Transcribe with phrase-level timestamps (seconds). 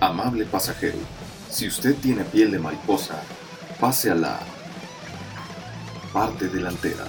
[0.00, 0.96] Amable pasajero,
[1.50, 3.22] si usted tiene piel de mariposa,
[3.78, 4.40] pase a la
[6.10, 7.06] parte delantera.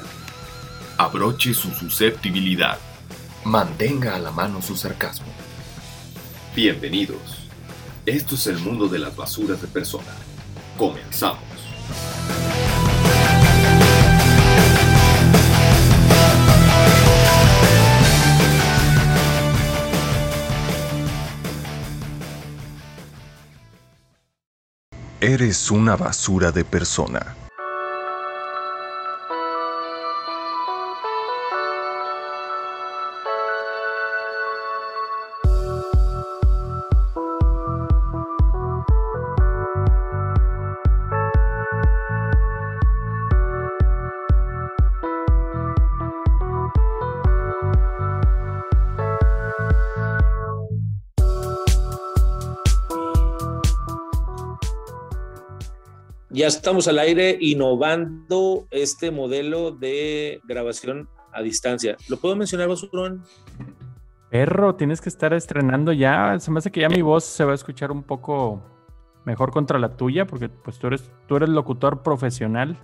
[0.97, 2.77] Abroche su susceptibilidad.
[3.45, 5.27] Mantenga a la mano su sarcasmo.
[6.53, 7.47] Bienvenidos.
[8.05, 10.11] Esto es el mundo de las basuras de persona.
[10.77, 11.39] Comenzamos.
[25.23, 27.40] Eres una basura de persona.
[56.41, 61.97] Ya estamos al aire innovando este modelo de grabación a distancia.
[62.09, 63.23] ¿Lo puedo mencionar, Basurón?
[64.31, 66.39] Perro, tienes que estar estrenando ya.
[66.39, 68.59] Se me hace que ya mi voz se va a escuchar un poco
[69.23, 72.75] mejor contra la tuya, porque pues tú eres, tú eres locutor profesional.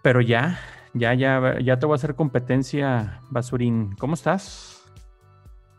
[0.00, 0.58] Pero ya,
[0.94, 3.94] ya, ya, ya te voy a hacer competencia, Basurín.
[3.98, 4.75] ¿Cómo estás?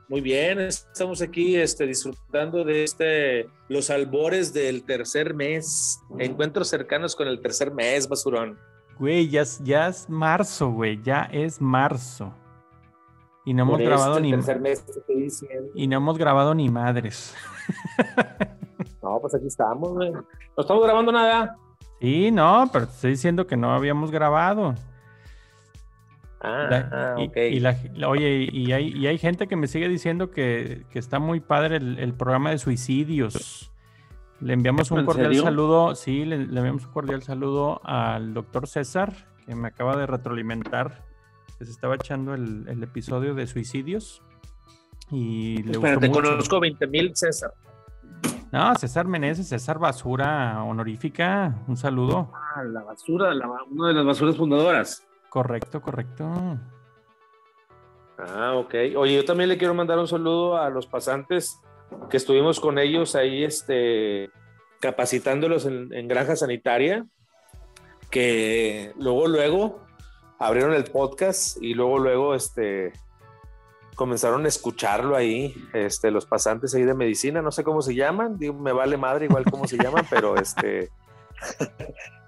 [0.09, 7.13] Muy bien, estamos aquí este, disfrutando de este, los albores del tercer mes, encuentros cercanos
[7.15, 8.57] con el tercer mes, basurón.
[8.99, 12.33] Güey, ya, es- ya es marzo, güey, ya es marzo.
[13.45, 14.83] Y no hemos Por grabado el ni mes
[15.75, 17.33] y no hemos grabado ni madres.
[19.01, 20.11] No, pues aquí estamos, güey.
[20.11, 20.21] No
[20.57, 21.55] estamos grabando nada.
[22.01, 24.75] Sí, no, pero te estoy diciendo que no habíamos grabado.
[26.39, 27.37] Ah, La- ah, y, ok.
[27.51, 30.99] y la- la- oye, y hay, y hay gente que me sigue diciendo que, que
[30.99, 33.71] está muy padre el, el programa de suicidios.
[34.39, 35.43] Le enviamos un ¿En cordial serio?
[35.43, 39.13] saludo, sí, le, le enviamos un cordial saludo al doctor César,
[39.47, 41.03] que me acaba de retroalimentar,
[41.57, 44.21] que se estaba echando el, el episodio de suicidios.
[45.09, 46.31] Y le Espérate, gustó mucho.
[46.33, 47.51] conozco 20 mil, César.
[48.51, 52.31] No, César Meneses, César Basura honorífica, un saludo.
[52.33, 55.06] Ah, la basura, la, una de las basuras fundadoras.
[55.29, 56.25] Correcto, correcto.
[58.17, 58.73] Ah, ok.
[58.97, 61.59] Oye, yo también le quiero mandar un saludo a los pasantes
[62.09, 64.29] que estuvimos con ellos ahí, este,
[64.79, 67.05] capacitándolos en, en granja sanitaria,
[68.09, 69.79] que luego, luego
[70.39, 72.93] abrieron el podcast y luego, luego, este,
[73.97, 78.37] comenzaron a escucharlo ahí, este, los pasantes ahí de medicina, no sé cómo se llaman,
[78.37, 80.91] digo, me vale madre igual cómo se llaman, pero este,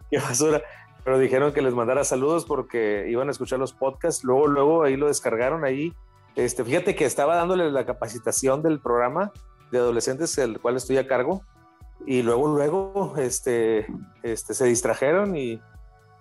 [0.10, 0.62] qué basura.
[1.04, 4.24] Pero dijeron que les mandara saludos porque iban a escuchar los podcasts.
[4.24, 5.94] Luego, luego ahí lo descargaron ahí.
[6.36, 9.32] Este, fíjate que estaba dándole la capacitación del programa
[9.72, 11.44] de adolescentes, el cual estoy a cargo.
[12.06, 13.88] Y luego, luego, este,
[14.24, 15.62] este, se distrajeron y,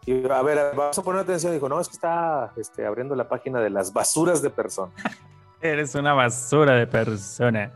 [0.06, 1.52] y, a ver, vamos a poner atención.
[1.52, 4.92] Dijo, no, es está este, abriendo la página de las basuras de persona.
[5.60, 7.72] Eres una basura de persona.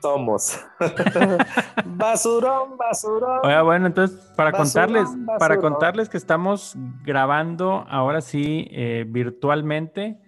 [0.00, 0.60] Somos.
[1.84, 3.40] basurón, basurón.
[3.42, 6.74] Oiga, bueno, entonces para Basurón, contarles, para contarles que estamos
[7.04, 10.18] grabando ahora sí eh, virtualmente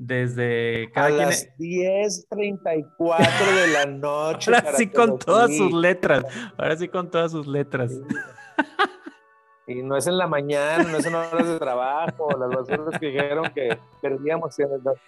[0.00, 1.26] desde cada a quien.
[1.26, 4.50] las 10.34 de la noche.
[4.54, 6.24] Ahora sí con todas sus letras.
[6.56, 7.92] Ahora sí con todas sus letras.
[9.66, 12.30] Y no es en la mañana, no es en horas de trabajo.
[12.38, 14.56] Las basuras que dijeron que perdíamos.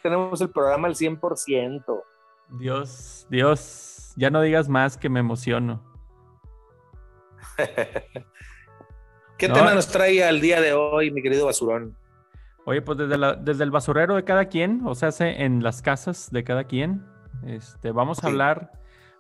[0.03, 2.03] Tenemos el programa al 100%.
[2.61, 5.83] Dios, Dios, ya no digas más que me emociono.
[9.39, 9.55] ¿Qué No.
[9.55, 11.97] tema nos trae al día de hoy, mi querido basurón?
[12.65, 15.83] Oye, pues desde, la- desde el basurero de cada quien, o sea, se- en las
[15.83, 17.05] casas de cada quien,
[17.45, 18.27] este, vamos a Sí.
[18.29, 18.71] hablar,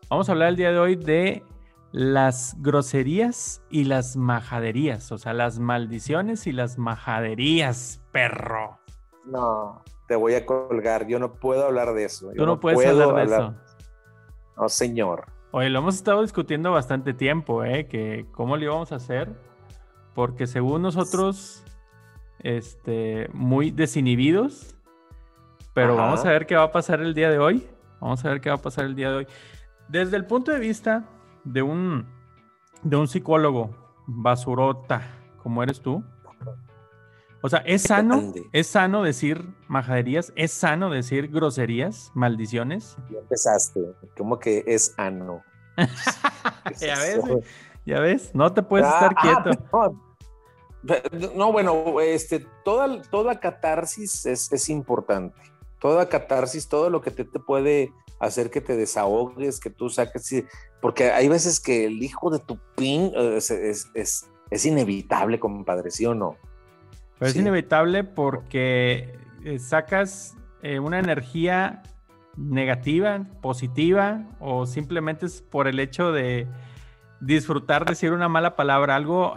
[0.08, 1.42] vamos a hablar el día de hoy de
[1.90, 8.78] las groserías y las majaderías, o sea, las maldiciones y las majaderías, perro.
[9.26, 11.06] No, te voy a colgar.
[11.08, 12.30] Yo no puedo hablar de eso.
[12.32, 13.54] Yo Tú no, puedes hablar de eso.
[14.56, 15.26] No, señor.
[15.50, 17.86] Oye, lo hemos estado discutiendo bastante tiempo, ¿eh?
[17.86, 19.28] Que cómo lo íbamos a hacer,
[20.14, 21.64] porque según nosotros,
[22.40, 24.74] este, muy desinhibidos,
[25.74, 26.02] pero Ajá.
[26.02, 27.66] vamos a ver qué va a pasar el día de hoy.
[28.00, 29.26] Vamos a ver qué va a pasar el día de hoy.
[29.88, 31.04] Desde el punto de vista
[31.44, 32.06] de un,
[32.82, 33.70] de un psicólogo
[34.06, 35.02] basurota
[35.42, 36.04] como eres tú,
[37.42, 42.96] o sea, es sano, es sano decir majaderías, es sano decir groserías, maldiciones.
[43.10, 43.80] Ya empezaste.
[44.16, 45.42] ¿Cómo que es ano?
[46.78, 47.24] Ya ves.
[47.84, 51.34] Ya ves, no te puedes Ah, estar ah, quieto.
[51.34, 55.36] No, bueno, este, toda, toda catarsis es, es importante.
[55.80, 60.44] Toda catarsis, todo lo que te, te puede hacer que te desahogues, que tú saques,
[60.80, 63.90] porque hay veces que el hijo de tu pin es, es,
[64.50, 66.36] es, inevitable, compadre, ¿sí o no?
[67.22, 71.84] Pero es inevitable porque eh, sacas eh, una energía
[72.36, 76.48] negativa, positiva, o simplemente es por el hecho de
[77.20, 79.36] disfrutar decir una mala palabra, algo,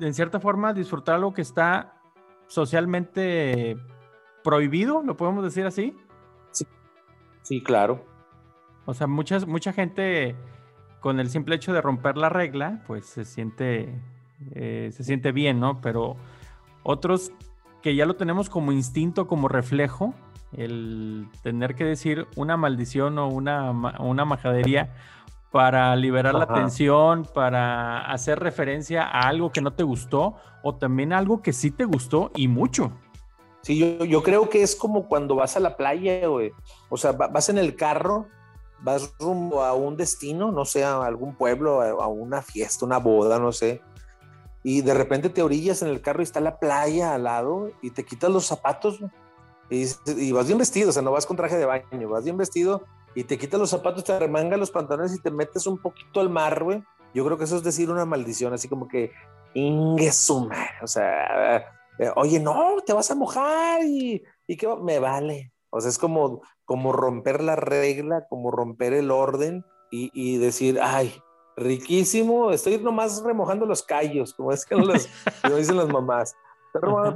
[0.00, 1.94] en cierta forma, disfrutar algo que está
[2.48, 3.76] socialmente
[4.42, 5.96] prohibido, lo podemos decir así.
[6.50, 6.66] Sí,
[7.42, 8.04] sí claro.
[8.84, 10.34] O sea, muchas, mucha gente
[10.98, 14.02] con el simple hecho de romper la regla, pues se siente,
[14.56, 15.80] eh, se siente bien, ¿no?
[15.80, 16.16] Pero
[16.82, 17.32] otros
[17.82, 20.14] que ya lo tenemos como instinto, como reflejo,
[20.52, 23.70] el tener que decir una maldición o una,
[24.00, 24.94] una majadería
[25.50, 31.12] para liberar la tensión, para hacer referencia a algo que no te gustó o también
[31.12, 32.92] algo que sí te gustó y mucho.
[33.62, 36.52] Sí, yo, yo creo que es como cuando vas a la playa, güey.
[36.88, 38.26] O sea, vas en el carro,
[38.80, 43.38] vas rumbo a un destino, no sé, a algún pueblo, a, una fiesta, una boda,
[43.38, 43.80] no sé.
[44.62, 47.90] Y de repente te orillas en el carro y está la playa al lado y
[47.90, 49.00] te quitas los zapatos
[49.72, 52.82] y, vas bien vestido, o sea, no vas con traje de baño, vas bien vestido
[53.14, 56.28] y te quitas los zapatos, te remangas los pantalones y te metes un poquito al
[56.28, 56.82] mar, güey.
[57.14, 59.12] Yo creo que eso es decir una maldición, así como que
[59.54, 61.56] ingesuma, o sea,
[61.98, 65.52] eh, oye, no, te vas a mojar y, y que me vale.
[65.70, 70.78] O sea, es como, como romper la regla, como romper el orden y, y decir,
[70.82, 71.14] ay,
[71.56, 75.08] riquísimo, estoy nomás remojando los callos, como es que los,
[75.48, 76.34] lo dicen las mamás.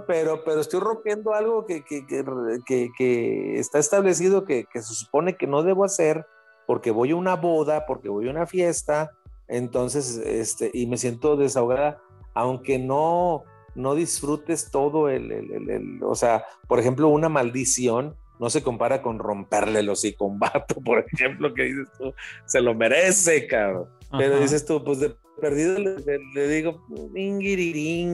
[0.07, 5.47] Pero, pero, estoy rompiendo algo que, que, que, que está establecido que, se supone que
[5.47, 6.27] no debo hacer
[6.67, 9.13] porque voy a una boda, porque voy a una fiesta,
[9.49, 12.03] entonces, este, y me siento desahogada,
[12.35, 13.45] aunque no,
[13.75, 19.01] no disfrutes todo el, el, el, o sea, por ejemplo, una maldición no se compara
[19.01, 20.31] con romperle los hocico
[20.85, 22.13] por ejemplo, que dices tú,
[22.45, 23.96] se lo merece, cabrón.
[24.11, 26.87] Pero dices tú, pues de perdido le, le digo,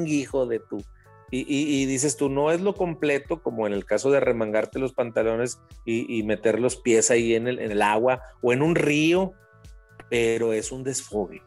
[0.07, 0.79] hijo de tú.
[1.35, 5.59] Y, dices tú, no es lo completo, como en el caso de remangarte los pantalones
[5.87, 9.33] y, meter los pies ahí en el, en el, agua o en un río,
[10.11, 11.41] pero es un desfogue.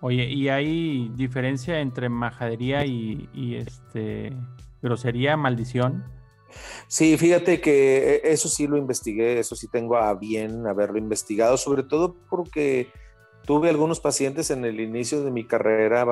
[0.00, 4.32] Oye, ¿y hay diferencia entre majadería y, este
[4.82, 6.04] grosería, maldición?
[6.88, 11.56] Sí, fíjate que e, eso sí lo investigué, eso sí tengo a bien haberlo investigado,
[11.58, 12.90] sobre todo porque
[13.44, 16.06] tuve algunos pacientes en el inicio de mi carrera,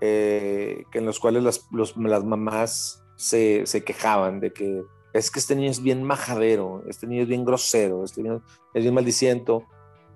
[0.00, 5.56] eh, en los cuales las, las mamás se, se, quejaban de que es que este
[5.56, 8.42] niño es bien majadero, este niño es bien grosero, este niño
[8.74, 9.64] es bien maldiciento.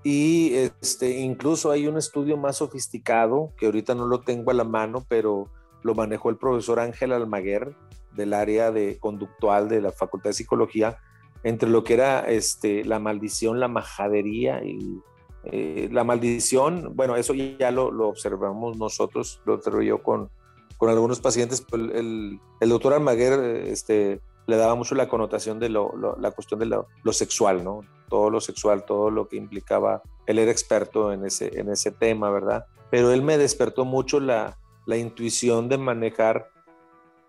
[0.02, 4.64] Y este, incluso hay un estudio más sofisticado, que ahorita no lo tengo a la
[4.64, 5.48] mano, pero
[5.82, 7.74] lo manejó el profesor Ángel Almaguer
[8.14, 10.98] del área de conductual de la Facultad de Psicología,
[11.42, 15.00] entre lo que era este, la maldición, la majadería y
[15.44, 20.30] eh, la maldición, bueno, eso ya lo, observamos nosotros, lo observo yo con,
[20.76, 21.64] con algunos pacientes.
[21.72, 26.66] El, el, doctor Almaguer este, le daba mucho la connotación de lo, la cuestión de
[26.66, 27.80] lo, sexual, ¿no?
[28.08, 30.02] Todo lo sexual, todo lo que implicaba.
[30.26, 32.66] Él era experto en ese, en ese tema, ¿verdad?
[32.90, 36.50] Pero él me despertó mucho la, la intuición de manejar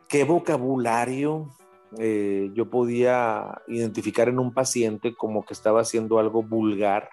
[0.10, 1.50] qué vocabulario
[1.98, 7.10] eh, yo podía identificar en un paciente como que estaba haciendo algo vulgar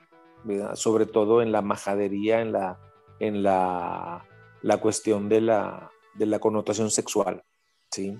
[0.75, 2.78] sobre todo en la majadería, en la,
[3.21, 4.25] en la,
[4.62, 7.42] la cuestión de la, de la, connotación sexual,
[7.90, 8.16] ¿sí?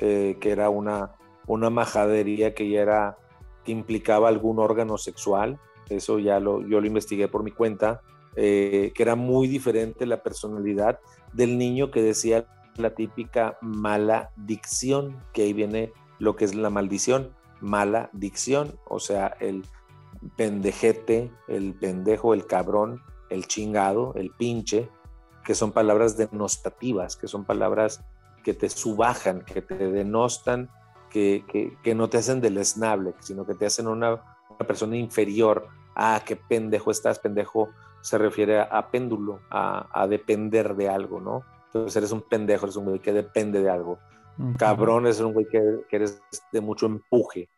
[0.00, 1.12] Eh, que era una,
[1.46, 3.18] una majadería que ya era,
[3.66, 8.00] implicaba algún órgano sexual, eso ya lo, yo lo investigué por mi cuenta,
[8.34, 11.00] eh, que era muy diferente la personalidad
[11.32, 16.70] del niño que decía la típica mala dicción, que ahí viene lo que es la
[16.70, 19.64] maldición, mala dicción, o sea, el
[20.36, 24.88] pendejete, el pendejo, el cabrón, el chingado, el pinche,
[25.44, 28.04] que son palabras denostativas, que son palabras
[28.44, 30.70] que te subajan, que te denostan,
[31.10, 34.20] que, no te hacen deleznable, sino que te hacen una,
[34.66, 35.66] persona inferior.
[35.94, 41.44] Ah, qué pendejo estás, pendejo se refiere a, péndulo, a, depender de algo, ¿no?
[41.66, 43.98] Entonces eres un pendejo, eres un güey que depende de algo.
[44.58, 47.48] Cabrón es un güey que, que eres de mucho empuje,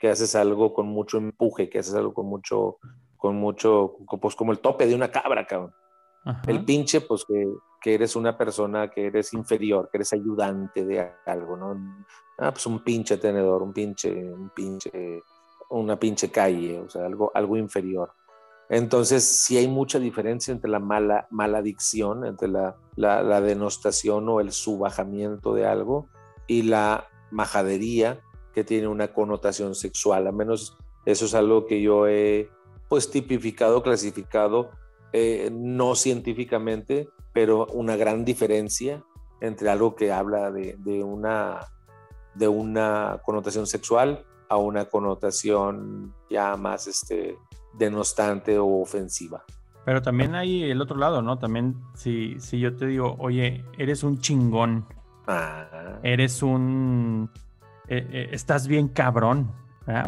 [0.00, 2.78] que haces algo con mucho empuje, que haces algo con mucho,
[3.18, 5.74] con mucho, pues como el tope de una cabra, cabrón.
[6.46, 7.46] El pinche, pues que,
[7.80, 12.06] que, eres una persona que eres inferior, que eres ayudante de algo, ¿no?
[12.38, 15.22] Ah, pues un pinche tenedor, un pinche, un pinche,
[15.70, 18.12] una pinche calle, o sea, algo, algo inferior.
[18.70, 24.28] Entonces, sí hay mucha diferencia entre la mala, mala dicción, entre la, la, la denostación
[24.28, 26.08] o el subajamiento de algo
[26.46, 28.20] y la majadería,
[28.52, 30.76] que tiene una connotación sexual, al menos
[31.06, 32.50] Eso es algo que yo he
[32.88, 34.70] pues tipificado, clasificado,
[35.12, 39.02] eh, no científicamente, pero una gran diferencia
[39.40, 41.60] entre algo que habla de, de, una,
[42.34, 47.38] de una connotación sexual a una connotación ya más este,
[47.78, 49.44] denostante o ofensiva.
[49.84, 51.38] Pero también hay el otro lado, ¿no?
[51.38, 54.84] También si, si yo te digo, oye, eres un chingón,
[55.26, 57.30] Ah, eres un...
[57.90, 59.52] eh, eh, estás bien cabrón.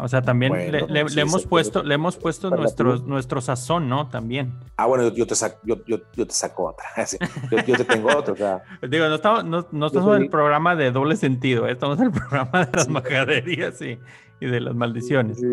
[0.01, 2.61] O sea, también Bueno, le, le- sí, le hemos sí, puesto, le hemos puesto para
[2.61, 4.07] nuestro, nuestro sazón, ¿no?
[4.07, 4.57] También.
[4.77, 6.85] ah, bueno, yo, yo te saco, yo, yo, yo te saco otra.
[7.05, 7.17] Sí,
[7.51, 8.33] Yo, yo te tengo otra.
[8.33, 11.67] O sea, Digo, no estamos, no, no estamos soy- en el programa de doble sentido,
[11.67, 11.73] ¿eh?
[11.73, 13.99] estamos en el programa de las majaderías y,
[14.39, 15.37] y de las maldiciones.
[15.39, 15.47] Sí,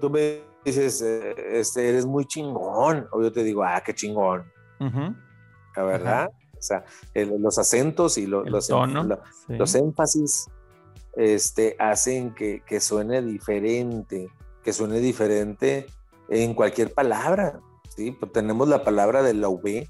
[0.00, 3.06] tú me dices, eh, este, eres muy chingón.
[3.12, 4.44] O yo te digo, ah, qué chingón.
[4.78, 6.28] La verdad.
[6.58, 9.04] O sea, el- los acentos y lo- los, tono.
[9.04, 9.56] la- sí.
[9.56, 10.50] los énfasis
[11.16, 14.28] este, hacen que, que suene diferente,
[14.62, 15.86] que suene diferente
[16.28, 17.60] en cualquier palabra.
[17.94, 18.12] ¿sí?
[18.12, 19.88] Pues tenemos la palabra de la V,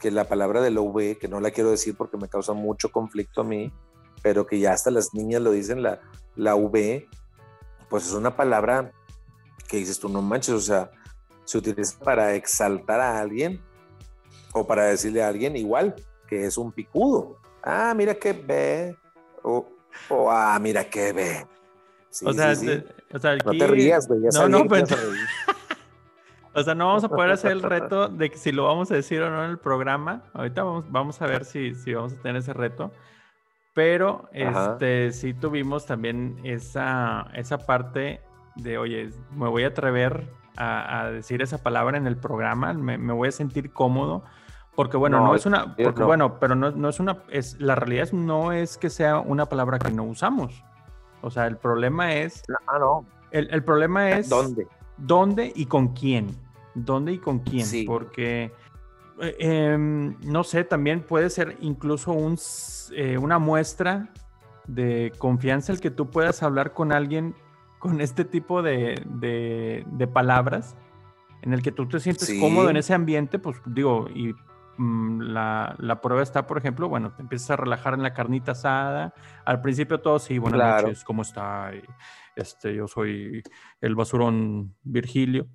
[0.00, 2.90] que la palabra de la V, que no la quiero decir porque me causa mucho
[2.90, 3.72] conflicto a mí,
[4.22, 6.00] pero que ya hasta las niñas lo dicen, la,
[6.36, 7.08] la V,
[7.88, 8.92] pues es una palabra
[9.68, 10.90] que dices tú, no manches, o sea,
[11.44, 13.60] se utiliza para exaltar a alguien
[14.52, 15.94] o para decirle a alguien igual
[16.26, 17.38] que es un picudo.
[17.62, 18.96] Ah, mira qué ve.
[19.42, 19.66] O,
[20.08, 21.46] o, ah, mira qué ve.
[22.10, 22.84] Sí, o sea, sí, sí.
[23.12, 24.20] o sea, no aquí- te rías, güey.
[24.32, 25.26] No, no, pero- reír.
[26.56, 28.94] O sea, no vamos a poder hacer el reto de que si lo vamos a
[28.94, 30.22] decir o no en el programa.
[30.34, 32.92] Ahorita vamos, vamos a ver si, si vamos a tener ese reto.
[33.74, 34.72] Pero Ajá.
[34.74, 38.20] este sí tuvimos también esa, esa parte
[38.54, 42.98] de, oye, me voy a atrever a, a decir esa palabra en el programa, me,
[42.98, 44.22] me voy a sentir cómodo.
[44.76, 46.06] Porque bueno, no, No, es una, yo porque no.
[46.06, 49.78] bueno, pero no, no es una, es, la realidad no es que sea una palabra
[49.78, 50.64] que no usamos.
[51.22, 53.06] O sea, el problema es, ah, no.
[53.30, 54.66] el, el problema es ¿Dónde?
[54.96, 56.26] ¿Dónde y con quién?
[56.74, 57.64] ¿Dónde y con quién?
[57.64, 57.84] Sí.
[57.84, 58.52] Porque,
[59.20, 62.36] eh, em, no sé, también puede ser incluso un,
[62.92, 64.10] eh, una muestra
[64.66, 67.34] de confianza el que tú puedas hablar con alguien
[67.78, 70.74] con este tipo de, de- de palabras,
[71.42, 72.40] en el que tú te sientes Sí.
[72.40, 74.34] cómodo en ese ambiente, pues digo, y
[74.78, 79.14] la, la prueba está, por ejemplo, bueno, te empiezas a relajar en la carnita asada.
[79.44, 80.82] Al principio todo, sí, buenas Claro.
[80.88, 81.70] noches, ¿cómo está?
[82.36, 83.42] Este, yo soy
[83.80, 85.46] el basurón Virgilio.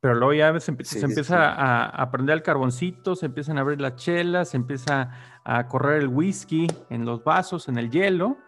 [0.00, 1.34] Pero luego ya se, Sí, empieza sí.
[1.58, 5.10] A, a prender el carboncito, se empiezan a abrir las chelas, se empieza
[5.44, 8.38] a correr el whisky en los vasos, en el hielo,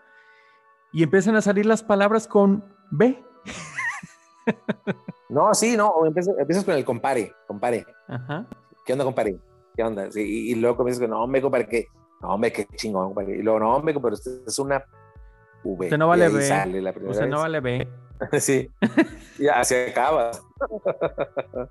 [0.92, 3.22] y empiezan a salir las palabras con B.
[5.28, 5.92] No, sí, no.
[6.06, 7.84] Empiezas, empiezas con el compare, compare.
[8.08, 8.46] Ajá.
[8.86, 9.38] ¿Qué onda, compadre?
[9.74, 10.10] ¿Qué onda?
[10.10, 11.86] Sí, y, y luego comienzas con, no, hombre, compadre, ¿qué?
[12.22, 13.38] No, hombre, qué chingón, compadre.
[13.38, 14.84] Y luego, no, hombre, compadre, usted es una
[15.64, 15.86] V.
[15.86, 16.42] Usted no Y vale B.
[16.42, 17.88] sale la primera Usted no vale B.
[18.40, 18.70] sí.
[19.38, 20.30] Ya se acaba.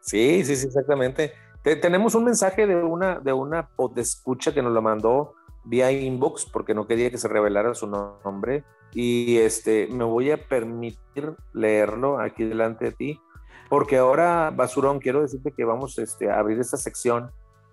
[0.00, 1.32] sí, sí, sí, exactamente.
[1.62, 6.46] Te- tenemos un mensaje de una, de una escucha que nos lo mandó vía inbox
[6.46, 8.64] porque no quería que se revelara su nombre.
[8.92, 13.20] Y este, me voy a permitir leerlo aquí delante de ti.
[13.68, 17.30] Porque ahora, Basurón, quiero decirte que vamos este, a abrir esta sección,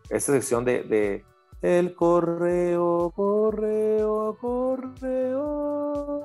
[0.10, 1.26] esta sección de, de
[1.62, 6.22] el correo, correo, correo.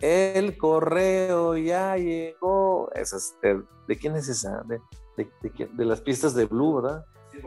[0.00, 2.90] El correo ya llegó.
[2.94, 4.62] Esa es de, ¿de quién es esa?
[4.66, 4.80] De,
[5.16, 7.04] de, las pistas de Blue, ¿verdad?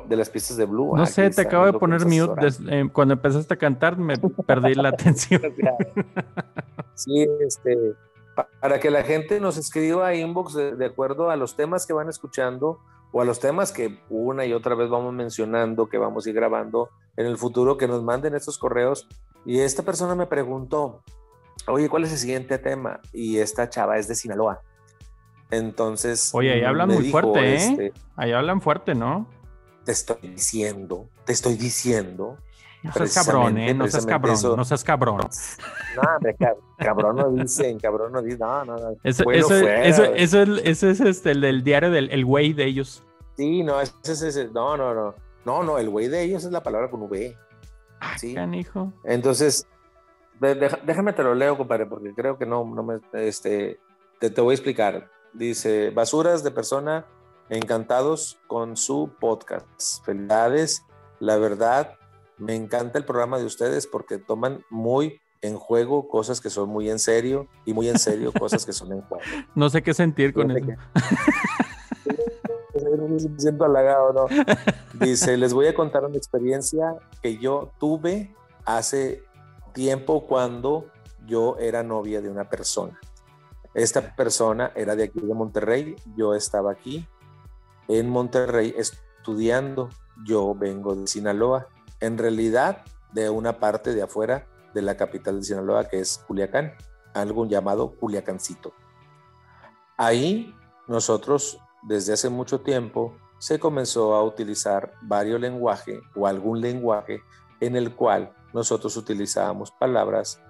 [0.07, 0.95] De las pistas de Blue.
[0.95, 2.41] No sé, te acabo de poner mute.
[2.41, 5.41] des- eh, cuando empezaste a cantar me perdí la atención.
[6.93, 7.93] Sí, este,
[8.59, 11.93] para que la gente nos escriba a inbox de, de acuerdo a los temas que
[11.93, 12.79] van escuchando
[13.11, 16.35] o a los temas que una y otra vez vamos mencionando, que vamos a ir
[16.35, 19.07] grabando en el futuro, que nos manden estos correos.
[19.45, 21.01] Y esta persona me preguntó,
[21.67, 22.99] oye, ¿cuál es el siguiente tema?
[23.13, 24.61] Y esta chava es de Sinaloa.
[25.51, 27.55] Entonces, Oye, ahí hablan muy dijo, fuerte, ¿eh?
[27.55, 29.27] este, Ahí hablan fuerte, ¿no?
[29.85, 32.37] te estoy diciendo, te estoy diciendo.
[32.85, 33.73] No seas cabrón, ¿eh?
[33.73, 34.55] No seas cabrón, eso.
[34.55, 35.17] no seas cabrón.
[35.17, 36.35] No, hombre,
[36.77, 38.95] cabrón no dicen, cabrón no dicen, no, no, no.
[39.03, 39.55] Eso, Bueno, eso,
[40.13, 43.03] eso, es- eso es este, el del diario del el güey de ellos.
[43.37, 45.15] Sí, no, ese es ese, no, no, no.
[45.45, 47.37] No, no, el güey de ellos es la palabra con V.
[48.17, 48.33] Sí.
[48.33, 48.91] Canijo.
[49.03, 49.67] Entonces,
[50.39, 53.79] déjame te lo leo, compadre, porque creo que no, no me, este,
[54.19, 55.09] te, te voy a explicar.
[55.33, 57.05] Dice, basuras de persona
[57.49, 60.03] encantados con su podcast.
[60.05, 60.83] Felicidades,
[61.19, 61.97] la verdad,
[62.37, 66.89] me encanta el programa de ustedes porque toman muy en juego cosas que son muy
[66.89, 69.23] en serio y muy en serio cosas que son en juego.
[69.53, 70.67] No sé qué sentir con eso.
[73.07, 74.25] Me siento halagado, ¿no?
[75.05, 79.23] Dice, les voy a contar una experiencia que yo tuve hace
[79.73, 80.87] tiempo cuando
[81.25, 82.99] yo era novia de una persona.
[83.73, 87.05] Esta persona era de aquí de Monterrey, yo estaba aquí
[87.87, 89.89] en Monterrey estudiando,
[90.25, 91.67] yo vengo de Sinaloa,
[91.99, 96.73] en realidad de una parte de afuera de la capital de Sinaloa que es Culiacán,
[97.13, 98.73] algo llamado Culiacancito.
[99.97, 100.53] Ahí
[100.87, 107.21] nosotros desde hace mucho tiempo se comenzó a utilizar varios lenguajes o algún lenguaje
[107.59, 110.41] en el cual nosotros utilizábamos palabras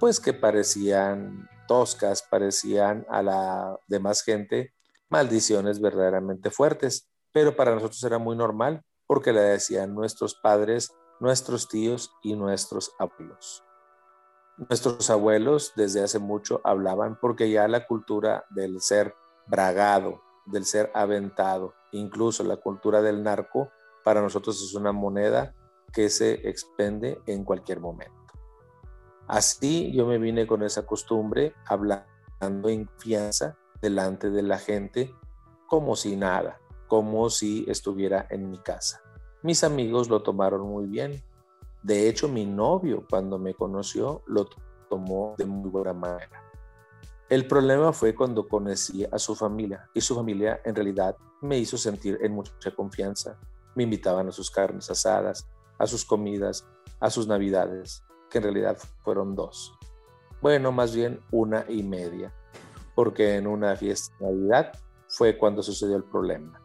[0.00, 4.74] pues que parecían toscas, parecían a la demás gente
[5.08, 11.68] maldiciones verdaderamente fuertes, pero para nosotros era muy normal porque le decían nuestros padres, nuestros
[11.68, 13.64] tíos y nuestros abuelos.
[14.56, 19.14] Nuestros abuelos desde hace mucho hablaban porque ya la cultura del ser
[19.46, 23.70] bragado, del ser aventado, incluso la cultura del narco,
[24.04, 25.54] para nosotros es una moneda
[25.92, 28.14] que se expende en cualquier momento.
[29.26, 35.14] Así yo me vine con esa costumbre, hablando en confianza delante de la gente,
[35.66, 39.00] como si nada, como si estuviera en mi casa.
[39.42, 41.22] Mis amigos lo tomaron muy bien.
[41.82, 44.48] De hecho, mi novio, cuando me conoció, lo
[44.88, 46.42] tomó de muy buena manera.
[47.28, 51.76] El problema fue cuando conocí a su familia y su familia en realidad me hizo
[51.76, 53.38] sentir en mucha confianza.
[53.74, 55.48] Me invitaban a sus carnes asadas,
[55.78, 56.66] a sus comidas,
[57.00, 59.76] a sus navidades que en realidad fueron dos.
[60.40, 62.32] Bueno, más bien una y media,
[62.94, 64.72] porque en una fiesta de Navidad
[65.08, 66.60] fue cuando sucedió el problema.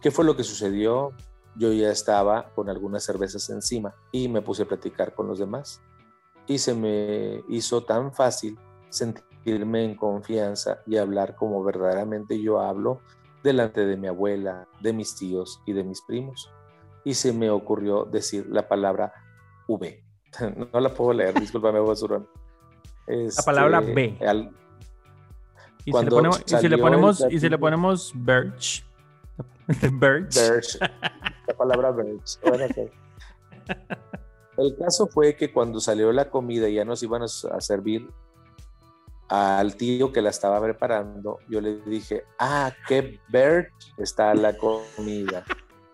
[0.00, 1.12] ¿Qué fue lo que sucedió?
[1.56, 5.80] Yo ya estaba con algunas cervezas encima y me puse a platicar con los demás.
[6.46, 13.00] Y se me hizo tan fácil sentirme en confianza y hablar como verdaderamente yo hablo
[13.42, 16.50] delante de mi abuela, de mis tíos y de mis primos.
[17.04, 19.12] Y se me ocurrió decir la palabra
[19.68, 20.04] V.
[20.72, 22.28] no la puedo leer, discúlpame, Basurón.
[23.06, 24.18] la palabra este, B.
[25.84, 28.84] y, si le ponemos, y, si le ponemos, y si le ponemos Birch.
[29.92, 30.78] Birch.
[31.46, 32.38] La palabra Birch.
[34.56, 38.08] El caso fue que cuando salió la comida y ya nos iban a servir
[39.28, 45.44] al tío que la estaba preparando, yo le dije, ah, qué Birch está la comida.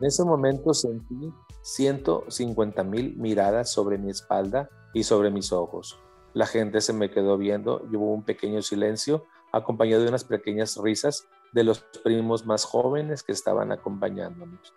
[0.00, 1.32] En ese momento sentí
[1.62, 5.98] 150 mil miradas sobre mi espalda y sobre mis ojos.
[6.35, 10.76] La gente se me quedó viendo y hubo un pequeño silencio acompañado de unas pequeñas
[10.76, 14.74] risas de los primos más jóvenes que estaban acompañándonos.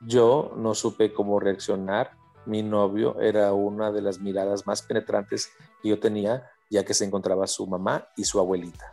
[0.00, 2.12] Yo no supe cómo reaccionar.
[2.44, 5.50] Mi novio era una de las miradas más penetrantes
[5.82, 8.92] que yo tenía, ya que se encontraba su mamá y su abuelita.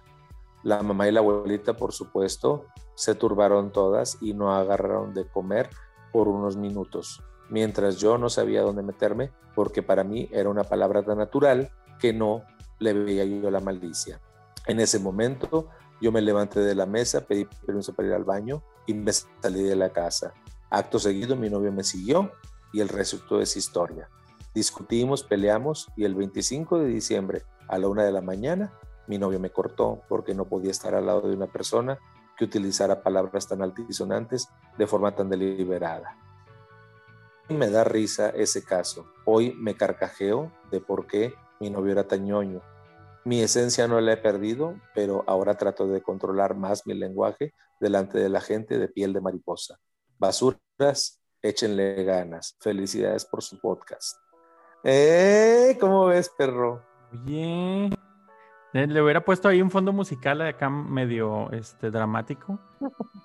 [0.64, 5.70] La mamá y la abuelita, por supuesto, se turbaron todas y no agarraron de comer
[6.12, 11.04] por unos minutos, mientras yo no sabía dónde meterme, porque para mí era una palabra
[11.04, 12.44] tan natural que no
[12.80, 14.22] le veía yo la maldicia.
[14.68, 15.70] En ese momento
[16.04, 19.64] yo me levanté de la mesa, pedí permiso para ir al baño y me salí
[19.64, 20.34] de la casa.
[20.70, 22.34] Acto seguido mi novio me siguió
[22.74, 24.10] y el resto es historia.
[24.54, 28.74] Discutimos, peleamos y el 25 de diciembre a la una de la mañana
[29.08, 31.98] mi novio me cortó porque no podía estar al lado de una persona
[32.38, 36.18] que utilizara palabras tan altisonantes de forma tan deliberada.
[37.48, 39.06] Me da risa ese caso.
[39.24, 42.62] Hoy me carcajeo de por qué mi novio era tan ñoño.
[43.26, 48.20] Mi esencia no la he perdido, pero ahora trato de controlar más mi lenguaje delante
[48.20, 49.78] de la gente de piel de mariposa.
[50.18, 52.58] Basuras, échenle ganas.
[52.60, 54.18] Felicidades por su podcast.
[54.84, 55.78] ¡Eh!
[55.80, 56.84] ¿Cómo ves, perro?
[57.12, 57.94] Bien.
[58.74, 62.60] Le hubiera puesto ahí un fondo musical acá medio este, dramático.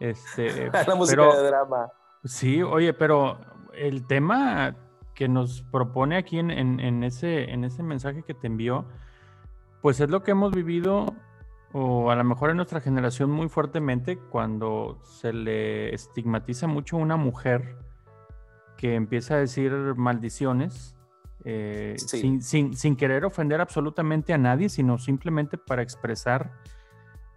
[0.00, 1.88] Este, La música de drama.
[2.24, 3.38] Sí, oye, pero
[3.72, 4.74] el tema
[5.14, 8.84] que nos propone aquí en, ese, en ese mensaje que te envió,
[9.82, 11.12] pues es lo que hemos vivido,
[11.72, 17.00] o a lo mejor en nuestra generación muy fuertemente, cuando se le estigmatiza mucho a
[17.00, 17.76] una mujer
[18.76, 20.96] que empieza a decir maldiciones
[21.44, 26.52] eh, sin, querer ofender absolutamente a nadie, sino simplemente para expresar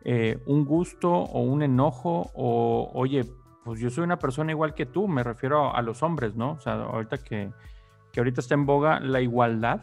[0.04, 3.26] eh, un gusto o un enojo o, oye,
[3.64, 6.52] pues yo soy una persona igual que tú, me refiero a, los hombres, ¿no?
[6.52, 7.52] O sea, ahorita que,
[8.12, 9.82] que ahorita está en boga la igualdad,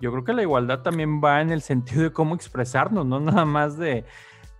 [0.00, 3.44] yo creo que la igualdad también va en el sentido de cómo expresarnos, no nada
[3.44, 4.04] más de,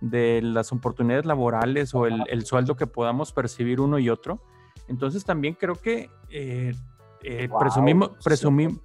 [0.01, 4.41] las oportunidades laborales o el, sueldo que podamos percibir uno y otro.
[4.87, 6.73] Entonces también creo que eh,
[7.23, 8.11] eh, presumimos,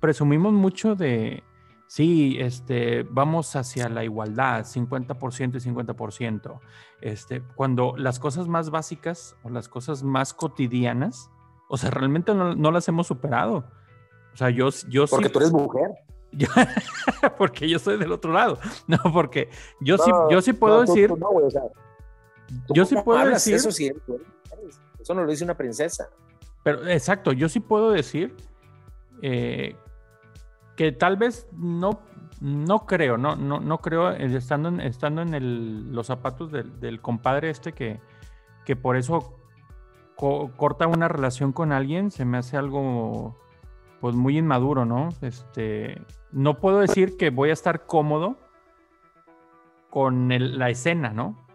[0.01, 1.43] presumimos mucho de,
[1.93, 6.61] sí, este, vamos hacia la igualdad, 50% y 50%.
[7.03, 11.31] Este, cuando las cosas más básicas o las cosas más cotidianas,
[11.69, 13.67] o sea, realmente no, las hemos superado.
[14.33, 15.91] O sea, yo, yo Porque tú eres mujer.
[16.33, 16.49] Yo-
[17.39, 18.59] porque yo soy del otro lado.
[18.87, 19.49] No, porque
[19.81, 21.63] yo sí, yo sí puedo No, tú- decir, tú no, güey, o sea,
[22.67, 24.21] tú yo sí puedo hablas, decir, Eso sí, güey,
[25.01, 26.09] eso no lo dice una princesa.
[26.63, 28.35] pero exacto, yo sí puedo decir
[29.23, 29.77] eh,
[30.77, 32.01] que tal vez no,
[32.41, 36.81] no creo, no, no, no creo, eh, estando en, estando en el- los zapatos del,
[36.81, 38.01] del compadre este que,
[38.65, 39.39] que por eso
[40.17, 43.37] co- corta una relación con alguien, se me hace algo
[44.03, 45.11] pues muy inmaduro, ¿no?
[45.21, 48.37] Este, no puedo decir que voy a estar cómodo
[49.91, 51.47] con la escena, ¿no?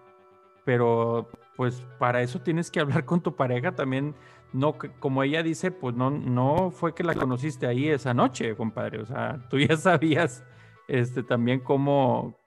[0.64, 4.16] Pero pues para eso tienes que hablar con tu pareja también.
[4.54, 9.02] No, como ella dice, pues no, no fue que la conociste ahí esa noche, compadre.
[9.02, 10.46] O sea, tú ya sabías
[10.88, 12.38] este, también cómo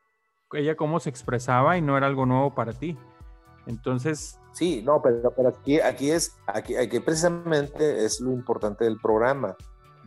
[0.55, 2.97] ella cómo se expresaba y no era algo nuevo para ti.
[3.67, 8.99] Entonces, Sí, no, pero, pero aquí, aquí es, aquí, aquí precisamente es lo importante del
[8.99, 9.57] programa.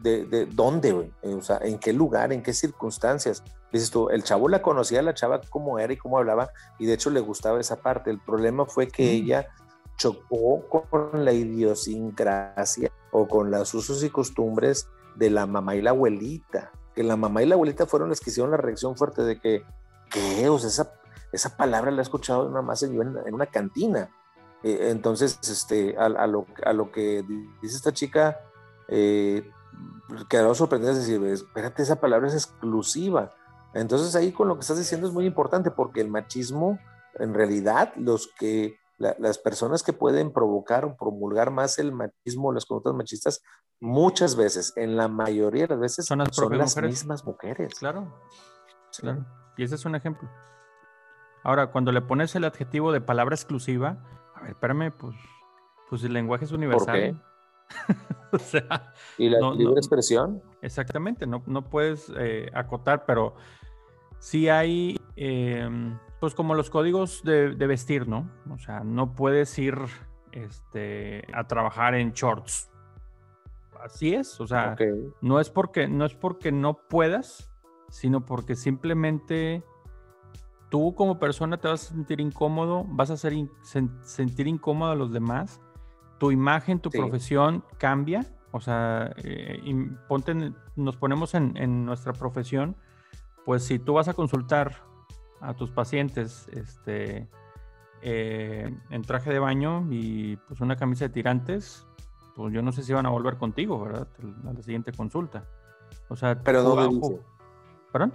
[0.03, 3.41] De, de dónde, güey, Eh, o sea, en qué lugar, en qué circunstancias.
[3.71, 6.93] Dices tú, el chavo la conocía, la chava cómo era y cómo hablaba, y de
[6.93, 8.11] hecho le gustaba esa parte.
[8.11, 9.15] El problema fue que Mm.
[9.23, 9.47] ella
[9.97, 15.91] chocó con la idiosincrasia o con los usos y costumbres de la mamá y la
[15.91, 16.71] abuelita.
[16.95, 19.63] Que la mamá y la abuelita fueron las que hicieron la reacción fuerte de que,
[20.11, 20.49] ¿qué?
[20.49, 20.93] O sea, esa,
[21.31, 24.09] esa palabra la he escuchado nada más en, en una cantina.
[24.63, 27.23] Eh, entonces, este, a, a lo, a lo que
[27.61, 28.39] dice esta chica,
[28.87, 29.49] eh,
[30.29, 33.33] quedó sorprendida de decir, espérate, esa palabra es exclusiva.
[33.73, 36.77] Entonces ahí con lo que estás diciendo es muy importante porque el machismo,
[37.15, 42.51] en realidad, los que, la- las personas que pueden provocar o promulgar más el machismo,
[42.53, 43.41] las conductas machistas,
[43.79, 46.91] muchas veces, en la mayoría de las veces, Son son las las, propias mujeres.
[46.91, 47.73] mismas mujeres.
[47.79, 48.13] claro,
[48.91, 49.01] Sí.
[49.01, 49.25] claro.
[49.57, 50.29] Y ese es un ejemplo.
[51.43, 53.97] Ahora, cuando le pones el adjetivo de palabra exclusiva,
[54.35, 55.15] a ver, espérame, pues,
[55.89, 56.95] pues el lenguaje es universal.
[56.95, 57.15] qué?
[58.31, 59.79] o sea, Y la No, libre no.
[59.79, 63.35] expresión, Exactamente, no, no puedes eh, acotar, pero
[64.19, 65.69] sí hay, eh,
[66.19, 68.29] pues como los códigos de, de vestir, ¿no?
[68.49, 69.75] O sea, no puedes ir
[70.31, 72.69] este, a trabajar en shorts.
[73.83, 74.75] Así es, o sea,
[75.21, 77.51] no es porque no es porque no puedas,
[77.89, 79.61] sino porque simplemente
[80.69, 83.51] tú como persona te vas a sentir incómodo, vas a hacer in-
[84.01, 85.59] sentir incómodo a los demás,
[86.23, 86.97] tu imagen, tu Sí.
[86.97, 89.73] profesión cambia, o sea, eh, y
[90.07, 92.77] ponte nos ponemos en, en nuestra profesión,
[93.45, 94.83] pues si tú vas a consultar
[95.41, 97.27] a tus pacientes, este,
[98.01, 101.85] eh, en traje de baño y pues una camisa de tirantes,
[102.37, 104.07] pues yo no sé si van a volver contigo, ¿verdad?
[104.47, 105.43] A la siguiente consulta.
[106.07, 107.21] O sea, Pero ¿dónde dice?
[107.91, 108.13] ¿Perdón?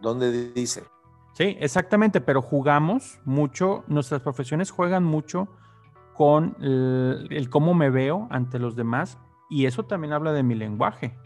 [0.00, 0.84] ¿Dónde dice?
[1.32, 5.48] Sí, exactamente, pero jugamos mucho, nuestras profesiones juegan mucho
[6.14, 9.18] con el, el cómo me veo ante los demás
[9.50, 11.16] y eso también habla de mi lenguaje,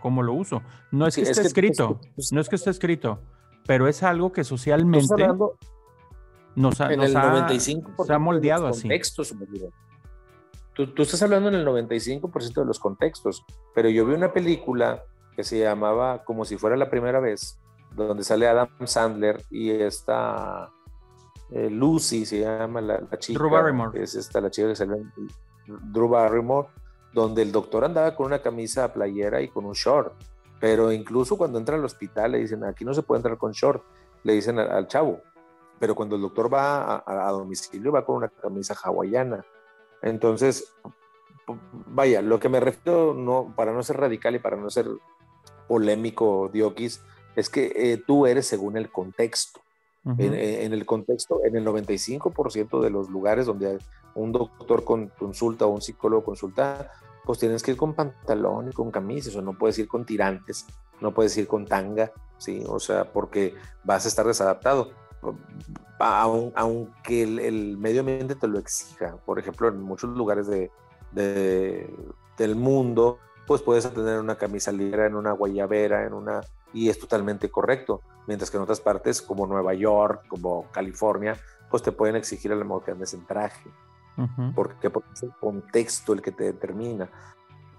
[0.00, 0.62] cómo lo uso.
[0.90, 3.20] No es Sí, que es esté que- escrito, es que- no es que esté escrito,
[3.66, 5.56] pero es algo que Tú estás socialmente hablando
[6.54, 8.88] nos ha, en nos el ha- 95% se ha moldeado de los así.
[10.74, 15.02] Tú, tú estás hablando en el 95% de los contextos, pero yo vi una película
[15.34, 17.58] que se llamaba Como si fuera la primera vez,
[17.94, 20.70] donde sale Adam Sandler y esta
[21.50, 23.38] eh, Lucy, se llama la, la chica.
[23.38, 24.02] Drew Barrymore.
[24.02, 25.12] Es esta la chica que sale en
[25.92, 26.68] Drew Barrymore,
[27.12, 30.12] donde el doctor andaba con una camisa playera y con un short.
[30.60, 33.82] Pero incluso cuando entra al hospital le dicen, aquí no se puede entrar con short,
[34.24, 35.20] le dicen al, al chavo.
[35.78, 39.44] Pero cuando el doctor va a, domicilio va con una camisa hawaiana.
[40.02, 40.74] Entonces,
[41.86, 44.86] vaya, lo que me refiero, no, para no ser radical y para no ser
[45.68, 47.02] polémico, Diokis,
[47.34, 49.60] es que eh, tú eres según el contexto.
[50.18, 53.78] En, en el contexto, en el 95% de los lugares donde
[54.14, 56.92] un doctor con, consulta o un psicólogo consulta,
[57.24, 60.64] pues tienes que ir con pantalón y con camisas, o no puedes ir con tirantes,
[61.00, 62.62] no puedes ir con tanga, ¿sí?
[62.68, 64.90] O sea, porque vas a estar desadaptado.
[65.98, 70.70] Aun- aunque el, el medio ambiente te lo exija, por ejemplo, en muchos lugares de,
[71.12, 71.92] de-
[72.38, 76.42] del mundo, pues puedes tener una camisa ligera, en una guayabera, en una
[76.72, 78.02] y es totalmente correcto.
[78.26, 81.36] Mientras que en otras partes, como Nueva York, como California,
[81.70, 83.70] pues te pueden exigir a lo mejor que andes en traje.
[84.16, 84.54] Ujú.
[84.54, 84.90] ¿Por qué?
[84.90, 87.10] Porque es el contexto el que te determina,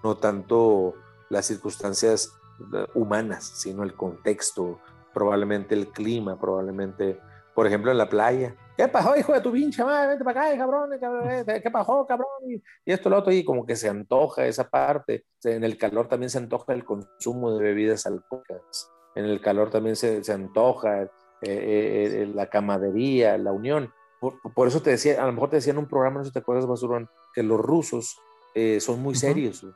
[0.02, 0.94] no tanto
[1.30, 2.32] las circunstancias
[2.72, 4.80] eh, humanas, sino el contexto,
[5.12, 7.20] probablemente el clima, probablemente,
[7.54, 8.54] por ejemplo, en la playa.
[8.76, 10.10] ¿Qué pasó, hijo de tu pinche madre?
[10.10, 10.90] Vente para acá, cabrón.
[11.00, 12.28] cabrón, eh, ¿Qué pasó, cabrón?
[12.46, 15.24] Y, esto, lo otro, y como que se antoja esa parte.
[15.42, 18.88] En el calor también se antoja el consumo de bebidas alcohólicas.
[19.18, 21.08] En el calor también se, se antoja eh,
[21.42, 23.92] eh, eh, la camadería, la unión.
[24.20, 26.28] Por, por eso te decía, a lo mejor te decía en un programa, no sé
[26.30, 28.18] si te acuerdas, Basurón, que los rusos
[28.54, 29.62] eh, son muy serios.
[29.62, 29.74] güey.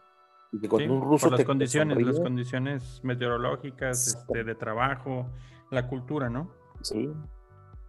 [0.52, 4.54] Y que con Sí, un ruso por las te condiciones, las condiciones meteorológicas, este, de
[4.54, 5.26] trabajo,
[5.70, 6.50] la cultura, ¿no?
[6.82, 7.10] Sí.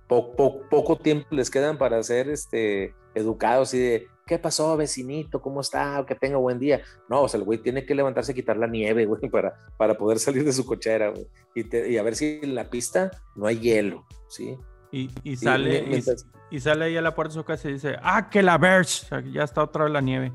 [0.07, 5.41] Po- po- poco tiempo les quedan para ser este, educados y de, ¿qué pasó, vecinito?
[5.41, 6.03] ¿Cómo está?
[6.07, 6.81] Que tenga buen día.
[7.09, 9.95] No, o sea, el güey tiene que levantarse y quitar la nieve, güey, para, para
[9.95, 11.27] poder salir de su cochera, güey.
[11.55, 14.57] Y, te- y a ver si en la pista no hay hielo, ¿sí?
[14.91, 17.73] Y, y sale, y, mientras- y sale ahí a la puerta de su casa y
[17.73, 20.31] dice, ah, que la Verge, ya está otra vez la nieve.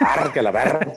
[0.00, 0.80] ¡Ah, que la verga!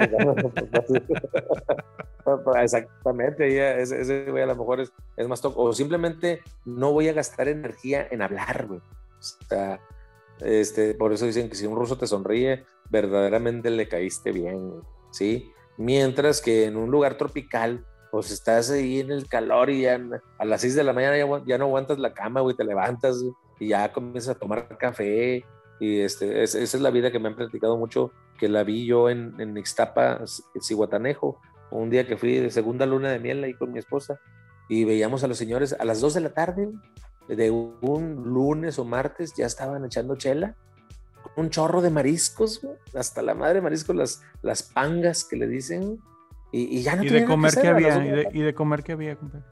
[2.61, 5.61] Exactamente, ahí ese, ese güey a lo mejor es, es más toco.
[5.63, 8.79] O simplemente no voy a gastar energía en hablar, güey.
[8.79, 9.79] O sea,
[10.43, 15.51] este, por eso dicen que si un ruso te sonríe, verdaderamente le caíste bien, ¿sí?
[15.77, 19.99] Mientras que en un lugar tropical, pues estás ahí en el calor y ya
[20.37, 23.17] a las 6 de la mañana ya, no aguantas la cama, güey, te levantas
[23.59, 25.43] y ya comienzas a tomar café.
[25.79, 28.85] Y este, es- esa es la vida que me han platicado mucho, que la vi
[28.85, 30.21] yo en, en Ixtapa,
[30.61, 31.39] Cihuatanejo,
[31.71, 34.19] un día que fui de segunda luna de miel ahí con mi esposa
[34.69, 36.69] y veíamos a los señores a las 2 de la tarde
[37.27, 40.55] de un lunes o martes ya estaban echando chela
[41.35, 45.47] un chorro de mariscos, güey, hasta la madre de mariscos, las, las pangas que le
[45.47, 45.99] dicen,
[46.51, 48.91] y, y ya no Y de comer que había, y de y de comer que
[48.93, 49.45] había, compadre.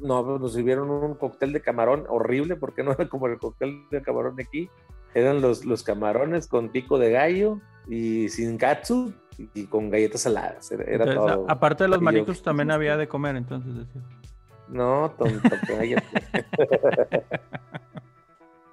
[0.00, 3.84] No, pues nos sirvieron un cóctel de camarón horrible, porque no era como el cóctel
[3.90, 4.68] de camarón de aquí.
[5.14, 9.14] Eran los, los camarones con pico de gallo y sin katsu
[9.54, 10.70] y con galletas saladas.
[10.70, 11.46] Era, Entonces, todo.
[11.48, 14.02] aparte de los mariscos, ¿qué también había de comer, entonces decía.
[14.68, 16.44] No, tonto, cállate.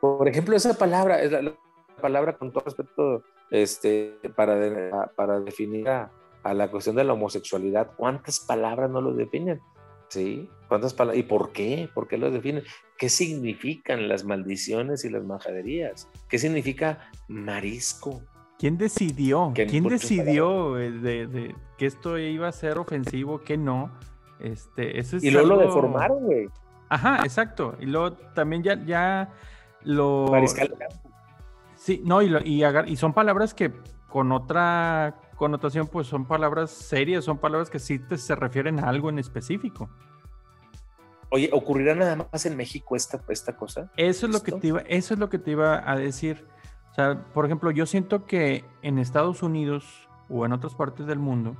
[0.01, 1.53] Por ejemplo, esa palabra, es la, la
[2.01, 6.11] palabra con todo respeto, este, para, de- para definir a,
[6.43, 9.61] a la cuestión de la homosexualidad, ¿cuántas palabras no lo definen?
[10.09, 10.49] ¿Sí?
[10.67, 11.19] ¿Cuántas palabras?
[11.19, 11.89] ¿Y por qué?
[11.93, 12.63] ¿Por qué lo definen?
[12.97, 16.09] ¿Qué significan las maldiciones y las majaderías?
[16.27, 18.21] ¿Qué significa marisco?
[18.59, 19.51] ¿Quién decidió?
[19.55, 23.91] ¿Quién decidió de, de que esto iba a ser ofensivo, que no?
[24.43, 26.49] Este, eso es Y luego lo deformaron, güey.
[26.89, 27.75] Ajá, exacto.
[27.79, 29.29] Y luego también ya, ya
[29.83, 30.27] lo.
[30.29, 31.09] Mariscal de campo.
[31.75, 33.73] Sí, no, y, lo- y, agar- y son palabras que
[34.09, 38.89] con otra connotación, pues son palabras serias, son palabras que sí te, se refieren a
[38.89, 39.89] algo en específico.
[41.29, 43.91] Oye, ¿ocurrirá nada más en México esta, esta cosa?
[43.97, 46.45] Eso es lo que te iba, eso es lo que te iba a decir.
[46.91, 51.17] O sea, por ejemplo, yo siento que en Estados Unidos o en otras partes del
[51.17, 51.55] mundo,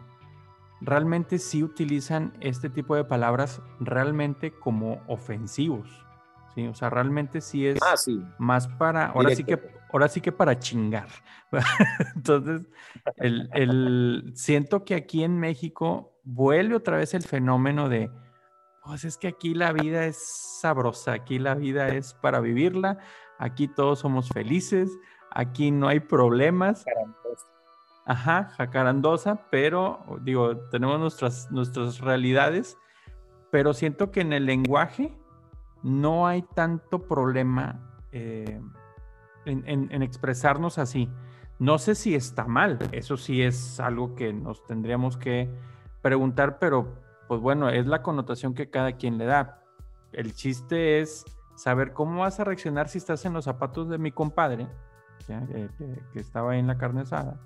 [0.83, 5.89] realmente sí utilizan este tipo de palabras realmente como ofensivos.
[6.53, 6.67] ¿sí?
[6.67, 8.23] O sea, realmente sí es Ah, sí.
[8.37, 9.59] más para, ahora sí que,
[9.91, 11.07] ahora sí que para chingar.
[12.15, 12.69] Entonces,
[13.17, 18.11] el, el- siento que aquí en México vuelve otra vez el fenómeno de,
[18.83, 20.17] pues es que aquí la vida es
[20.61, 22.99] sabrosa, aquí la vida es para vivirla,
[23.39, 24.91] aquí todos somos felices,
[25.31, 26.85] aquí no hay problemas.
[28.05, 32.77] Ajá, jacarandosa, pero digo, tenemos nuestras, nuestras realidades,
[33.49, 35.17] pero siento que en el lenguaje
[35.83, 37.79] no hay tanto problema
[38.11, 38.61] eh,
[39.45, 41.09] en, expresarnos así.
[41.59, 45.49] No sé si está mal, eso sí es algo que nos tendríamos que
[46.01, 46.95] preguntar, pero
[47.27, 49.61] pues bueno, es la connotación que cada quien le da.
[50.11, 51.23] El chiste es
[51.55, 54.67] saber cómo vas a reaccionar si estás en los zapatos de mi compadre,
[55.27, 55.69] ya, que-
[56.19, 57.39] estaba ahí en la carne asada.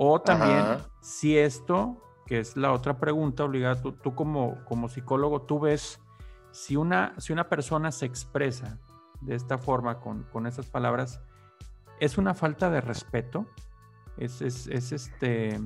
[0.00, 0.88] O también Ajá.
[1.00, 6.00] si esto, que es la otra pregunta obligada, tú, tú como, como psicólogo, tú ves
[6.52, 8.78] si una, si una persona se expresa
[9.22, 11.20] de esta forma, con, con esas palabras,
[11.98, 13.46] ¿es una falta de respeto?
[14.16, 15.58] Es, es, es este,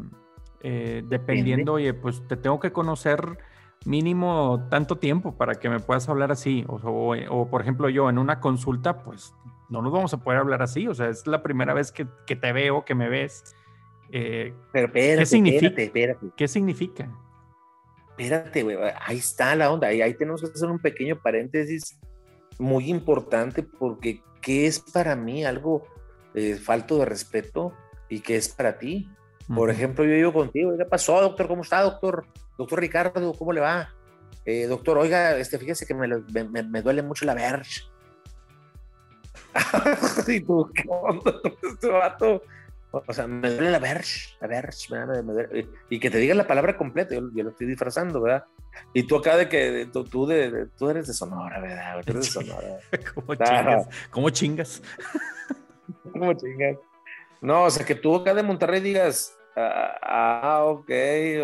[0.62, 3.36] eh, dependiendo, oye, pues te tengo que conocer
[3.84, 6.64] mínimo tanto tiempo para que me puedas hablar así.
[6.68, 9.34] O, o- o, por ejemplo, yo en una consulta, pues
[9.68, 10.88] no nos vamos a poder hablar así.
[10.88, 13.54] O sea, es la primera vez que, que te veo, que me ves.
[14.12, 15.66] Eh, Pero espérate, significa?
[15.66, 16.26] espérate, espérate.
[16.36, 17.10] ¿Qué significa?
[18.10, 18.76] Espérate, güey.
[19.06, 19.88] Ahí está la onda.
[19.88, 21.98] Ahí, ahí tenemos que hacer un pequeño paréntesis
[22.58, 25.86] muy importante porque ¿qué es para mí algo
[26.34, 27.72] eh, falto de respeto
[28.10, 29.08] y qué es para ti?
[29.48, 29.70] Por Ujú.
[29.70, 31.48] ejemplo, yo digo contigo, ¿qué pasó, doctor?
[31.48, 32.26] ¿Cómo está, doctor?
[32.58, 33.94] Doctor Ricardo, ¿cómo le va?
[34.44, 37.80] Eh, doctor, oiga, este, fíjese que me, me- me- me duele mucho la verge.
[40.28, 42.42] y tú, ¿qué onda con este vato?
[42.92, 45.68] O sea, me duele la verge, la verge, me- me- me duele.
[45.88, 48.44] y que te diga la palabra completa, yo, yo lo estoy disfrazando, ¿verdad?
[48.92, 52.02] Y tú acá de que tú, tú de, de- tú eres de Sonora, ¿verdad?
[52.04, 52.68] Tú eres de Sonora.
[53.14, 53.88] ¿Cómo chingas?
[54.10, 54.82] ¿Cómo chingas?
[56.12, 56.76] ¿Cómo chingas?
[57.40, 60.90] No, o sea, que tú acá de Monterrey digas, ah, ah, ok,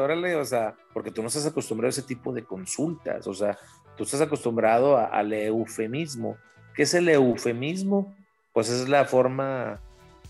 [0.01, 3.59] órale, o sea, porque tú no estás acostumbrado a ese tipo de consultas, o sea,
[3.97, 6.37] tú estás acostumbrado a- al eufemismo.
[6.75, 8.15] ¿Qué es el eufemismo?
[8.53, 9.81] Pues es la forma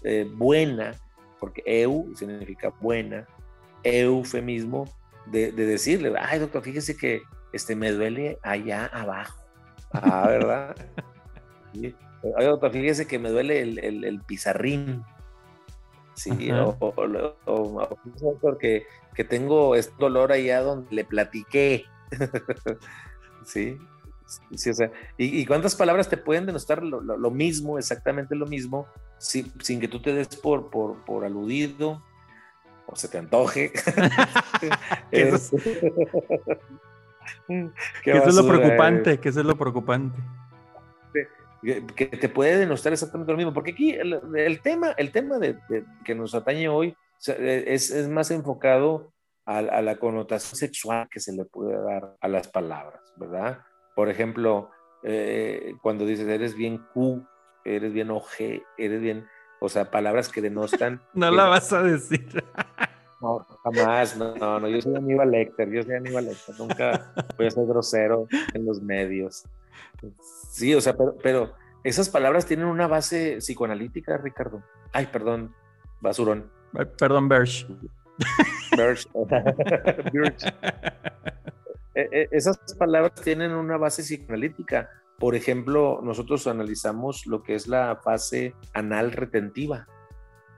[0.05, 0.95] eh, buena,
[1.39, 3.27] porque eu significa buena,
[3.85, 4.85] eufemismo
[5.27, 7.23] de, decirle, ay doctor, fíjese que
[7.53, 9.45] este, me duele allá abajo.
[9.93, 10.77] Ah, ¿verdad?
[11.75, 15.05] Ay doctor, fíjese que me duele el, pizarrín.
[16.15, 18.85] Sí, o, o, que,
[19.29, 21.85] tengo este dolor allá donde le platiqué.
[23.45, 23.79] sí,
[24.57, 29.81] sí, o sea, ¿y, cuántas palabras te pueden denostar lo, mismo, exactamente lo mismo, sin
[29.81, 32.03] que tú te des por, por, por aludido,
[32.87, 33.73] o se te antoje.
[35.13, 35.57] eso,
[38.05, 40.19] es lo preocupante, que eso es lo preocupante.
[41.63, 45.59] Que te puede denostar exactamente lo mismo, porque aquí el, tema, el tema de,
[46.05, 49.13] que nos atañe hoy es, es más enfocado
[49.45, 53.59] a, a, la connotación sexual que se le puede dar a las palabras, ¿verdad?
[53.97, 54.71] Por ejemplo,
[55.03, 57.27] eh, cuando dices eres bien Q,
[57.77, 59.27] eres bien OG, eres bien
[59.61, 61.01] o sea, palabras que denostan.
[61.15, 62.45] no la vas a decir.
[63.21, 67.51] no, jamás, no, no, yo soy Aníbal Lecter, yo soy Aníbal Lecter, nunca voy a
[67.51, 69.45] ser grosero en los medios.
[70.51, 74.63] Sí, o sea, pero, pero esas palabras tienen una base psicoanalítica, Ricardo.
[74.93, 75.55] Ay, perdón,
[76.01, 76.51] basurón.
[76.99, 77.67] perdón, Bersh.
[78.77, 79.09] Bersh.
[81.95, 84.89] E, e, esas palabras tienen una base psicoanalítica.
[85.19, 89.89] Por ejemplo, nosotros analizamos lo que es la fase anal retentiva.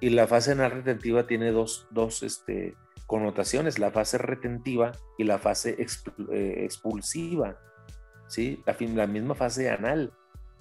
[0.00, 5.38] Y la fase anal retentiva tiene dos, dos este, connotaciones, la fase retentiva y la
[5.38, 5.76] fase
[6.32, 7.58] eh, expulsiva.
[8.28, 8.62] ¿sí?
[8.94, 10.12] La, misma fase anal.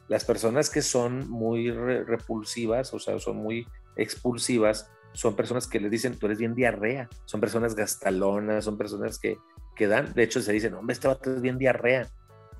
[0.08, 5.92] Las personas que son muy repulsivas, o sea, son muy expulsivas, son personas que les
[5.92, 9.38] dicen, tú eres bien diarrea, son personas gastalonas, son personas que,
[9.76, 12.08] que dan, de hecho se dicen, hombre, este vato es bien diarrea.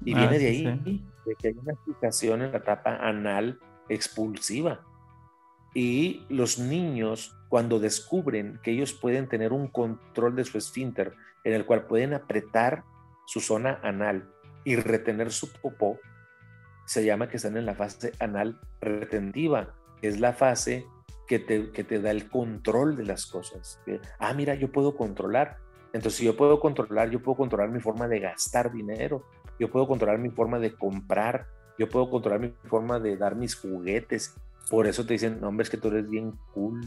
[0.04, 3.60] Y ah, viene de ahí, de que hay una fijación en la etapa anal
[3.90, 4.82] expulsiva.
[5.74, 11.54] Y los niños, cuando descubren que ellos pueden tener un control de su esfínter, en
[11.54, 12.84] el cual pueden apretar
[13.26, 14.30] su zona anal
[14.64, 16.00] y retener su popó,
[16.86, 20.88] se llama que están en la fase anal retentiva, es la fase
[21.28, 23.80] que te, que te da el control de las cosas.
[24.18, 25.58] Ah, mira, yo puedo controlar.
[25.94, 29.24] Entonces, si yo puedo controlar, yo puedo controlar mi forma de gastar dinero,
[29.60, 33.56] yo puedo controlar mi forma de comprar, yo puedo controlar mi forma de dar mis
[33.56, 34.36] juguetes.
[34.70, 36.82] Por eso te dicen, no, hombre, es que tú eres bien cool.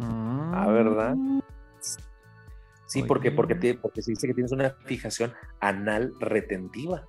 [0.00, 1.16] Ah, ¿verdad?
[2.86, 7.06] Sí, porque, porque, porque se dice que tienes una fijación anal retentiva.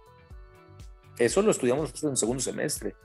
[1.18, 2.96] Eso lo estudiamos en segundo semestre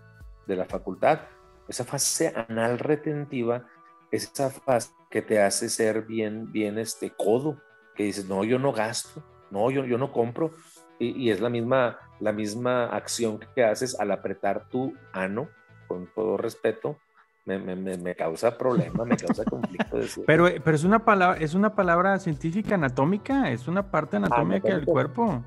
[0.46, 1.20] de la facultad.
[1.68, 3.66] Esa fase anal retentiva
[4.10, 7.60] es esa fase que te hace ser bien, bien este codo,
[7.94, 10.52] que dices, no, yo no gasto, no, yo, yo no compro,
[10.98, 15.48] y, es la misma, la misma acción que haces al apretar tu ano,
[15.88, 16.98] con todo respeto,
[17.44, 19.98] me, me, me, causa problema, me causa conflicto.
[20.26, 24.84] Pero, pero es, una palabra, es una palabra científica anatómica, es una parte anatómica del
[24.84, 25.44] cuerpo.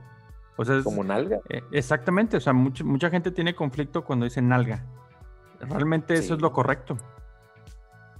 [0.56, 1.40] O sea, como nalga.
[1.50, 4.86] Eh, exactamente, o sea, mucha, mucha gente tiene conflicto cuando dice nalga.
[5.60, 6.98] Realmente eso es lo correcto.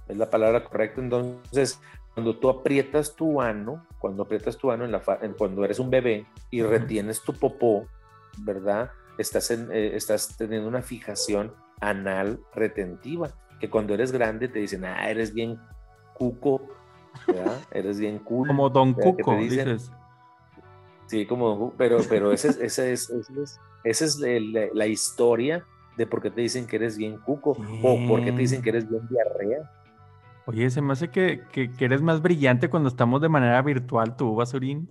[0.08, 1.00] Es la palabra correcta.
[1.00, 1.80] Entonces,
[2.14, 5.02] cuando tú aprietas tu ano, cuando aprietas tu ano en la
[5.36, 7.86] cuando eres un bebé y retienes tu popó,
[8.38, 8.90] ¿verdad?
[9.18, 14.86] Estás, en, eh, estás teniendo una fijación anal retentiva, que cuando eres grande te dicen,
[14.86, 15.60] ah, eres bien
[16.14, 16.62] cuco,
[17.26, 17.60] ¿verdad?
[17.70, 18.48] eres bien cool.
[18.48, 19.92] Como Don Cuco, dices.
[21.06, 23.12] Sí, como, pero, pero esa es, esa es,
[23.84, 28.24] esa es, la, historia de por qué te dicen que eres bien cuco o por
[28.24, 29.70] qué te dicen que eres bien diarrea.
[30.46, 34.34] Oye, se me hace que, que, eres más brillante cuando estamos de manera virtual, tú,
[34.34, 34.88] Basurín.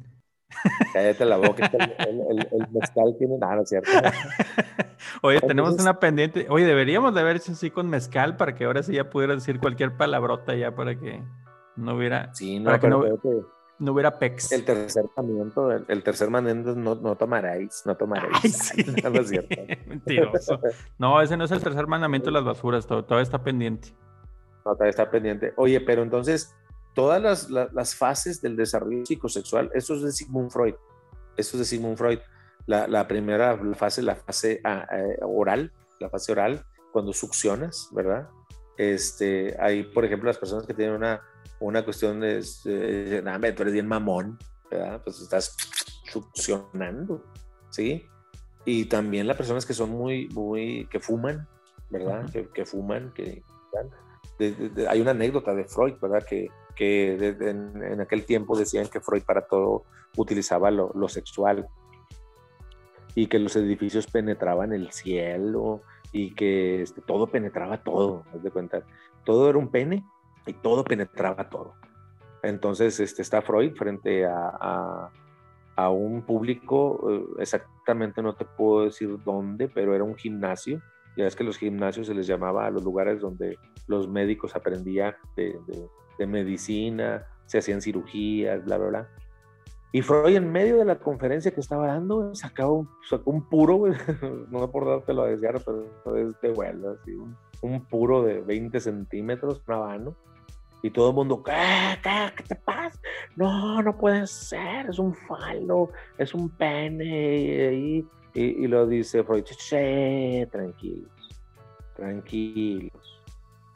[0.94, 1.70] Cállate la boca,
[2.08, 3.92] el, el, mezcal tiene nada, ¿cierto?
[5.22, 6.48] Oye, tenemos una pendiente.
[6.50, 9.60] Oye, deberíamos de haber hecho así con mezcal para que ahora sí ya pudiera decir
[9.60, 11.22] cualquier palabrota ya para que
[11.76, 12.34] no hubiera.
[12.34, 13.04] Sí, no, para que no,
[13.80, 14.52] no, hubiera pex.
[14.52, 18.34] El tercer mandamiento, el, tercer mandamiento no, no tomaréis, no tomaréis.
[18.44, 18.84] Ay, sí.
[19.04, 19.56] no es cierto.
[19.88, 20.60] Mentiroso.
[20.98, 23.90] No, ese no es el tercer mandamiento de las basuras, todo, todo está pendiente.
[24.78, 25.54] No, está pendiente.
[25.56, 26.56] Oye, pero entonces,
[26.94, 30.76] todas las, las, fases del desarrollo psicosexual, eso es de Sigmund Freud.
[31.38, 32.20] Eso es de Sigmund Freud.
[32.66, 38.30] La, la primera fase, la fase ah, eh, oral, la fase oral, cuando succionas, ¿verdad?
[38.78, 41.22] Este, hay, por ejemplo, las personas que tienen una,
[41.60, 44.38] una cuestión de, de nah, tú eres bien mamón,
[44.70, 45.02] ¿verdad?
[45.04, 45.56] Pues estás
[46.12, 47.24] succionando,
[47.70, 48.06] ¿sí?
[48.66, 51.48] Y también las personas que son muy, muy, que fuman,
[51.90, 52.30] ¿verdad?
[52.32, 53.44] que, que, fuman, que,
[54.88, 56.24] hay una anécdota de Freud, ¿verdad?
[56.28, 59.84] Que, que en, aquel tiempo decían que Freud para todo
[60.16, 61.68] utilizaba lo, sexual
[63.16, 65.82] y que los edificios penetraban el cielo
[66.12, 68.84] y que este, todo penetraba todo, haz de cuenta.
[69.26, 70.06] Todo era un pene
[70.46, 71.74] y todo penetraba todo.
[72.42, 75.12] Entonces este, está Freud frente a, a,
[75.76, 80.82] a un público, eh, exactamente no te puedo decir dónde, pero era un gimnasio.
[81.18, 83.58] Ya es que los gimnasios se les llamaba a los lugares donde
[83.88, 85.88] los médicos aprendían de, de,
[86.18, 89.10] de medicina, se hacían cirugías, bla, bla, bla.
[89.92, 93.86] Y Freud en medio de la conferencia que estaba dando sacaba un, sacó un puro,
[94.52, 98.80] no por dártelo a desear, pero es de vuelo, así, un, un, puro de 20
[98.80, 100.16] centímetros, una mano.
[100.84, 101.52] Y todo el mundo, ¿qué,
[102.04, 103.00] qué, qué te pasa?
[103.36, 107.74] No, no puede ser, es un falo, es un pene.
[107.74, 111.12] Y, y, y lo dice Freud, sí, tranquilos,
[111.96, 113.24] tranquilos.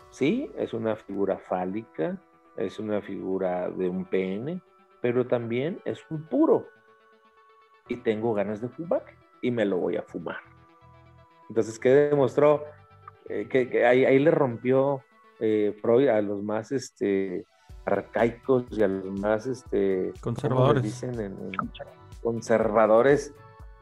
[0.09, 2.21] Sí, es una figura fálica,
[2.55, 4.61] es una figura de un pene,
[5.01, 6.67] pero también es un puro.
[7.87, 9.03] Y tengo ganas de fumar
[9.41, 10.37] y me lo voy a fumar.
[11.49, 12.63] Entonces, ¿qué demostró?
[13.27, 15.01] Eh, que, que ahí, ahí, le rompió
[15.39, 17.45] eh, Freud a los más este,
[17.85, 20.83] arcaicos y a los más este, conservadores.
[20.83, 21.51] Dicen en, en,
[22.21, 23.33] conservadores,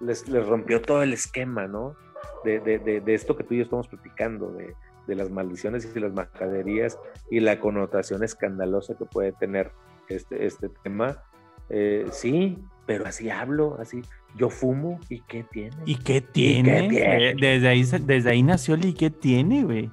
[0.02, 1.96] les, les, rompió todo el esquema, ¿no?
[2.44, 4.74] De, de, de, de, esto que tú y yo estamos platicando, de,
[5.08, 6.98] de las maldiciones y las majaderías
[7.30, 9.72] y la connotación escandalosa que puede tener
[10.10, 11.22] este, este tema.
[11.70, 14.02] Eh, sí, pero así hablo, así.
[14.36, 15.76] Yo fumo y qué tiene.
[15.86, 16.86] ¿Y qué tiene?
[16.86, 17.36] ¿Y qué tiene?
[17.36, 19.90] Desde, ahí, desde ahí nació el y qué tiene, güey.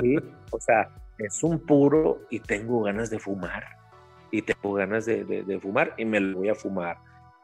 [0.00, 0.16] Sí,
[0.50, 3.64] o sea, es un puro y tengo ganas de fumar.
[4.30, 6.98] Y tengo ganas de, de, de fumar y me lo voy a fumar.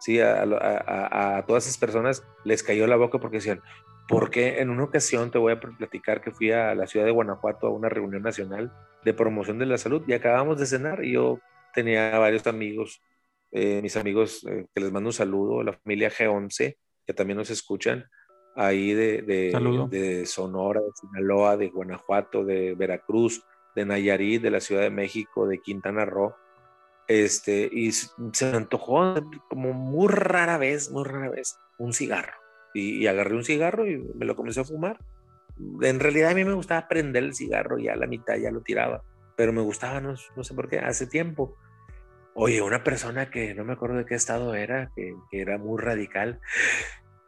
[0.05, 3.63] Sí, a, a, a, todas esas personas les cayó la boca porque decían,
[4.07, 7.69] porque en una ocasión te voy a platicar que fui a la ciudad de Guanajuato
[7.69, 8.71] a una reunión nacional
[9.03, 11.39] de promoción de la salud y acabamos de cenar y yo
[11.73, 13.01] tenía varios amigos,
[13.51, 16.77] eh, mis amigos eh, que les mando un saludo, la familia G11,
[17.07, 18.05] que también nos escuchan,
[18.57, 23.43] ahí de, de, de, Sonora, de Sinaloa, de Guanajuato, de Veracruz,
[23.75, 26.35] de Nayarit, de la Ciudad de México, de Quintana Roo.
[27.07, 29.15] Este, y se me antojó
[29.51, 32.33] como muy rara vez, muy rara vez, un cigarro
[32.75, 34.99] y, y, agarré un cigarro y me lo comencé a fumar.
[35.83, 38.61] En realidad a mí me gustaba prender el cigarro, ya a la mitad ya lo
[38.61, 39.03] tiraba,
[39.37, 41.57] pero me gustaba, no, no sé por qué, hace tiempo.
[42.35, 45.81] Oye, una persona que no me acuerdo de qué estado era, que, que era muy
[45.81, 46.41] radical,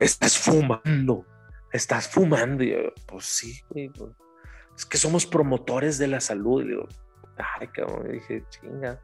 [0.00, 1.24] estás fumando,
[1.72, 2.64] estás fumando.
[2.64, 4.10] Y yo, pues sí, pues,
[4.76, 6.64] es que somos promotores de la salud.
[6.64, 6.88] Y digo,
[7.60, 9.00] ay, cabrón, dije, chinga.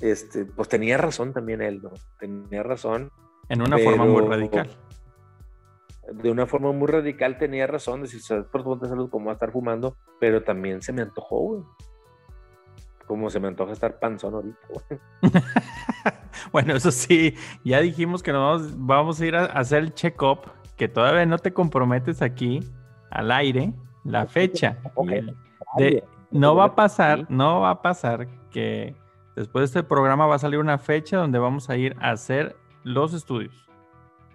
[0.00, 1.90] Este, pues tenía razón también él, ¿no?
[2.18, 3.10] Tenía razón.
[3.48, 3.90] En una pero...
[3.90, 4.70] forma muy radical
[6.12, 9.32] de una forma muy radical tenía razón de si sabes por tu salud cómo va
[9.32, 11.62] a estar fumando, pero también se me antojó, güey.
[13.06, 15.00] Como se me antoja estar panzón ahorita, güey.
[16.52, 17.34] bueno, eso sí,
[17.64, 20.40] ya dijimos que nos vamos, vamos a ir a hacer el check-up,
[20.76, 22.60] que todavía no te comprometes aquí
[23.10, 23.72] al aire,
[24.04, 24.78] la fecha.
[24.94, 25.26] Okay.
[25.76, 28.94] De, no va a pasar, no va a pasar que
[29.40, 32.56] después de este programa va a salir una fecha donde vamos a ir a hacer
[32.84, 33.66] los estudios.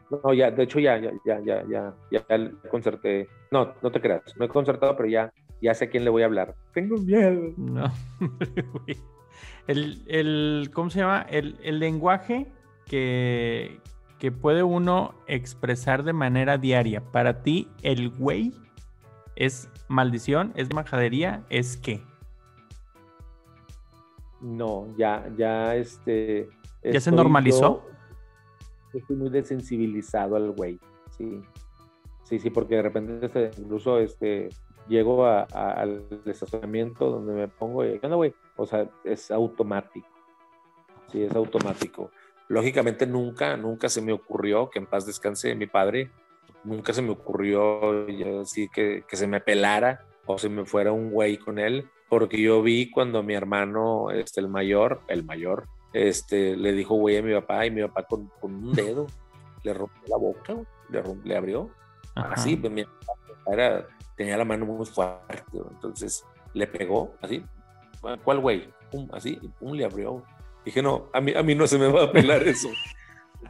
[0.10, 3.28] No, ya, de hecho ya, ya, ya, ya, ya, ya concerté.
[3.51, 5.32] No, no te creas, no he concertado, pero ya,
[5.62, 6.56] ya sé a quién le voy a hablar.
[6.74, 7.53] Tengo miedo.
[7.56, 7.91] No,
[9.68, 11.26] el, el, ¿cómo se llama?
[11.30, 12.47] El, el lenguaje
[12.86, 13.80] que,
[14.18, 17.01] que puede uno expresar de manera diaria.
[17.12, 18.53] Para ti, el güey
[19.36, 22.01] es maldición, es majadería, es qué?
[24.45, 26.47] No, ya, ya, este.
[26.83, 27.83] ¿Ya se normalizó?
[28.93, 30.79] Yo estoy muy desensibilizado al güey,
[31.17, 31.41] sí.
[32.21, 34.49] Sí, sí, porque de repente este, incluso este,
[34.87, 38.35] llego a, a, al estacionamiento donde me pongo y, ¿qué onda, güey?
[38.55, 40.07] O sea, es automático.
[41.11, 42.11] Sí, es automático.
[42.47, 46.11] Lógicamente nunca, nunca se me ocurrió, que en paz descanse mi padre,
[46.63, 48.05] nunca se me ocurrió
[48.41, 52.41] así que, que se me pelara o se me fuera un güey con él, porque
[52.41, 57.22] yo vi cuando mi hermano, este, el mayor, el mayor, este, le dijo güey a
[57.22, 59.08] mi papá y mi papá con, con un dedo
[59.64, 60.56] le rompió la boca,
[60.89, 61.70] le, rompió, le abrió.
[62.16, 62.34] Ajá.
[62.34, 63.14] Así, pues mi papá
[63.51, 67.43] era, tenía la mano muy fuerte, entonces le pegó así.
[68.24, 68.70] ¿Cuál güey?
[68.91, 70.24] Pum, así, y pum, le abrió.
[70.64, 72.70] Dije, no, a mí, a mí no se me va a pelar eso.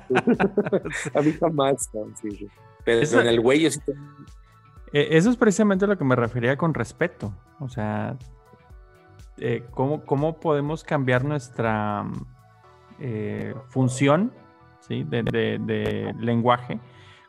[1.13, 1.89] a mí jamás.
[2.21, 2.47] Sí,
[2.83, 4.01] Pero eso, en el güey yo sí tengo...
[4.91, 7.33] Eso es precisamente lo que me refería con respeto.
[7.59, 8.17] O sea,
[9.37, 12.05] eh, ¿cómo, ¿cómo podemos cambiar nuestra
[12.99, 14.31] eh, función
[14.79, 15.03] ¿sí?
[15.03, 16.79] de, de, de, lenguaje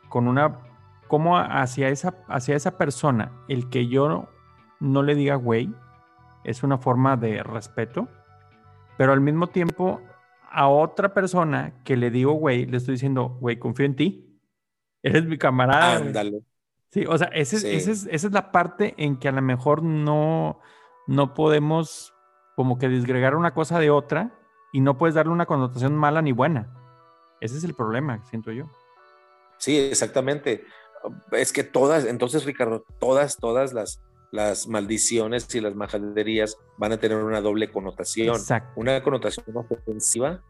[0.07, 0.59] con una,
[1.07, 4.29] como hacia esa, hacia esa persona, el que yo
[4.79, 5.73] no le diga güey,
[6.43, 8.07] es una forma de respeto,
[8.97, 10.01] pero al mismo tiempo
[10.49, 14.39] a otra persona que le digo güey, le estoy diciendo, güey, confío en ti,
[15.03, 15.97] eres mi camarada.
[15.97, 16.41] Ándale.
[16.89, 17.67] Sí, o sea, ese, sí.
[17.67, 20.61] ese es, esa es la parte en que a lo mejor no,
[21.07, 22.13] no podemos
[22.55, 24.31] como que disgregar una cosa de otra
[24.71, 26.73] y no puedes darle una connotación mala ni buena.
[27.39, 28.65] Ese es el problema, siento yo.
[29.57, 30.65] Sí, exactamente.
[31.31, 34.01] Es que todas, entonces Ricardo, todas, todas las,
[34.31, 38.35] las maldiciones y las majaderías van a tener una doble connotación.
[38.35, 38.73] Exacto.
[38.75, 40.41] Una connotación ofensiva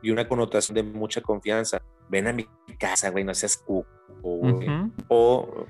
[0.00, 1.82] y una connotación de mucha confianza.
[2.08, 2.48] Ven a mi
[2.78, 3.86] casa, güey, no seas cuco,
[4.22, 4.68] güey.
[5.08, 5.66] O,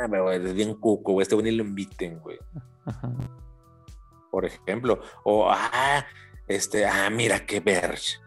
[0.00, 2.38] ah, pero eres bien cuco, güey, este güey ni lo inviten, güey.
[2.84, 3.12] Ajá.
[4.36, 5.00] Por ejemplo.
[5.24, 6.04] O, ah,
[6.46, 8.18] este, ah, mira qué verge.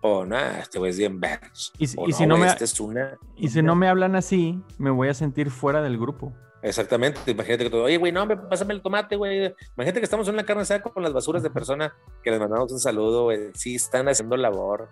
[0.00, 1.50] O, no, este güey es bien verge.
[1.76, 3.18] Y si- y si no me- Este es una...
[3.34, 6.32] Y si no me hablan así, me voy a sentir fuera del grupo.
[6.62, 9.52] Exactamente, imagínate que todo, oye, güey, no, hombre, pásame el tomate, güey.
[9.76, 12.70] Imagínate que estamos en una carne asada con las basuras de persona que les mandamos
[12.70, 13.50] un saludo, güey.
[13.54, 14.88] Sí, están haciendo labor.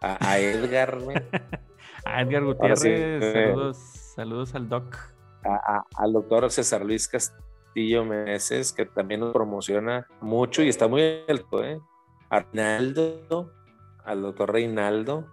[0.00, 1.16] A, a Edgar, güey,
[2.06, 3.32] A Edgar sí, Gutiérrez, eh.
[3.50, 3.76] saludos,
[4.14, 4.96] saludos al doc.
[5.44, 7.06] a- a- al doctor César Luis
[7.74, 11.80] Castillo Meneses, que también nos promociona mucho y está muy alto, ¿eh?
[12.30, 13.52] A Reinaldo,
[14.04, 15.26] al doctor Reinaldo,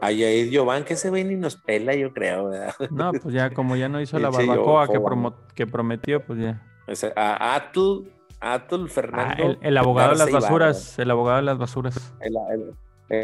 [0.00, 2.74] a Yair Giovanni, que ese güey ni nos pela, yo creo, ¿verdad?
[2.90, 6.62] No, pues ya, como ya no hizo la barbacoa que, promo- que prometió, pues ya.
[6.86, 9.42] O sea, a Atul, Atul Ah, Fernando.
[9.44, 10.44] el, el abogado de las Ibarra.
[10.46, 12.14] basuras, el abogado de las basuras.
[12.20, 12.74] El, el-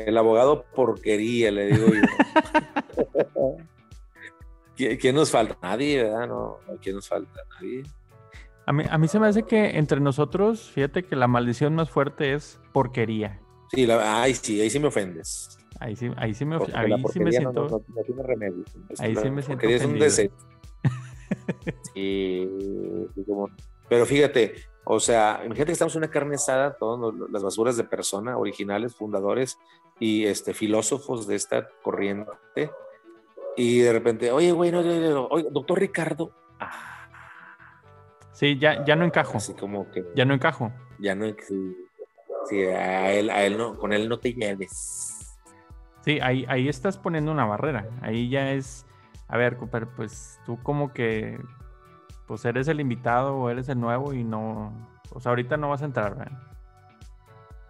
[0.06, 2.02] el abogado porquería, le digo yo.
[4.76, 5.56] ¿Qui- ¿Quién nos falta?
[5.62, 6.26] Nadie, ¿verdad?
[6.28, 7.40] No, ¿quién nos falta?
[7.54, 7.82] Nadie.
[8.68, 11.88] A mí, a mí se me hace que entre nosotros, fíjate que la maldición más
[11.90, 13.40] fuerte es porquería.
[13.70, 15.56] Sí, la- ay, sí, ahí sí me ofendes.
[15.80, 17.62] Ahí sí, ahí sí me, Porque ahí sí me no- siento.
[17.64, 18.64] no, no- no tiene remedio.
[18.90, 20.04] Es Ahí la sí me siento porquería es un ofendido.
[20.04, 20.30] deseo.
[21.94, 22.48] Sí,
[23.26, 23.48] como-
[23.88, 24.54] Pero fíjate,
[24.84, 28.94] o sea, imagínate que estamos en una carne asada, todas las basuras de persona, originales,
[28.94, 29.56] fundadores
[29.98, 32.30] y este, filósofos de esta corriente.
[33.56, 36.32] Y de repente, oye, güey, no, no, no, oye, doctor Ricardo.
[38.38, 39.36] Sí, ya, ya no encajo.
[39.38, 40.72] así como que Ya no encajo.
[41.00, 41.26] ya no.
[41.26, 41.76] Sí,
[42.48, 45.36] sí, a él, a él no, con él no te lleves.
[46.04, 47.88] Sí, ahí, ahí estás poniendo una barrera.
[48.00, 48.86] Ahí ya es.
[49.26, 51.36] A ver, Cooper, pues tú como que.
[52.28, 54.72] Pues eres el invitado o eres el nuevo y no.
[55.10, 56.38] Pues ahorita no vas a entrar, ¿verdad?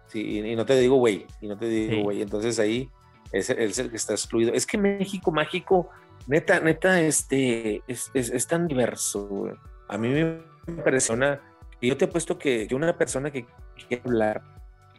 [0.05, 2.01] Sí, y, y no te digo, güey, y no te digo, Sí.
[2.03, 2.21] güey.
[2.21, 2.89] Entonces ahí
[3.31, 4.53] es, el- es el que está excluido.
[4.53, 5.89] Es que México mágico,
[6.27, 9.53] neta, neta, este, es, es- es tan diverso, güey.
[9.87, 11.41] A mí me impresiona,
[11.81, 13.45] y yo te apuesto que, que una persona que
[13.87, 14.43] quiere hablar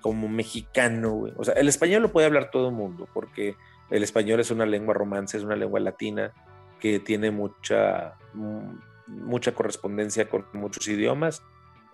[0.01, 3.57] como mexicano, güey, o sea, el español lo puede hablar todo el mundo, porque
[3.91, 6.33] el español es una lengua romance, es una lengua latina
[6.81, 11.43] que tiene mucha, mm, mucha correspondencia con muchos idiomas,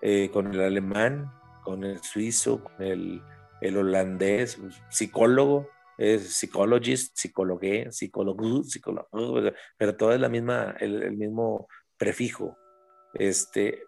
[0.01, 1.31] eh, con el alemán,
[1.63, 3.21] con el suizo, con el,
[3.61, 4.59] el holandés,
[4.89, 5.67] psicólogo,
[5.97, 11.67] es psychologist, psicologué, psicólogo, psicólogo, pero todo es la misma, el, el mismo
[11.97, 12.55] prefijo.
[13.13, 13.85] Este,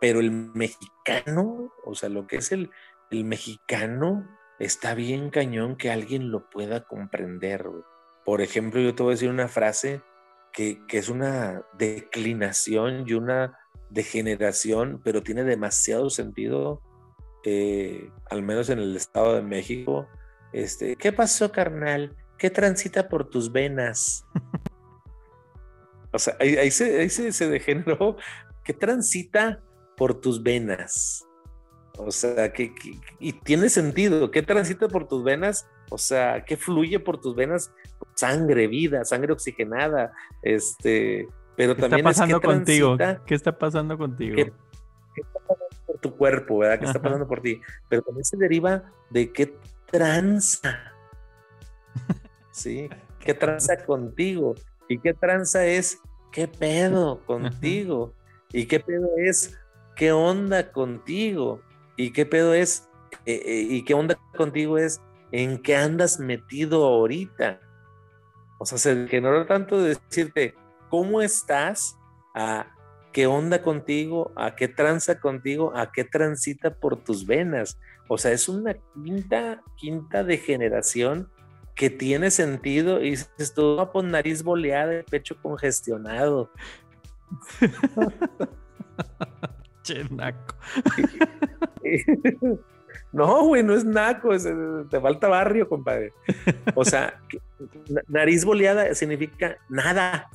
[0.00, 2.70] pero el mexicano, o sea, lo que es el,
[3.10, 7.68] el mexicano, está bien cañón que alguien lo pueda comprender.
[7.68, 7.82] güey.
[8.24, 10.02] Por ejemplo, yo te voy a decir una frase
[10.52, 13.58] que, que es una declinación y una
[13.90, 16.82] degeneración, pero tiene demasiado sentido,
[17.44, 20.06] eh, al menos en el Estado de México.
[20.52, 22.16] Este, ¿Qué pasó, carnal?
[22.38, 24.24] ¿Qué transita por tus venas?
[26.12, 28.16] o sea, ahí, ahí se, ahí se, se degeneró.
[28.68, 29.62] ¿Qué transita
[29.96, 31.26] por tus venas?
[31.96, 34.30] O sea, que, que- y tiene sentido.
[34.30, 35.66] ¿Qué transita por tus venas?
[35.90, 37.72] O sea, ¿qué fluye por tus venas?
[38.14, 40.12] Sangre, vida, sangre oxigenada.
[40.42, 42.96] Este, pero ¿Qué está también es pasando que contigo?
[42.98, 44.36] transita ¿Qué está pasando contigo?
[44.36, 44.52] ¿Qué,
[45.14, 46.78] qué está pasando por tu cuerpo, verdad?
[46.78, 47.62] ¿Qué está pasando por ti?
[47.88, 49.56] Pero también se deriva de qué
[49.90, 50.92] tranza.
[52.52, 52.90] ¿Sí?
[53.18, 54.54] ¿Qué tranza contigo?
[54.90, 56.02] ¿Y qué tranza es
[56.32, 58.12] qué pedo contigo?
[58.52, 59.58] ¿Y qué pedo es
[59.96, 61.60] qué onda contigo?
[61.96, 62.88] ¿Y qué pedo es
[63.26, 65.00] eh, eh, y qué onda contigo es
[65.32, 67.60] en qué andas metido ahorita?
[68.58, 70.54] O sea, se generó tanto de decirte,
[70.88, 71.96] ¿cómo estás?
[72.34, 72.74] A
[73.12, 77.78] qué onda contigo, a qué tranza contigo, a qué transita por tus venas.
[78.08, 81.30] O sea, es una quinta, quinta degeneración
[81.74, 83.16] que tiene sentido y
[83.54, 86.50] tú, "No, pues nariz boleada, pecho congestionado.
[89.82, 90.54] Che, naco.
[93.12, 94.48] No, güey, no es naco, es-
[94.90, 96.12] te falta barrio, compadre.
[96.74, 97.20] O sea,
[98.06, 100.28] nariz boleada significa nada.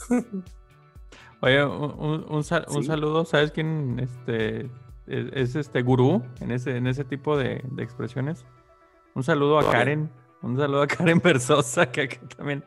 [1.42, 4.62] Oye, un, saludo, ¿sabes quién este,
[5.06, 8.44] es, es este gurú en ese, en ese tipo de, de expresiones?
[9.14, 9.72] Un saludo a.
[9.72, 10.10] Karen,
[10.42, 12.64] un saludo a Karen Versosa, que, que también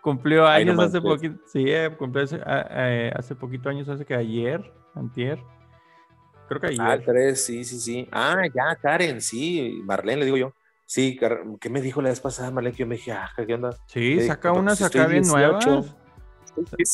[0.00, 4.04] cumplió Ay, no años hace poquito, sí, eh, cumplió hace, eh, hace poquito años, hace
[4.04, 5.38] que ayer, antier.
[6.48, 6.80] Creo que ayer.
[6.80, 8.08] Ah, 3, sí, sí, sí.
[8.12, 9.80] Ah, ya, Karen, sí.
[9.84, 10.52] Marlene, le digo yo.
[10.86, 11.18] Sí,
[11.60, 12.76] ¿qué me dijo la vez pasada, Marlene?
[12.76, 13.70] Que yo me dije, ah, ¿qué onda?
[13.86, 15.70] sí, Eh, saca unas estoy acá bien 18.
[15.70, 15.96] nuevas.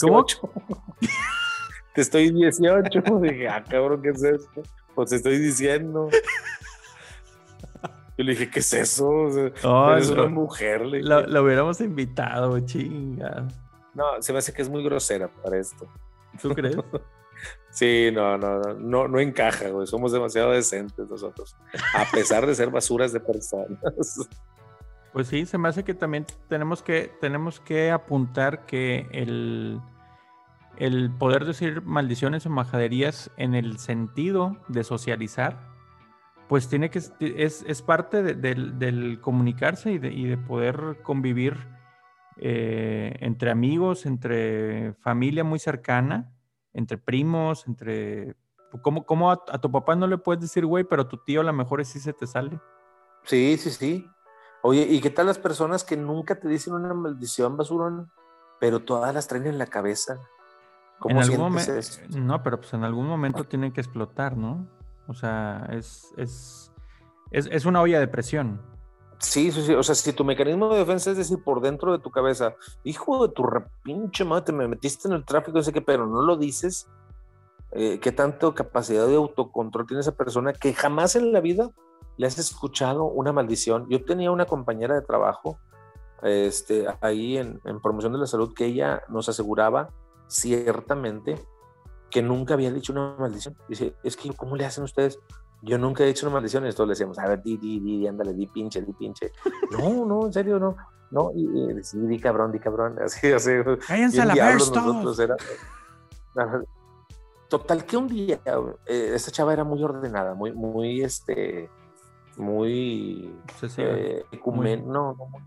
[0.01, 0.27] ¿Cómo?
[1.95, 3.03] Te estoy 18.
[3.23, 4.63] Dije, ah, cabrón, ¿qué es esto?
[4.95, 6.09] Pues te estoy diciendo.
[8.21, 9.09] Yo le dije, ¿qué es eso?
[9.09, 10.85] O sea, Oh, eres una mujer.
[10.85, 13.49] Le lo hubiéramos invitado, chinga.
[13.95, 15.89] No, se me hace que es muy grosera para esto.
[16.43, 16.77] ¿Tú crees?
[17.71, 19.87] Sí, no, no, no, no, no encaja, güey.
[19.87, 21.57] Somos demasiado decentes nosotros.
[21.95, 23.79] A pesar de ser basuras de personas.
[25.15, 29.81] Pues sí, se me hace que también tenemos que, tenemos que apuntar que el,
[30.77, 35.70] el poder decir maldiciones o majaderías en el sentido de socializar,
[36.51, 40.99] pues tiene que es, es parte de- del, del comunicarse y de, y de poder
[41.05, 41.57] convivir
[42.39, 46.33] eh, entre amigos, entre familia muy cercana,
[46.73, 48.35] entre primos, entre...
[48.83, 51.41] ¿Cómo, cómo a, a tu papá no le puedes decir, güey, pero a tu tío
[51.41, 52.59] a lo mejor sí se te sale?
[53.23, 54.11] Sí, sí, sí.
[54.65, 58.11] Oye, ¿y qué tal las personas que nunca te dicen una maldición, basurón,
[58.59, 60.15] pero todas las traen en la cabeza?
[60.15, 60.21] En
[60.99, 62.19] ¿Cómo algún sientes momento, eso?
[62.19, 64.67] no, pero pues en algún momento tienen que explotar, ¿no?
[65.11, 66.73] O sea, es, es,
[67.33, 68.61] es, es una olla de presión.
[69.19, 69.75] Sí, sí, sí.
[69.75, 72.55] O sea, si tu mecanismo de defensa es decir, por dentro de tu cabeza,
[72.85, 76.23] hijo de tu repinche madre, me metiste en el tráfico, no sé qué, pero no
[76.23, 76.89] lo dices,
[77.73, 81.71] eh, ¿qué tanto capacidad de autocontrol tiene esa persona que jamás en la vida
[82.17, 83.89] le has escuchado una maldición?
[83.91, 85.59] Yo tenía una compañera de trabajo
[86.23, 89.91] este, ahí en promoción de la salud que ella nos aseguraba
[90.29, 91.35] ciertamente
[92.11, 93.57] que nunca había dicho una maldición.
[93.69, 95.19] Dice, es que, ¿cómo le hacen ustedes?
[95.63, 98.07] Yo nunca he dicho una maldición y todos le decíamos, a ver, di, di, di,
[98.07, 99.33] ándale, di pinche, di pinche.
[99.71, 100.77] No, no, en serio, no.
[101.11, 102.97] No, y, y sí, di cabrón, di cabrón.
[103.05, 103.51] Así, así.
[103.87, 104.35] Cállense a la
[106.37, 106.63] Ajá.
[107.49, 108.41] Total que un día,
[108.87, 111.69] eh, esta chava era muy ordenada, muy, muy, este,
[112.37, 113.89] muy, Obsesiva.
[113.91, 115.43] eh, ecumen- no, no, muy,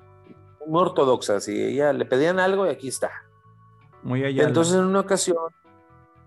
[0.67, 1.37] muy ortodoxa.
[1.37, 3.09] Así, ella le pedían algo y aquí está.
[4.03, 4.43] muy allá.
[4.43, 5.37] Entonces, en una ocasión,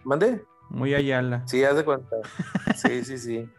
[0.07, 0.45] mandé.
[0.71, 1.43] muy allá.
[1.47, 2.17] Sí, haz de cuenta.
[2.77, 3.51] Sí, sí, sí.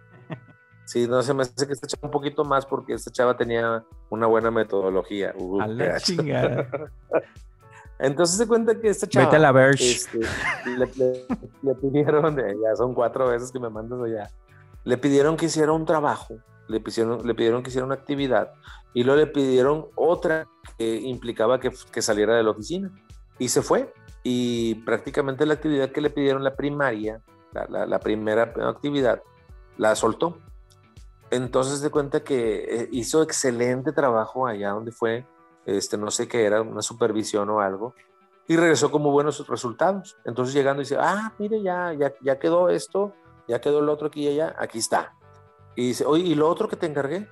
[0.85, 3.83] Sí, no se me hace que esta chava un poquito más porque esta chava tenía
[4.09, 5.33] una buena metodología.
[5.37, 6.69] Uh, A la chingada.
[7.99, 9.25] Entonces se cuenta que esta chava.
[9.25, 9.91] Vete a la Verge.
[9.91, 10.19] este,
[10.65, 11.25] le, le-
[11.63, 14.29] le pidieron, eh, ya son cuatro veces que me mandas allá.
[14.83, 16.35] Le pidieron que hiciera un trabajo,
[16.67, 18.51] le pidieron, le pidieron que hiciera una actividad
[18.93, 22.91] y luego le pidieron otra que implicaba que, que saliera de la oficina.
[23.39, 23.91] Y se fue.
[24.23, 27.21] Y prácticamente la actividad que le pidieron, la primaria,
[27.53, 29.21] la, la- primera actividad,
[29.77, 30.37] la soltó.
[31.31, 35.25] Entonces se cuenta que eh, hizo excelente trabajo allá donde fue,
[35.65, 37.93] este, no sé qué era, una supervisión o algo,
[38.47, 40.17] y regresó con buenos resultados.
[40.25, 43.13] Entonces llegando dice, ah, mire, ya, ya, ya quedó esto,
[43.47, 45.13] ya quedó el otro aquí y allá, aquí está.
[45.75, 47.27] Y dice, oye, ¿y lo otro que te encargué?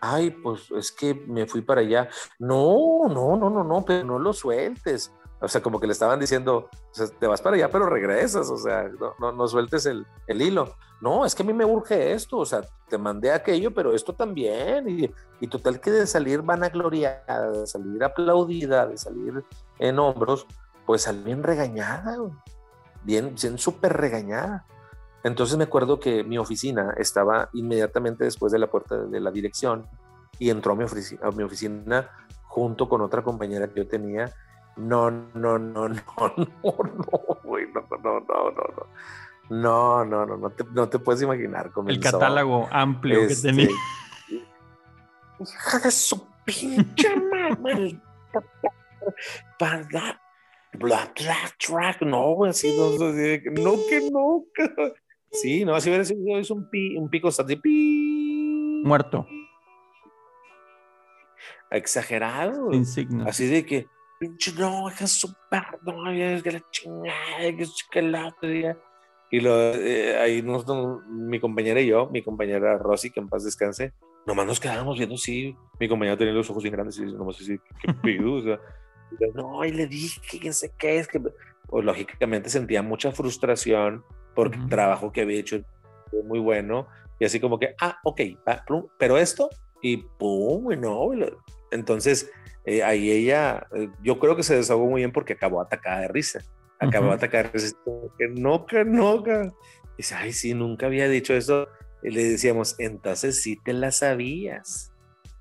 [0.00, 2.08] Ay, pues es que me fui para allá.
[2.38, 5.12] No, no, no, no, no, pero no lo sueltes.
[5.44, 8.50] O sea, como que le estaban diciendo, o sea, te vas para allá, pero regresas,
[8.50, 10.74] o sea, no, no, no sueltes el, el hilo.
[11.00, 14.14] No, es que a mí me urge esto, o sea, te mandé aquello, pero esto
[14.14, 14.88] también.
[14.88, 19.44] Y, y total que de salir vanagloriada, de salir aplaudida, de salir
[19.78, 20.46] en hombros,
[20.86, 22.16] pues salí bien regañada,
[23.02, 24.66] bien, bien súper regañada.
[25.24, 29.86] Entonces me acuerdo que mi oficina estaba inmediatamente después de la puerta de la dirección
[30.38, 32.10] y entró a mi, ofici- a mi oficina
[32.44, 34.32] junto con otra compañera que yo tenía.
[34.76, 38.86] No, no, no, no, no, no, güey, no, no, no, no, no.
[39.50, 41.66] No, no, no, no te, no te puedes imaginar.
[41.66, 43.68] El comenzó, catálogo amplio este, que tenía.
[45.38, 47.14] Hija de su pinche
[47.60, 48.00] madre.
[49.58, 50.20] Para bla,
[50.72, 52.00] bla, track.
[52.02, 54.44] No, güey, así no, así que, no, que no.
[54.54, 54.94] que-
[55.30, 58.82] Sí, no, así hubiera sido es un, pi, un pico así, pi.
[58.84, 59.26] Muerto,
[61.70, 62.70] Exagerado.
[62.72, 63.26] sin signos.
[63.26, 63.86] Así de que,
[64.24, 68.78] pinche, no, súper, no, es que la chingada, que es que la otra.
[69.30, 73.44] Y lo, eh, ahí nosotros, mi compañera y yo, mi compañera Rosy, que en paz
[73.44, 73.92] descanse,
[74.26, 77.58] nomás nos quedábamos viendo, sí, mi compañera tenía los ojos bien grandes y nomás así,
[77.80, 78.58] qué pido, o sea,
[79.34, 84.04] no, y le dije que quién sé qué es, que, pues lógicamente sentía mucha frustración
[84.34, 84.64] porque Ujú.
[84.64, 85.60] el trabajo que había hecho
[86.10, 88.20] fue muy bueno, y así como que, ah, ok,
[88.98, 89.50] pero esto,
[89.82, 91.10] y pum, y no,
[91.70, 92.30] entonces,
[92.64, 96.08] eh, ahí ella, eh, yo creo que se desahogó muy bien porque acabó atacada de
[96.08, 96.40] risa.
[96.80, 97.14] Acabó Ujú.
[97.14, 97.76] atacada de risa.
[98.18, 99.50] Que no, que no, que.
[99.96, 101.68] Dice, ay, sí, nunca había dicho eso.
[102.02, 104.92] Y le decíamos, entonces sí te la sabías.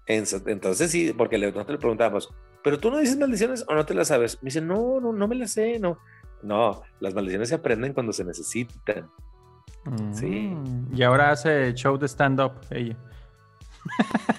[0.06, 2.30] Entonces sí, porque le, nosotros le preguntábamos,
[2.64, 4.38] ¿pero tú no dices maldiciones o no te las sabes?
[4.42, 5.98] Me dice, no, no, no me las sé, no.
[6.42, 9.10] No, las maldiciones se aprenden cuando se necesitan.
[10.12, 10.50] Sí.
[10.54, 12.98] Mm, Y ahora hace show de stand-up ella.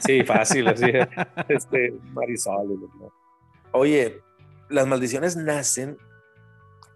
[0.00, 0.86] Sí, fácil, así.
[1.48, 2.72] Este, Marisol.
[2.72, 3.12] y lo-
[3.72, 4.20] Oye,
[4.68, 5.98] las maldiciones nacen,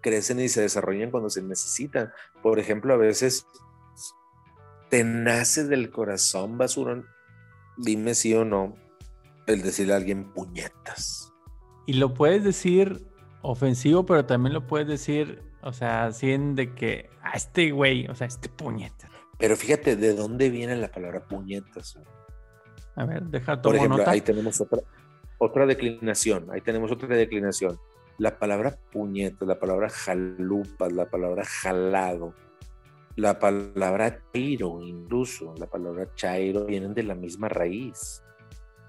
[0.01, 2.11] crecen y se desarrollan cuando se necesitan.
[2.41, 3.45] Por ejemplo, a veces
[4.89, 7.05] te nace del corazón, basurón.
[7.77, 8.75] Dime sí o no,
[9.47, 11.31] el decirle a alguien puñetas.
[11.85, 13.07] Y lo puedes decir
[13.41, 18.07] ofensivo, pero también lo puedes decir, o sea, así en de que, a este güey,
[18.07, 19.09] o sea, este puñeta.
[19.37, 21.97] Pero fíjate de dónde viene la palabra puñetas.
[22.99, 24.11] A ver, deja Por ejemplo, nota.
[24.11, 24.81] ahí tenemos otra,
[25.37, 27.79] otra declinación, ahí tenemos otra declinación.
[28.17, 32.33] La palabra puñetas, la palabra jalupas, la palabra jalado,
[33.15, 38.21] la palabra chairo incluso, la palabra chairo vienen de la misma raíz,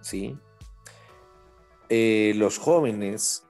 [0.00, 0.36] ¿sí?
[1.88, 3.46] Eh, los jóvenes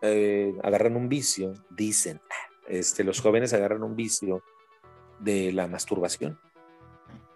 [0.00, 2.20] eh, agarran un vicio, dicen,
[2.68, 4.44] este, los jóvenes agarran un vicio
[5.18, 6.38] de la masturbación,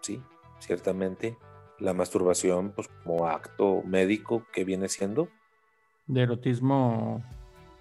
[0.00, 0.22] ¿sí?
[0.60, 1.36] Ciertamente
[1.82, 5.28] la masturbación pues, como acto médico que viene siendo.
[6.06, 7.22] De erotismo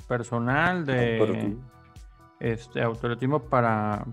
[0.07, 1.55] personal, de
[2.39, 4.05] este autoerotismo para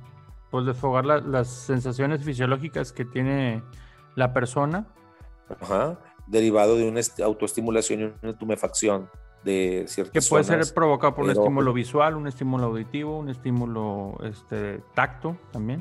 [0.50, 3.62] pues desfogar la- las sensaciones fisiológicas que tiene
[4.14, 4.86] la persona.
[5.60, 9.10] Ajá, derivado de una est- autoestimulación y una tumefacción
[9.44, 10.66] de ciertas Que puede zonas.
[10.66, 15.80] ser provocado por un pero- estímulo visual, un estímulo auditivo, un estímulo este, tacto también.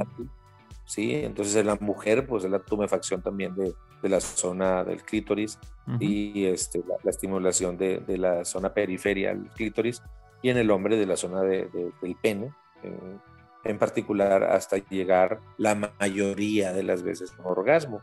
[0.86, 5.04] Sí, entonces en la mujer, pues es la tumefacción también de, de la zona del
[5.04, 5.60] clítoris
[6.00, 10.02] y este, la, la estimulación de, de la zona periferia del clítoris
[10.42, 13.22] y en el hombre de la zona de- de- del pene, en,
[13.64, 18.02] en particular hasta llegar la mayoría de las veces a un orgasmo.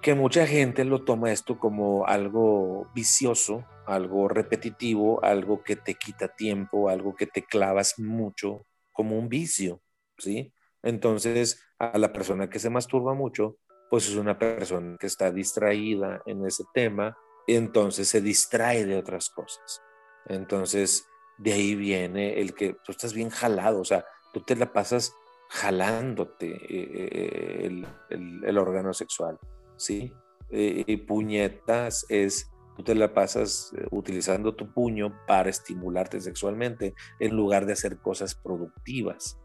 [0.00, 6.26] Que mucha gente lo toma esto como algo vicioso, algo repetitivo, algo que te quita
[6.28, 9.80] tiempo, algo que te clavas mucho, como un vicio,
[10.18, 10.52] ¿sí?
[10.82, 13.58] Entonces, a la persona que se masturba mucho,
[13.92, 17.14] pues es una persona que está distraída en ese tema,
[17.46, 19.82] entonces se distrae de otras cosas.
[20.24, 24.72] Entonces, de ahí viene el que tú estás bien jalado, o sea, tú te la
[24.72, 25.12] pasas
[25.50, 29.38] jalándote eh, el, el- el órgano sexual,
[29.76, 30.10] ¿sí?
[30.48, 36.94] Eh, y puñetas es, tú te la pasas eh, utilizando tu puño para estimularte sexualmente
[37.20, 39.38] en lugar de hacer cosas productivas.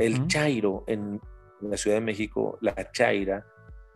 [0.00, 1.20] El chairo en
[1.60, 3.44] la Ciudad de México, la chaira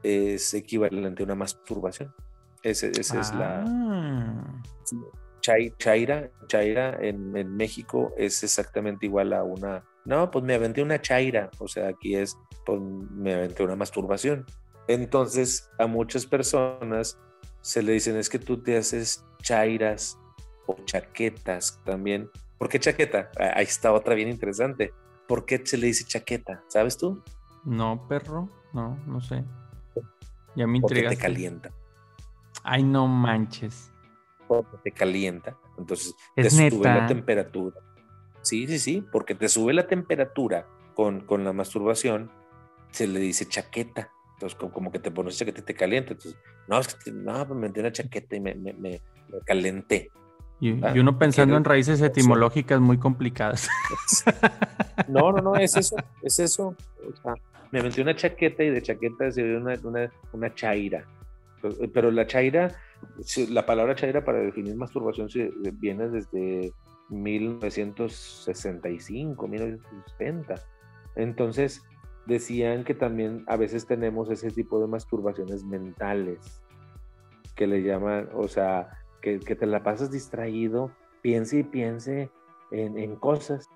[0.06, 2.14] es equivalente a una masturbación.
[2.62, 4.62] Ese- Esa es la Ah.
[5.40, 6.30] chai- chaira.
[6.48, 9.84] Chaira en, en México es exactamente igual a una.
[10.04, 11.50] No, pues me aventé una chaira.
[11.58, 14.44] O sea, aquí es, pues me aventé una masturbación.
[14.88, 17.18] Entonces, a muchas personas
[17.60, 20.18] se le dicen es que tú te haces chairas
[20.66, 22.30] o chaquetas también.
[22.58, 23.30] ¿Por qué chaqueta?
[23.38, 24.92] Ah, Ahí está otra bien interesante.
[25.28, 26.62] ¿Por qué se le dice chaqueta?
[26.68, 27.22] ¿Sabes tú?
[27.64, 29.44] No, perro, no, no sé.
[30.54, 31.70] Ya me Porque te calienta.
[32.64, 33.92] Ay, no manches.
[34.48, 35.56] porque te calienta.
[35.78, 37.76] Entonces Es te sube la temperatura.
[38.42, 42.30] Sí, sí, sí, porque te sube la temperatura con, con la masturbación,
[42.90, 44.10] se le dice chaqueta.
[44.34, 46.12] Entonces, como, como que te pones chaqueta y te calienta.
[46.12, 46.38] Entonces,
[46.68, 49.40] no, es que te- no, pues me metí una chaqueta y me, me, me- me
[49.44, 50.10] calenté.
[50.60, 53.68] Y, Ah, y uno pensando quiero- en raíces etimológicas muy complicadas.
[55.08, 56.68] No, no, no, es eso, es eso.
[56.68, 57.34] O sea,
[57.76, 61.04] me metí una chaqueta y de chaqueta se ve una, una, una chaira.
[61.62, 62.70] Pero- Pero la chaira,
[63.50, 65.28] la palabra chaira para definir masturbación
[65.80, 66.72] viene desde
[67.10, 70.54] 1965, 1960.
[71.16, 71.82] Entonces,
[72.26, 76.62] decían que también a veces tenemos ese tipo de masturbaciones mentales,
[77.54, 78.88] que le llaman, o sea,
[79.22, 80.90] que, que te la pasas distraído,
[81.22, 82.30] piense y piense
[82.70, 83.66] en, en cosas.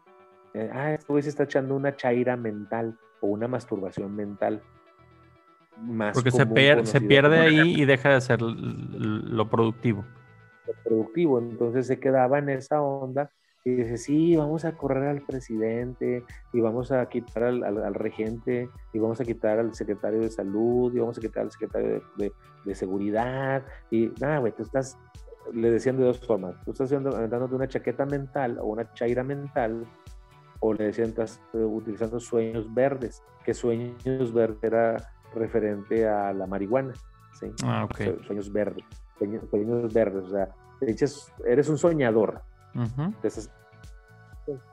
[0.54, 4.62] Eh, ah, este güey se está echando una chaira mental o una masturbación mental.
[5.78, 6.44] Más Porque se,
[7.00, 10.04] pierde ahí y deja de ser l- l- lo productivo.
[10.84, 11.38] productivo.
[11.38, 13.30] Entonces se quedaba en esa onda
[13.64, 17.94] y dice, sí, vamos a correr al presidente y vamos a quitar al, al- al
[17.94, 21.88] regente y vamos a quitar al secretario de salud y vamos a quitar al secretario
[21.88, 22.32] de, de-
[22.64, 23.64] de seguridad.
[23.90, 24.98] Y nada, güey, tú estás,
[25.52, 29.24] le decían de dos formas, tú estás haciendo- aventándote una chaqueta mental o una chaira
[29.24, 29.86] mental
[30.60, 34.96] o le decían, estás eh, utilizando sueños verdes, que sueños verdes era
[35.34, 36.92] referente a la marihuana.
[37.38, 37.50] ¿sí?
[37.64, 37.96] Ah, ok.
[37.96, 38.84] Sue- Sueños verdes,
[39.18, 40.48] sueños, sueños verdes, o sea,
[41.46, 42.42] eres un soñador
[42.74, 43.12] Ujú.
[43.22, 43.50] de esas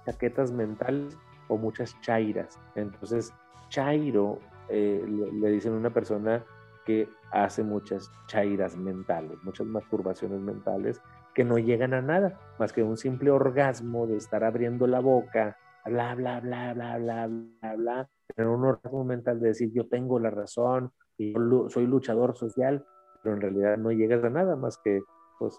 [0.06, 1.18] chaquetas mentales
[1.48, 2.60] o muchas chairas.
[2.76, 3.34] Entonces,
[3.70, 6.44] chairo eh, le, le dicen a una persona
[6.86, 11.02] que hace muchas chairas mentales, muchas masturbaciones mentales
[11.34, 15.58] que no llegan a nada, más que un simple orgasmo de estar abriendo la boca,
[15.88, 20.20] bla, bla, bla, bla, bla, bla, bla, tener un orgasmo mental de decir yo tengo
[20.20, 22.86] la razón y yo soy luchador social,
[23.24, 25.02] pero en realidad no llegas a nada más que
[25.40, 25.58] pues,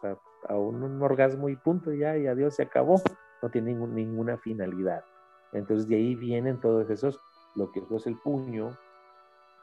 [0.48, 3.00] a, un, orgasmo y punto, ya, y adiós, se acabó.
[3.42, 5.04] No tiene ninguna finalidad.
[5.52, 7.20] Entonces de ahí vienen todos esos,
[7.54, 8.70] lo que es el puño,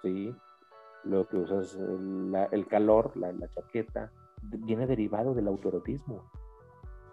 [0.02, 0.34] ¿sí?
[1.06, 1.78] lo que usas
[2.52, 4.12] el, calor, la, chaqueta,
[4.42, 6.30] viene derivado del autorotismo.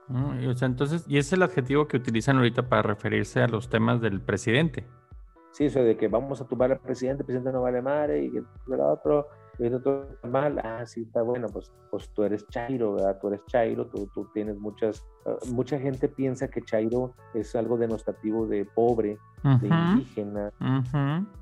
[0.09, 3.69] Mm, o sea, entonces, y es el adjetivo que utilizan ahorita para referirse a los
[3.69, 4.85] temas del presidente.
[5.53, 8.31] Sí, eso de que vamos a tumbar al presidente, el presidente no vale madre, y
[8.31, 9.29] que el otro,
[9.59, 13.19] y el otro mal, ah, sí, está bueno, pues, pues tú eres Chairo, ¿verdad?
[13.21, 17.77] Tú eres Chairo, tú, tú tienes muchas, ah, mucha gente piensa que Chairo es algo
[17.77, 20.51] denostativo de pobre, de indígena,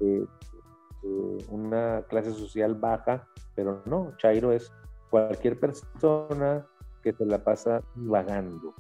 [0.01, 0.27] de,
[1.49, 4.73] una clase social baja, pero no, Chairo es
[5.09, 6.67] cualquier persona
[7.03, 8.75] que se la pasa vagando.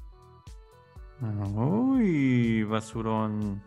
[1.54, 3.62] Uy, basurón.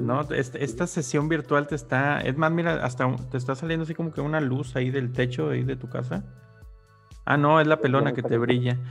[0.00, 2.20] no, esta, sesión virtual te está.
[2.20, 5.50] Es más, mira, hasta te está saliendo así como que una luz ahí del techo
[5.50, 6.24] ahí de tu casa.
[7.24, 8.78] Ah, no, es la pelona que te brilla.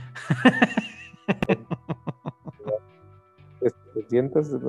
[3.94, 4.50] Te sientas.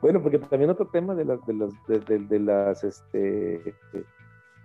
[0.00, 3.18] Bueno, porque también otro tema de las, de los, de, las, este,
[3.92, 4.04] de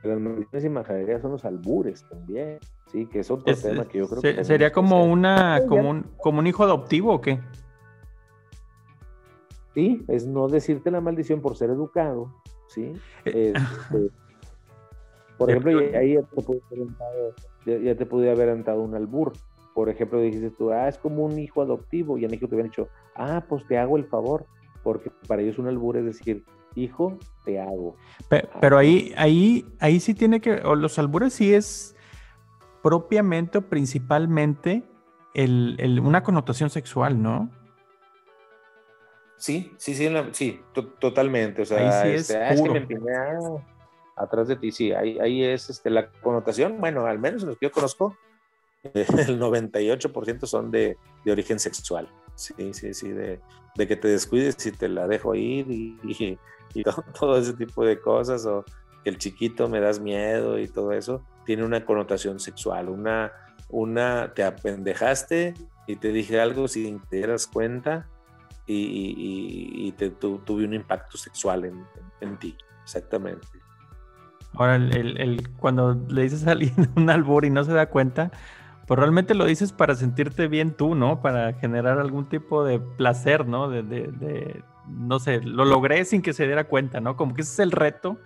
[0.03, 2.59] las maldiciones y majaderías son los albures también,
[2.91, 6.39] sí, que es otro tema que yo creo que sería como una, como un, como
[6.39, 7.39] un hijo adoptivo o qué?
[9.73, 12.33] Sí, es no decirte la maldición por ser educado,
[12.67, 12.93] sí.
[13.25, 14.09] Eh, este,
[15.37, 19.33] por ejemplo, ahí ya te, pude haber ya, te pude haber entrado un albur.
[19.73, 22.67] Por ejemplo, dijiste tú, ah, es como un hijo adoptivo, y a México te habían
[22.67, 24.45] dicho, ah, pues te hago el favor
[24.83, 26.43] porque para ellos un albur es decir,
[26.75, 27.95] hijo, te hago.
[28.61, 31.95] Pero, ahí, ahí, ahí sí tiene que, o los albures sí es
[32.81, 34.83] propiamente o principalmente
[35.33, 37.49] el, una connotación sexual, ¿no?
[39.37, 40.61] Sí, sí, sí, sí,
[40.99, 41.63] totalmente.
[41.63, 43.11] O sea, ahí sí es, este, ah, que me empiné
[44.15, 47.57] atrás de ti, sí, ahí, ahí es este, la connotación, bueno, al menos en los
[47.57, 48.15] que yo conozco,
[48.83, 52.07] el 98% son de, de origen sexual.
[52.35, 53.39] Sí, sí, sí, de,
[53.75, 56.83] que te descuides y te la dejo ir y, y,
[57.19, 58.65] todo, ese tipo de cosas, o
[59.05, 63.31] el chiquito me das miedo y todo eso, tiene una connotación sexual, una,
[63.69, 65.53] una te apendejaste
[65.87, 68.07] y te dije algo sin que te dieras cuenta
[68.65, 71.65] y, te, tuve un impacto sexual
[72.21, 73.47] en, ti, exactamente.
[74.53, 74.79] Ahora,
[75.57, 78.31] cuando le dices a alguien un albur y no se da cuenta,
[78.85, 81.21] pues realmente lo dices para sentirte bien tú, ¿no?
[81.21, 83.69] Para generar algún tipo de placer, ¿no?
[83.69, 87.15] De, de, no sé, lo logré sin que se diera cuenta, ¿no?
[87.15, 88.19] Como que ese es el reto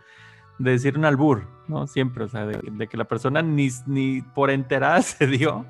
[0.58, 1.86] de decir un albur, ¿no?
[1.86, 5.66] Siempre, o sea, de, que la persona ni, ni, por enterada se dio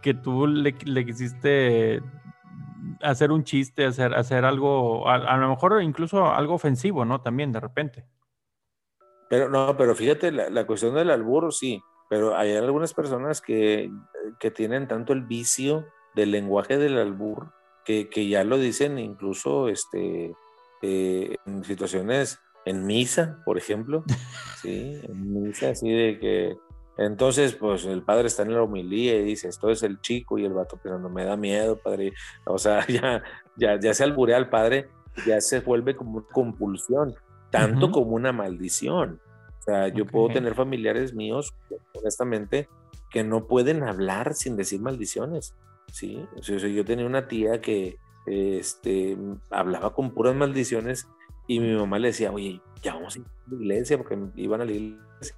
[0.00, 2.02] que tú le, quisiste
[3.02, 7.20] hacer un chiste, hacer, hacer algo, a, lo mejor incluso algo ofensivo, ¿no?
[7.20, 8.06] También de repente.
[9.28, 13.90] Pero no, pero fíjate, la, la cuestión del albur, sí, pero hay algunas personas que,
[14.38, 17.52] que tienen tanto el vicio del lenguaje del albur
[17.84, 20.34] que, que ya lo dicen incluso este,
[20.82, 24.04] eh, en situaciones en misa, por ejemplo,
[24.62, 25.00] ¿sí?
[25.02, 26.56] En misa, así de que
[26.96, 30.44] entonces, pues el padre está en la homilía y dice, esto es el chico y
[30.44, 32.12] el vato no me da miedo, padre.
[32.46, 33.22] O sea, ya,
[33.56, 34.88] ya, ya se alburea al padre,
[35.26, 37.14] ya se vuelve como una compulsión,
[37.50, 39.20] tanto como una maldición.
[39.64, 41.54] Sea, yo puedo tener familiares míos,
[41.94, 42.68] honestamente,
[43.10, 45.54] que no pueden hablar sin decir maldiciones.
[45.92, 46.26] ¿sí?
[46.36, 49.16] O sea, yo tenía una tía que este,
[49.50, 51.08] hablaba con puras maldiciones
[51.46, 54.60] y mi mamá le decía, oye, ya vamos a ir a la iglesia porque iban
[54.60, 55.36] a la iglesia.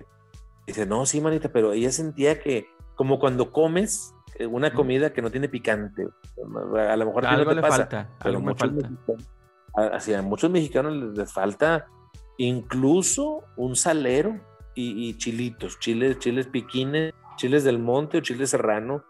[0.66, 5.22] dice, no, sí, manita, pero ella sentía que como cuando comes eh, una comida que
[5.22, 6.06] no tiene picante,
[6.36, 11.32] a lo mejor algo no te pasa, falta, pero muchos, Mexicanos, a muchos mexicanos les
[11.32, 11.86] falta
[12.38, 14.40] incluso un salero
[14.74, 19.04] y, chilitos, chiles, chiles piquines, chiles del monte o chiles serrano,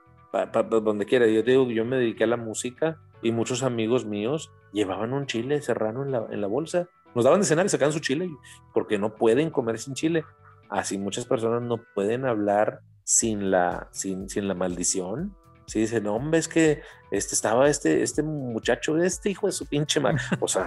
[0.69, 1.27] donde quiera.
[1.27, 5.61] Yo digo, yo me dediqué a la música y muchos amigos míos llevaban un chile
[5.63, 6.89] serrano en la, en la bolsa.
[7.15, 8.31] Nos daban de cenar y sacaban su chile
[8.73, 10.25] porque no pueden comer sin chile.
[10.69, 15.35] Así muchas personas no pueden hablar sin la, sin, sin la maldición
[15.67, 19.67] Sí, dice, no, hombre, es que este, estaba este, este muchacho, este hijo de su
[19.67, 20.23] pinche madre.
[20.41, 20.65] O sea,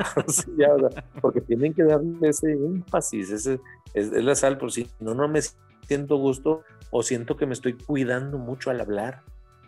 [1.22, 3.62] porque tienen que darle ese énfasis, ese,
[3.94, 5.40] es, la sal, por si no, no me
[5.88, 9.24] siento gusto o siento que me estoy cuidando mucho al hablar.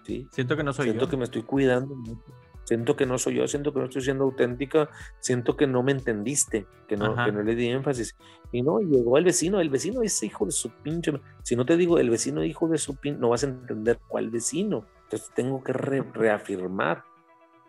[0.05, 0.27] ¿sí?
[0.31, 2.23] Siento que no soy siento que me estoy cuidando mucho.
[2.65, 5.91] Siento que no soy yo, siento que no estoy siendo auténtica, siento que no me
[5.91, 8.15] entendiste, que no, que no le di énfasis.
[8.51, 11.11] Y no, llegó el vecino, el vecino es hijo de su pinche.
[11.43, 14.29] Si no te digo el vecino hijo de su pinche, no vas a entender cuál
[14.29, 17.03] vecino entonces tengo que reafirmar.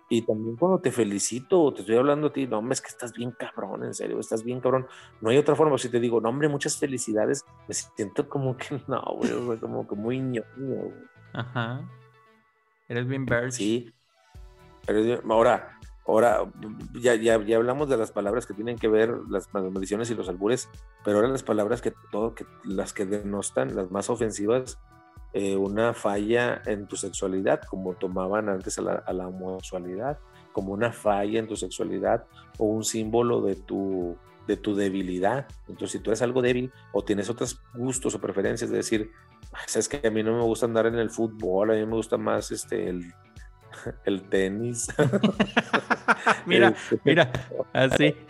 [0.08, 3.14] Y también cuando te felicito, te estoy hablando a ti, no, hombre, es que estás
[3.14, 4.86] bien cabrón, en serio, estás bien cabrón.
[5.20, 5.78] No hay otra forma.
[5.78, 9.94] Si te digo, no, hombre, muchas felicidades, me siento como que no, güey, como que
[9.96, 10.92] muy ñoño.
[11.32, 11.88] Ajá.
[12.88, 13.52] Eres bien Birch.
[13.52, 13.92] Sí.
[14.86, 16.44] Pero ahora, ahora
[17.00, 20.28] ya, ya, ya, hablamos de las palabras que tienen que ver, las maldiciones y los
[20.28, 20.68] albures,
[21.04, 24.78] pero ahora las palabras que todo, que las que denostan, las más ofensivas,
[25.32, 30.18] eh, una falla en tu sexualidad, como tomaban antes a la, a la, homosexualidad,
[30.52, 32.26] como una falla en tu sexualidad
[32.58, 34.16] o un símbolo de tu,
[34.46, 35.46] de tu debilidad.
[35.68, 39.10] Entonces, si tú eres algo débil o tienes otros gustos o preferencias de decir,
[39.66, 42.18] sabes que a mí no me gusta andar en el fútbol, a mí me gusta
[42.18, 43.12] más este, el,
[44.04, 44.88] el tenis.
[46.46, 47.32] mira, este, mira,
[47.72, 48.16] así.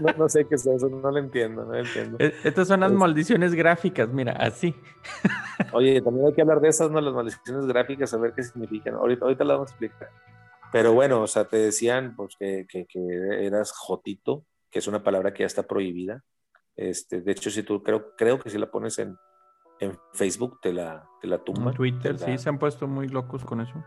[0.00, 2.16] No, no, sé qué es eso, no lo entiendo, no lo entiendo.
[2.44, 4.76] Estas son las maldiciones gráficas, mira, así.
[5.72, 7.00] Oye, también hay que hablar de esas, ¿no?
[7.00, 8.94] Las maldiciones gráficas, a ver qué significan.
[8.94, 10.08] Ahorita, ahorita las vamos a explicar.
[10.70, 15.02] Pero bueno, o sea, te decían pues, que, que, que eras jotito, que es una
[15.02, 16.22] palabra que ya está prohibida.
[16.76, 19.16] Este, de hecho, si tú creo, creo que si la pones en,
[19.80, 21.68] en Facebook te la, te la tumban.
[21.68, 23.84] En Twitter, la, sí, se han puesto muy locos con eso.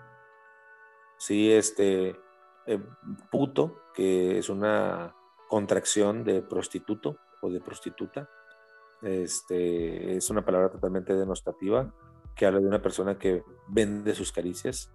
[1.18, 2.16] Sí, este,
[2.66, 2.80] eh,
[3.32, 5.16] puto, que es una
[5.48, 8.30] contracción de prostituto o de prostituta.
[9.02, 11.94] Este, es una palabra totalmente denostativa
[12.36, 14.92] que habla de una persona que vende sus caricias,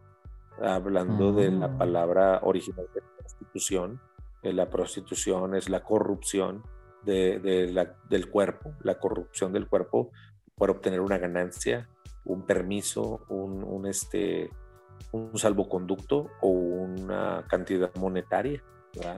[0.60, 1.36] hablando mm.
[1.36, 4.00] de la palabra original de prostitución.
[4.42, 6.62] La prostitución es la corrupción
[7.02, 10.10] de, de la, del cuerpo, la corrupción del cuerpo
[10.54, 11.88] por obtener una ganancia,
[12.24, 14.50] un permiso, un, un, este,
[15.12, 18.62] un salvoconducto o una cantidad monetaria.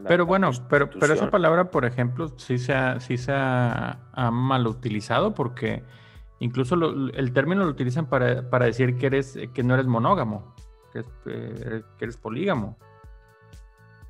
[0.06, 4.30] Pero bueno, pero, pero esa palabra, por ejemplo, sí se ha, sí se ha, ha
[4.30, 5.82] mal utilizado porque
[6.40, 10.54] incluso lo, el término lo utilizan para, para, decir que, eres, que no eres monógamo,
[10.92, 12.76] que, eh, que, eres polígamo.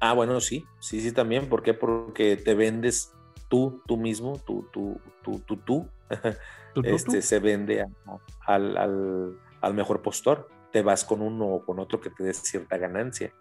[0.00, 1.48] Ah, bueno, sí, sí, sí, también.
[1.48, 1.74] ¿Por qué?
[1.74, 3.14] Porque te vendes
[3.48, 5.88] tú, tú mismo, tú, tú, tú, tú, tú.
[6.74, 7.22] ¿Tú, tú, este, tú?
[7.22, 7.88] se vende a,
[8.46, 10.48] al, al, al mejor postor.
[10.72, 13.32] Te vas con uno o con otro que te dé cierta ganancia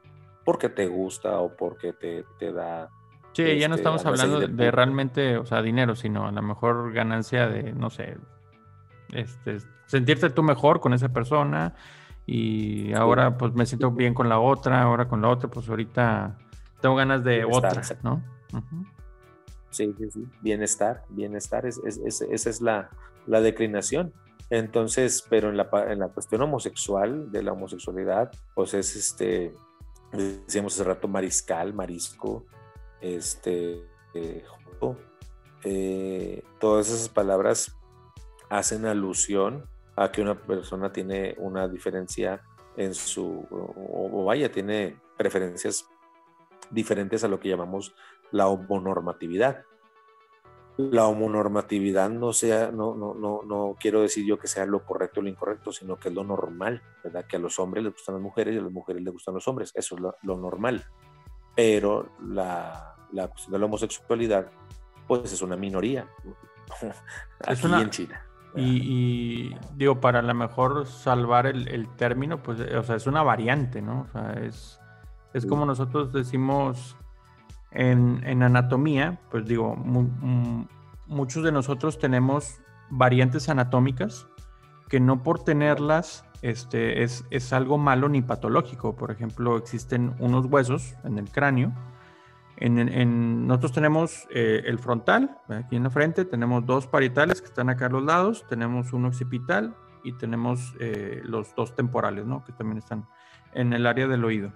[0.43, 2.89] porque te gusta o porque te, te da.
[3.33, 6.41] Sí, este, ya no estamos hablando de, de, realmente, o sea, dinero, sino a lo
[6.41, 8.17] mejor ganancia de, no sé,
[9.13, 11.75] este, sentirte tú mejor con esa persona
[12.25, 16.37] y ahora pues me siento bien con la otra, ahora con la otra, pues ahorita
[16.81, 18.23] tengo ganas de bienestar, otra, ¿no?
[18.53, 18.85] Uh -huh.
[19.69, 22.89] Sí, sí, sí, bienestar, bienestar, es, es, es, esa es la,
[23.27, 24.13] la declinación.
[24.51, 29.53] Entonces, pero en la, en la cuestión homosexual, de la homosexualidad, pues es este,
[30.11, 32.45] decíamos hace rato mariscal, marisco,
[32.99, 33.81] este,
[34.13, 34.43] eh,
[35.63, 37.77] eh, todas esas palabras
[38.49, 42.41] hacen alusión a que una persona tiene una diferencia
[42.75, 45.87] en su, o, o vaya, tiene preferencias
[46.69, 47.95] diferentes a lo que llamamos
[48.31, 49.63] la homonormatividad.
[50.89, 55.19] La homonormatividad no sea, no, no, no, no quiero decir yo que sea lo correcto
[55.19, 57.25] o lo incorrecto, sino que es lo normal, ¿verdad?
[57.25, 59.47] Que a los hombres les gustan las mujeres y a las mujeres les gustan los
[59.47, 60.85] hombres, eso es lo, lo normal.
[61.55, 64.49] Pero la, la, cuestión de la homosexualidad,
[65.07, 66.07] pues es una minoría.
[67.41, 68.25] Aquí es una, en China.
[68.55, 73.07] Y, y, digo, para a lo mejor salvar el, el, término, pues, o sea, es
[73.07, 74.01] una variante, ¿no?
[74.01, 74.79] O sea, es,
[75.33, 76.97] es como nosotros decimos
[77.71, 80.65] en, en anatomía, pues digo, mu
[81.07, 84.27] muchos de nosotros tenemos variantes anatómicas
[84.87, 88.95] que no por tenerlas este, es, es, algo malo ni patológico.
[88.95, 91.71] Por ejemplo, existen unos huesos en el cráneo.
[92.57, 97.69] En, nosotros tenemos eh, el frontal, aquí en la frente, tenemos dos parietales que están
[97.69, 102.43] acá a los lados, tenemos un occipital y tenemos eh, los dos temporales, ¿no?
[102.43, 103.07] Que también están
[103.53, 104.53] en el área del oído.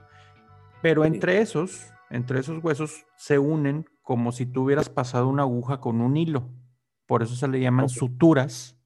[0.83, 5.81] Pero entre esos entre esos huesos se unen como si tú hubieras pasado una aguja
[5.81, 6.49] con un hilo.
[7.07, 7.97] Por eso se le llaman okay.
[7.97, 8.79] suturas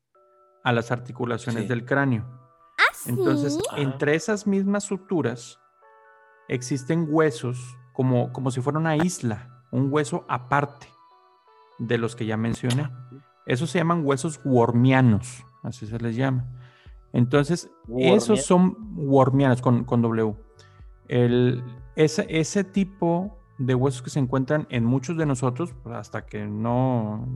[0.64, 1.70] a las articulaciones sí.
[1.70, 2.26] del cráneo.
[2.78, 3.12] ¿Ah, sí?
[3.12, 5.60] Entonces, entre esas mismas suturas
[6.48, 10.88] existen huesos como, como si fuera una isla, un hueso aparte
[11.78, 12.90] de los que ya mencioné.
[13.46, 16.46] Esos se llaman huesos wormianos, así se les llama.
[17.14, 18.16] Entonces, Wormia.
[18.16, 20.36] esos son wormianos con, con W.
[21.08, 21.64] El,
[22.00, 26.46] ese, ese tipo de huesos que se encuentran en muchos de nosotros, pues, hasta que
[26.46, 27.28] no...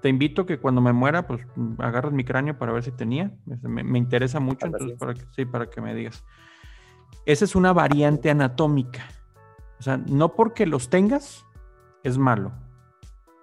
[0.00, 1.44] Te invito que cuando me muera, pues
[1.78, 3.36] agarres mi cráneo para ver si tenía.
[3.62, 6.22] Me, me interesa mucho, entonces para que, sí, para que me digas.
[7.24, 9.04] Esa es una variante anatómica.
[9.80, 11.44] O sea, no porque los tengas
[12.04, 12.52] es malo,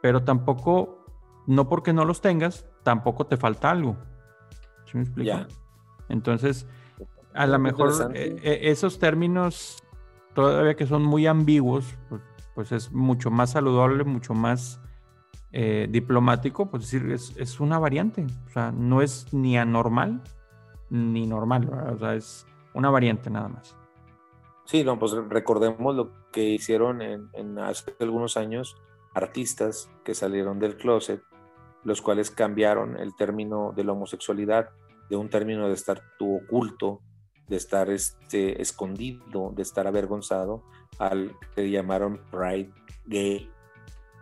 [0.02, 1.06] pero tampoco,
[1.46, 3.98] no porque no los tengas, tampoco te falta algo.
[4.86, 5.28] ¿Sí me explico?
[5.28, 5.48] Ya.
[6.08, 6.66] Entonces,
[7.34, 9.83] a lo mejor eh, eh, esos términos
[10.34, 12.22] todavía que son muy ambiguos, pues,
[12.56, 14.80] pues es mucho más saludable, mucho más
[15.52, 18.26] eh, diplomático, pues decir, es, es, una variante.
[18.48, 20.22] O sea, no es ni anormal
[20.90, 23.76] ni normal, o sea, es una variante nada más.
[24.66, 28.76] Sí, no, pues recordemos lo que hicieron en, en hace algunos años
[29.14, 31.22] artistas que salieron del closet,
[31.84, 34.70] los cuales cambiaron el término de la homosexualidad
[35.10, 37.02] de un término de estar tu oculto,
[37.54, 40.64] de estar este, escondido, de estar avergonzado,
[40.98, 42.72] al que llamaron pride
[43.06, 43.48] gay,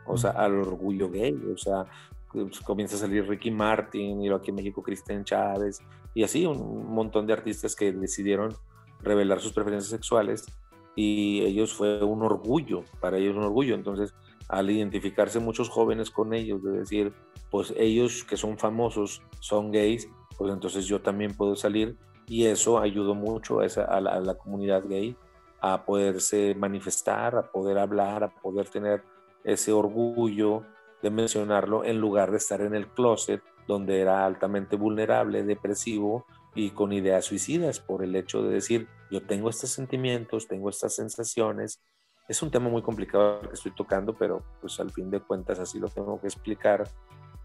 [0.05, 1.85] o sea, al orgullo gay, o sea,
[2.29, 5.79] pues, comienza a salir Ricky Martin, y aquí en México Cristian Chávez,
[6.13, 8.53] y así un montón de artistas que decidieron
[8.99, 10.45] revelar sus preferencias sexuales
[10.93, 13.75] y ellos fue un orgullo, para ellos un orgullo.
[13.75, 14.13] Entonces,
[14.49, 17.13] al identificarse muchos jóvenes con ellos, de decir,
[17.49, 21.95] pues ellos que son famosos son gays, pues entonces yo también puedo salir
[22.27, 25.15] y eso ayudó mucho a, esa, a, la, comunidad gay
[25.59, 29.03] a poderse manifestar, a poder hablar, a poder tener
[29.43, 30.63] ese orgullo
[31.01, 36.71] de mencionarlo en lugar de estar en el closet donde era altamente vulnerable, depresivo y
[36.71, 41.81] con ideas suicidas por el hecho de decir, yo tengo estos sentimientos, tengo estas sensaciones.
[42.27, 45.79] Es un tema muy complicado que estoy tocando, pero pues al fin de cuentas así
[45.79, 46.83] lo tengo que explicar.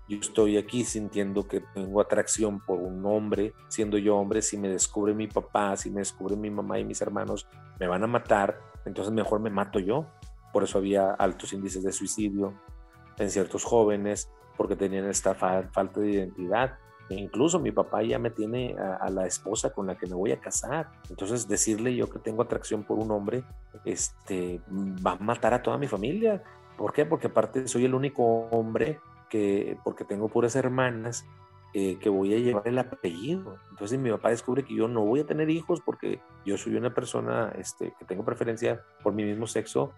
[0.09, 4.69] Yo estoy aquí sintiendo que tengo atracción por un hombre, siendo yo hombre, si me
[4.69, 7.49] descubre mi papá, si me descubre mi mamá y mis hermanos,
[7.81, 10.07] me van a matar, entonces mejor me mato yo.
[10.53, 12.55] Por eso había altos índices de suicidio
[13.19, 16.79] en ciertos jóvenes, porque tenían esta falta de identidad.
[17.09, 20.31] E incluso mi papá ya me tiene a, la esposa con la que me voy
[20.31, 20.93] a casar.
[21.11, 23.45] Entonces decirle yo que tengo atracción por un hombre,
[23.85, 24.61] este,
[25.05, 26.43] va a matar a toda mi familia.
[26.77, 27.05] ¿Por qué?
[27.05, 31.27] Porque aparte soy el único hombre que, porque tengo puras hermanas,
[31.75, 33.59] eh, que voy a llevar el apellido.
[33.71, 36.95] Entonces mi papá descubre que yo no voy a tener hijos porque yo soy una
[36.95, 39.93] persona este, que tengo preferencia por mi mismo sexo.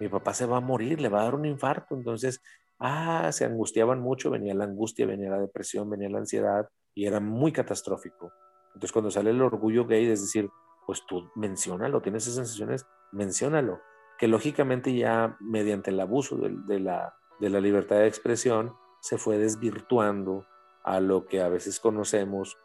[0.00, 1.94] Mi papá se va a morir, le va a dar un infarto.
[1.94, 2.42] Entonces
[2.80, 7.20] ah, se angustiaban mucho, venía la angustia, venía la depresión, venía la ansiedad y era
[7.20, 8.32] muy catastrófico.
[8.68, 10.50] Entonces cuando sale el orgullo gay, es decir,
[10.86, 13.80] pues tú menciónalo, tienes esas sensaciones, menciónalo,
[14.18, 19.36] que lógicamente ya mediante el abuso de, la, de la libertad de expresión se fue
[19.36, 20.46] desvirtuando
[20.84, 22.56] a lo que a veces conocemos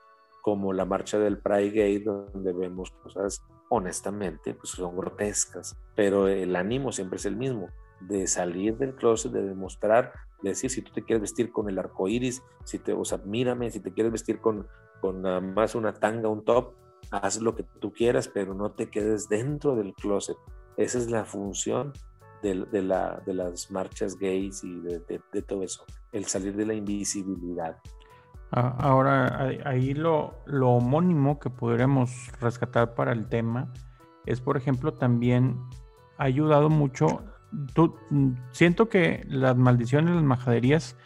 [0.44, 6.56] como la marcha del Pride Gay, donde vemos cosas honestamente, pues son grotescas, pero el
[6.56, 7.70] ánimo siempre es el mismo
[8.02, 10.14] de salir del closet, de demostrar,
[10.44, 13.18] de decir, si tú te quieres vestir con el arco iris, si te, o sea,
[13.26, 14.68] mírame, si te quieres vestir con,
[15.02, 16.76] con nada más una tanga, un top,
[17.10, 20.38] haz lo que tú quieras, pero no te quedes dentro del closet.
[20.78, 21.94] Esa es la función
[22.42, 26.66] de, de, la, de las marchas gays y de, de, todo eso, el salir de
[26.66, 27.78] la invisibilidad.
[28.52, 33.72] Ah, ahora, ahí lo, lo homónimo que podremos rescatar para el tema
[34.26, 35.58] es, por ejemplo, también
[36.18, 37.24] ha ayudado mucho
[37.74, 37.96] tú,
[38.52, 40.98] siento que las maldiciones, las majaderías,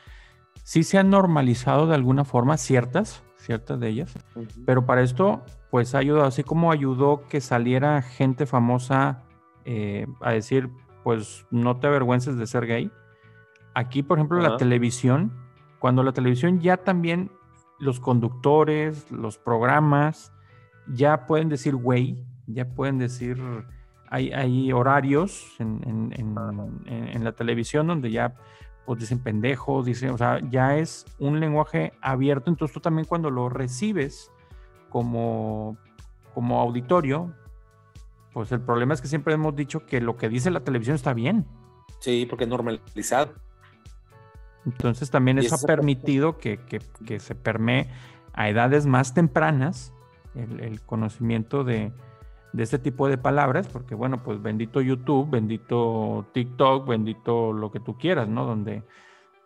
[0.64, 4.14] sí se han normalizado de alguna forma, ciertas, ciertas de ellas,
[4.66, 9.24] pero para esto, pues ha ayudado, así como ayudó que saliera gente famosa
[9.66, 10.70] eh, a decir,
[11.04, 12.92] pues no te avergüences de ser gay.
[13.74, 15.32] Aquí, por ejemplo, la televisión,
[15.80, 17.32] cuando la televisión ya también
[17.80, 20.34] los conductores, los programas,
[20.88, 23.42] ya pueden decir güey, ya pueden decir
[24.12, 28.36] hay, horarios en, la televisión donde ya
[28.86, 33.30] pues dicen pendejos, dicen, o sea, ya es un lenguaje abierto, entonces tú también cuando
[33.30, 34.30] lo recibes
[34.90, 35.78] como,
[36.34, 37.34] como auditorio,
[38.34, 41.14] pues el problema es que siempre hemos dicho que lo que dice la televisión está
[41.14, 41.46] bien.
[42.00, 43.34] Sí, porque es normalizado.
[44.66, 46.60] Entonces también eso ha permitido que,
[47.20, 47.90] se permee
[48.34, 49.94] a edades más tempranas
[50.36, 51.92] el conocimiento de,
[52.54, 57.80] de este tipo de palabras, porque bueno, pues bendito YouTube, bendito TikTok, bendito lo que
[57.80, 58.46] tú quieras, ¿no?
[58.46, 58.84] Donde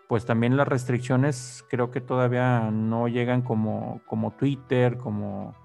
[0.08, 5.56] pues también las restricciones creo que todavía no llegan como, como Twitter, como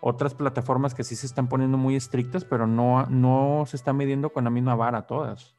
[0.00, 4.30] otras plataformas que sí se están poniendo muy estrictas, pero no, no se está midiendo
[4.30, 5.56] con la misma vara todas.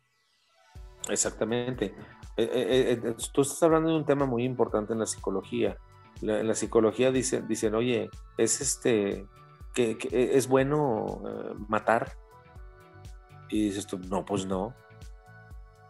[1.10, 1.94] Exactamente.
[2.38, 5.78] Eh, eh, eh, tú estás hablando de un tema muy importante en la psicología.
[6.22, 9.26] en la psicología dicen, dicen, oye, es este,
[9.74, 11.22] que, es bueno
[11.68, 12.14] matar.
[13.49, 14.74] Y dices tú, no, pues no.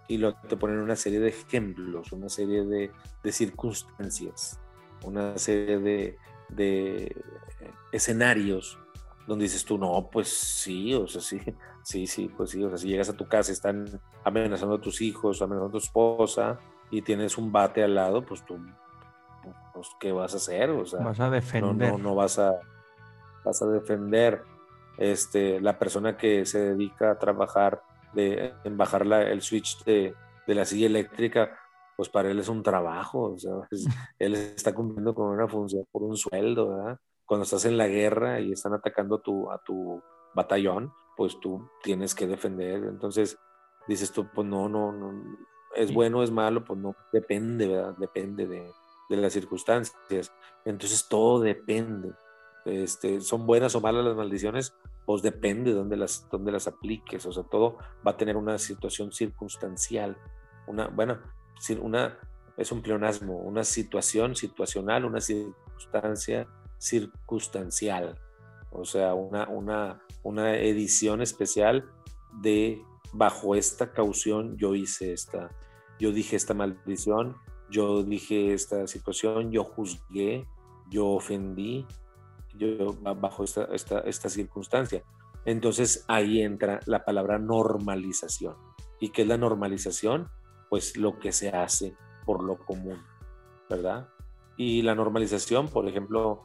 [0.08, 2.92] Y te ponen una serie de ejemplos, una serie de,
[3.32, 4.60] circunstancias,
[5.04, 6.18] una serie de,
[6.50, 7.16] de,
[7.92, 8.78] escenarios
[9.30, 11.40] donde dices tú, no, pues sí, o sea, sí,
[11.84, 13.88] sí, sí, pues sí, o sea, si llegas a tu casa y están
[14.24, 16.60] amenazando a tus hijos, amenazando a tu esposa
[16.90, 18.58] y tienes un bate al lado, pues tú,
[19.74, 20.72] pues, ¿qué vas a hacer?
[20.72, 21.92] O sea, vas a defender.
[21.92, 22.56] no, no vas a
[23.46, 24.44] vas a defender.
[24.98, 27.82] este, la persona que se dedica a trabajar
[28.14, 30.14] de, en bajar la, el switch de,
[30.46, 31.58] de, la silla eléctrica,
[31.96, 33.52] pues para él es un trabajo, o sea,
[34.20, 37.00] él está cumpliendo con una función por un sueldo, ¿verdad?
[37.30, 40.04] Cuando estás en la guerra y están atacando a tu, a tu
[40.34, 43.38] batallón, pues tú tienes que defender, entonces
[43.88, 45.38] dices tú, pues no, no, no,
[45.76, 47.96] es bueno, es malo, pues no, depende, ¿verdad?
[47.98, 48.72] Depende de,
[49.10, 50.32] de las circunstancias.
[50.66, 52.14] Entonces todo depende.
[52.66, 54.76] Este, son buenas o malas las maldiciones,
[55.06, 57.26] pues depende de dónde las, dónde las apliques.
[57.26, 60.18] O sea, todo va a tener una situación circunstancial.
[60.68, 61.20] Una, bueno,
[61.82, 62.18] una,
[62.58, 66.48] es un pleonasmo, una situación situacional, una circunstancia
[66.80, 68.20] circunstancial.
[68.72, 71.86] O sea, una, una, una edición especial
[72.42, 72.82] de
[73.14, 75.50] bajo esta caución yo hice esta,
[76.00, 77.36] yo dije esta maldición,
[77.70, 80.48] yo dije esta situación, yo juzgué,
[80.90, 81.86] yo ofendí,
[82.56, 85.04] yo bajo esta, esta, esta circunstancia.
[85.46, 88.56] Entonces ahí entra la palabra normalización.
[89.00, 90.30] ¿Y qué es la normalización?
[90.70, 91.96] Pues lo que se hace
[92.26, 93.02] por lo común,
[93.70, 94.10] ¿verdad?
[94.58, 96.44] Y la normalización, por ejemplo,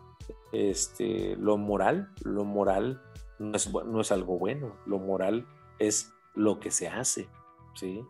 [0.53, 3.03] este, lo moral, lo moral
[3.39, 5.47] no es, no es algo bueno, lo moral
[5.79, 7.29] es lo que se hace,
[7.75, 8.05] ¿sí?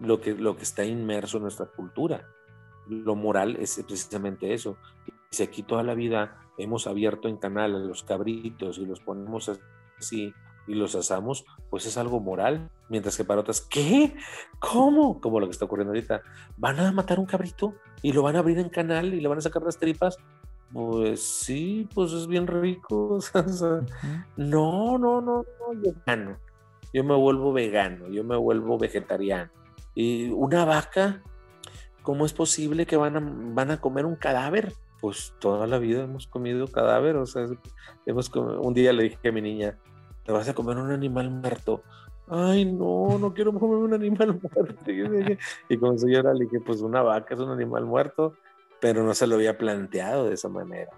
[0.00, 2.28] Lo que, lo que está inmerso en nuestra cultura.
[2.88, 4.76] Lo moral es precisamente eso.
[5.30, 9.50] Si aquí toda la vida hemos abierto en canal a los cabritos y los ponemos
[9.98, 10.32] así
[10.66, 12.70] y los asamos, pues es algo moral.
[12.88, 14.14] Mientras que para otras, ¿qué?
[14.58, 15.20] ¿Cómo?
[15.20, 16.22] Como lo que está ocurriendo ahorita.
[16.56, 19.38] ¿Van a matar un cabrito y lo van a abrir en canal y le van
[19.38, 20.18] a sacar las tripas?
[20.72, 23.18] Pues sí, pues es bien rico.
[24.36, 25.44] no, no, no, no,
[25.80, 26.38] vegano.
[26.92, 29.50] Yo me vuelvo vegano, yo me vuelvo vegetariano.
[29.94, 31.22] Y una vaca,
[32.02, 33.20] ¿cómo es posible que van a,
[33.54, 34.72] van a comer un cadáver?
[35.00, 37.46] Pues toda la vida hemos comido cadáver, o sea,
[38.06, 39.78] hemos un día le dije a mi niña,
[40.24, 41.82] ¿te vas a comer un animal muerto?
[42.26, 44.90] Ay, no, no quiero comer un animal muerto.
[45.68, 48.34] Y como señora le dije, pues una vaca es un animal muerto,
[48.84, 50.90] pero no se lo había planteado de esa manera.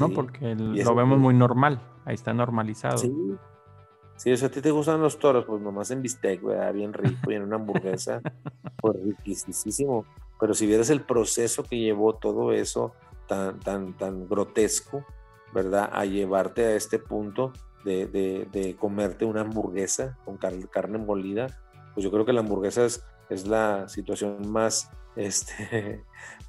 [0.00, 2.96] No, porque lo vemos muy normal, ahí está normalizado.
[2.96, 6.72] Sí, si a ti te gustan los toros, pues nomás en bistec, ¿verdad?
[6.72, 8.22] Bien rico y en una hamburguesa,
[8.80, 10.06] pues riquísimo.
[10.40, 12.94] Pero si vieras el proceso que llevó todo eso
[13.26, 15.04] tan, tan, tan grotesco,
[15.52, 15.90] ¿verdad?
[15.92, 17.52] A llevarte a este punto
[17.84, 21.46] de, de, comerte una hamburguesa con carne molida,
[21.92, 26.06] pues yo creo que la hamburguesa es, es la situación más, este,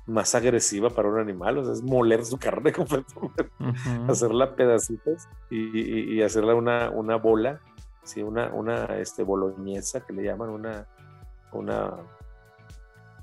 [0.10, 3.50] más agresiva para un animal, o sea, es moler su carne completamente,
[4.08, 7.60] hacerla pedacitos y, y, hacerla una, una bola,
[8.04, 8.22] ¿sí?
[8.22, 10.88] una, una este, boloñesa que le llaman una,
[11.52, 11.94] una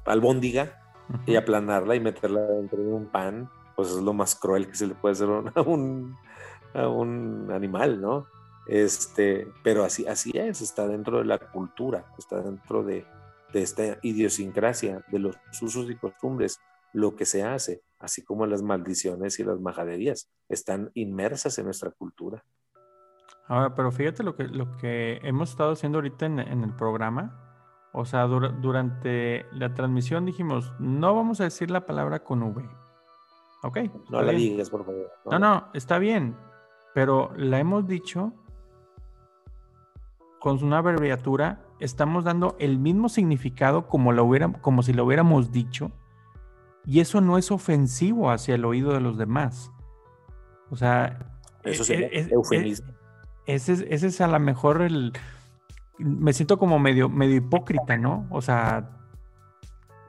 [0.05, 0.81] albóndiga
[1.27, 4.87] y aplanarla y meterla dentro de un pan, pues es lo más cruel que se
[4.87, 6.17] le puede hacer a un,
[6.75, 8.27] a un animal, ¿no?
[8.67, 13.07] Este, pero así, así es, está dentro de la cultura, está dentro de,
[13.53, 16.61] de esta idiosincrasia, de los usos y costumbres
[16.97, 21.91] lo que se hace, así como las maldiciones y las majaderías, están inmersas en nuestra
[21.91, 22.43] cultura.
[23.49, 27.39] Ahora, pero fíjate lo que, lo que hemos estado haciendo ahorita en, el programa.
[27.93, 32.67] O sea, durante la transmisión dijimos, no vamos a decir la palabra con V.
[33.63, 33.79] ¿Ok?
[34.11, 35.13] No la digas, por favor.
[35.27, 35.39] No.
[35.39, 36.35] no, está bien.
[36.95, 38.33] Pero la hemos dicho
[40.41, 41.63] con una abreviatura.
[41.79, 45.93] Estamos dando el mismo significado como, lo hubiera, como si lo hubiéramos dicho
[46.87, 49.73] y eso no es ofensivo hacia el oído de los demás.
[50.71, 51.19] O sea,
[51.65, 52.93] eso es, es eufemismo.
[53.47, 55.13] ese, es, ese es a lo mejor el...
[55.99, 58.27] Me siento como medio, medio hipócrita, ¿no?
[58.31, 58.91] O sea,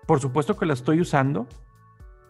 [0.05, 1.47] por supuesto que la estoy usando,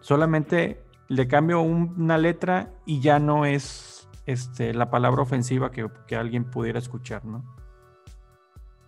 [0.00, 6.16] solamente le cambio una letra y ya no es este, la palabra ofensiva que, que
[6.16, 7.44] alguien pudiera escuchar, ¿no?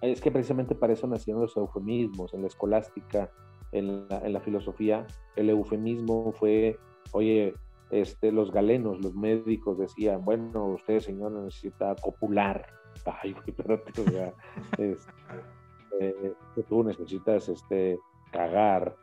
[0.00, 3.30] Es que precisamente para eso nacieron los eufemismos en la escolástica,
[3.72, 5.06] en la, filosofía,
[5.36, 6.78] el eufemismo fue,
[7.12, 7.54] oye,
[7.90, 12.66] este, los galenos, los médicos decían, bueno, usted, señor, necesita copular.
[13.22, 14.34] Ay, espérate, o sea,
[14.78, 17.98] este, tú necesitas este,
[18.32, 18.96] cagar.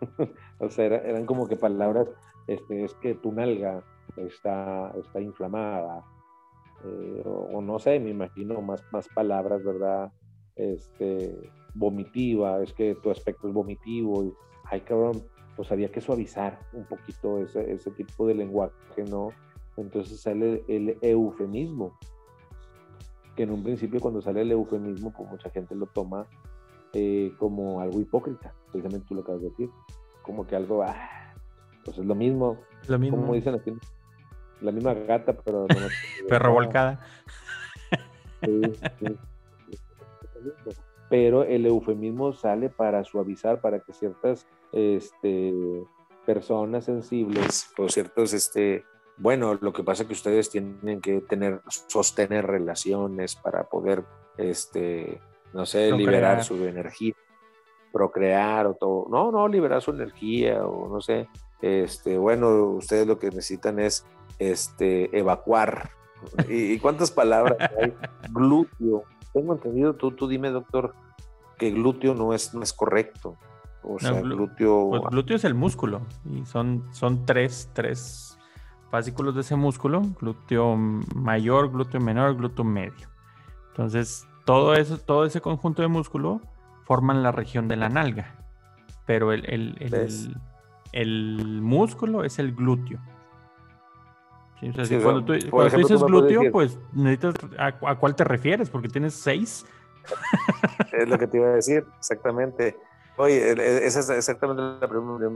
[0.58, 2.08] o sea, eran como que palabras,
[2.46, 3.82] este, es que tu nalga
[4.16, 6.04] está, está inflamada.
[6.84, 10.12] Eh, o, o, no sé, me imagino más, más palabras, ¿verdad?
[10.56, 14.34] Este, vomitiva, es que tu aspecto es vomitivo, y,
[14.64, 15.22] ay cabrón,
[15.56, 19.30] pues había que suavizar un poquito ese, ese tipo de lenguaje, ¿no?
[19.76, 21.98] Entonces sale el eufemismo,
[23.36, 26.26] que en un principio cuando sale el eufemismo, pues mucha gente lo toma
[26.92, 29.70] eh, como algo hipócrita, precisamente tú lo acabas de decir,
[30.22, 31.34] como que algo, ah,
[31.84, 32.58] pues es lo mismo,
[32.88, 33.18] lo mismo.
[33.18, 33.72] como dicen aquí,
[34.60, 35.66] la misma gata, pero...
[36.28, 37.00] Perro volcada.
[41.12, 45.52] Pero el eufemismo sale para suavizar, para que ciertas este,
[46.24, 48.86] personas sensibles o ciertos, este,
[49.18, 54.06] bueno, lo que pasa es que ustedes tienen que tener, sostener relaciones para poder,
[54.38, 55.20] este,
[55.52, 55.98] no sé, Procrear.
[55.98, 57.12] liberar su energía,
[57.92, 59.06] procrear o todo.
[59.10, 61.28] No, no, liberar su energía o no sé.
[61.60, 64.06] Este, bueno, ustedes lo que necesitan es
[64.38, 65.90] este, evacuar.
[66.48, 67.92] ¿Y, y cuántas palabras hay?
[68.32, 69.04] Glúteo.
[69.32, 70.94] Tengo entendido, tú, tú dime, doctor,
[71.58, 73.36] que glúteo no es, no es correcto.
[73.82, 74.90] O sea, glúteo.
[74.90, 78.38] Pues glúteo es el músculo y son, son tres, tres
[78.90, 83.08] fascículos de ese músculo, glúteo mayor, glúteo menor, glúteo medio.
[83.70, 86.40] Entonces, todo eso, todo ese conjunto de músculo
[86.84, 88.34] forman la región de la nalga,
[89.06, 90.36] pero el, el- el-
[90.92, 93.00] el músculo es el glúteo.
[94.62, 96.78] Sí, o sea, Sí, cuando tú, cuando tú ejemplo, tú dices puedes glúteo, decir- pues
[96.92, 99.66] necesitas a, a cuál te refieres, porque tienes seis.
[100.92, 102.76] Es lo que te iba a decir, exactamente.
[103.16, 104.78] Oye, e- e- esa es exactamente la,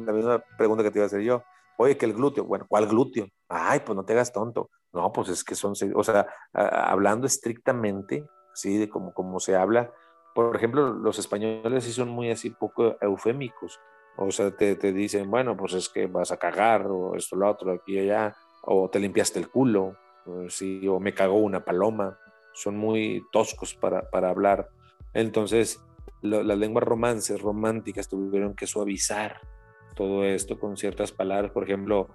[0.07, 1.43] la misma pregunta que te iba a hacer yo.
[1.79, 3.27] Oye, que el glúteo, bueno, ¿cuál glúteo?
[3.49, 4.71] Ay, pues no te hagas tonto.
[4.93, 8.25] No, pues es que son, seis- o sea, a- hablando estrictamente,
[8.55, 9.91] sí, de como, como se habla,
[10.35, 13.79] por ejemplo, los españoles sí son muy así poco eufémicos.
[14.19, 17.51] O sea, te, te dicen, bueno, pues es que vas a cagar, o esto, lo
[17.51, 18.35] otro, aquí y allá,
[18.67, 19.97] o te limpiaste el culo,
[20.49, 22.19] sí, o me cagó una paloma.
[22.53, 24.69] Son muy toscos para, para hablar.
[25.15, 25.81] Entonces,
[26.23, 29.41] lo- las lenguas romances, románticas, tuvieron que suavizar
[29.95, 31.53] todo esto con ciertas palabras.
[31.53, 32.09] Por ejemplo,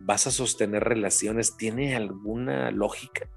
[0.00, 3.28] vas a sostener relaciones, ¿tiene alguna lógica?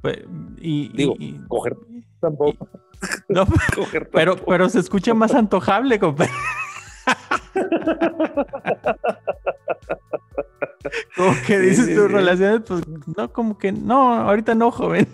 [0.00, 0.18] Pues,
[0.58, 1.76] y, Digo, y- coger
[2.20, 2.68] tampoco.
[3.28, 3.44] no,
[3.74, 4.50] Coger pero, tampoco.
[4.50, 6.32] pero se escucha más antojable, compadre.
[11.16, 12.12] Como que dices sí, tus sí.
[12.12, 12.82] relaciones, pues
[13.16, 15.06] no, como que no, ahorita no, joven.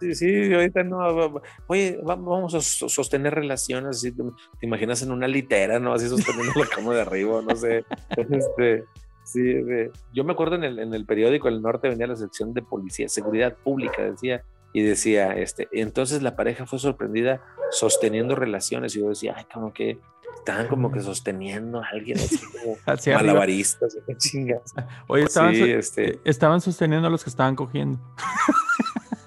[0.00, 1.40] Sí, sí, ahorita no.
[1.66, 3.96] Oye, va- vamos a so- sostener relaciones.
[3.98, 5.92] así, te, te imaginas en una litera, ¿no?
[5.94, 7.84] Así sosteniendo la cama de arriba, no sé.
[8.16, 8.84] Este,
[9.24, 12.52] sí, de- yo me acuerdo en el, en el periódico El Norte venía la sección
[12.54, 14.42] de policía, seguridad pública, decía,
[14.74, 17.40] y decía, este, entonces la pareja fue sorprendida
[17.70, 18.94] sosteniendo relaciones.
[18.94, 19.98] Y yo decía, ay, como que
[20.36, 24.74] estaban como que sosteniendo a alguien así como Hacia malabaristas, qué chingas.
[25.06, 26.10] Oye, estaban, Sí, so- este.
[26.10, 27.98] eh, estaban sosteniendo a los que estaban cogiendo.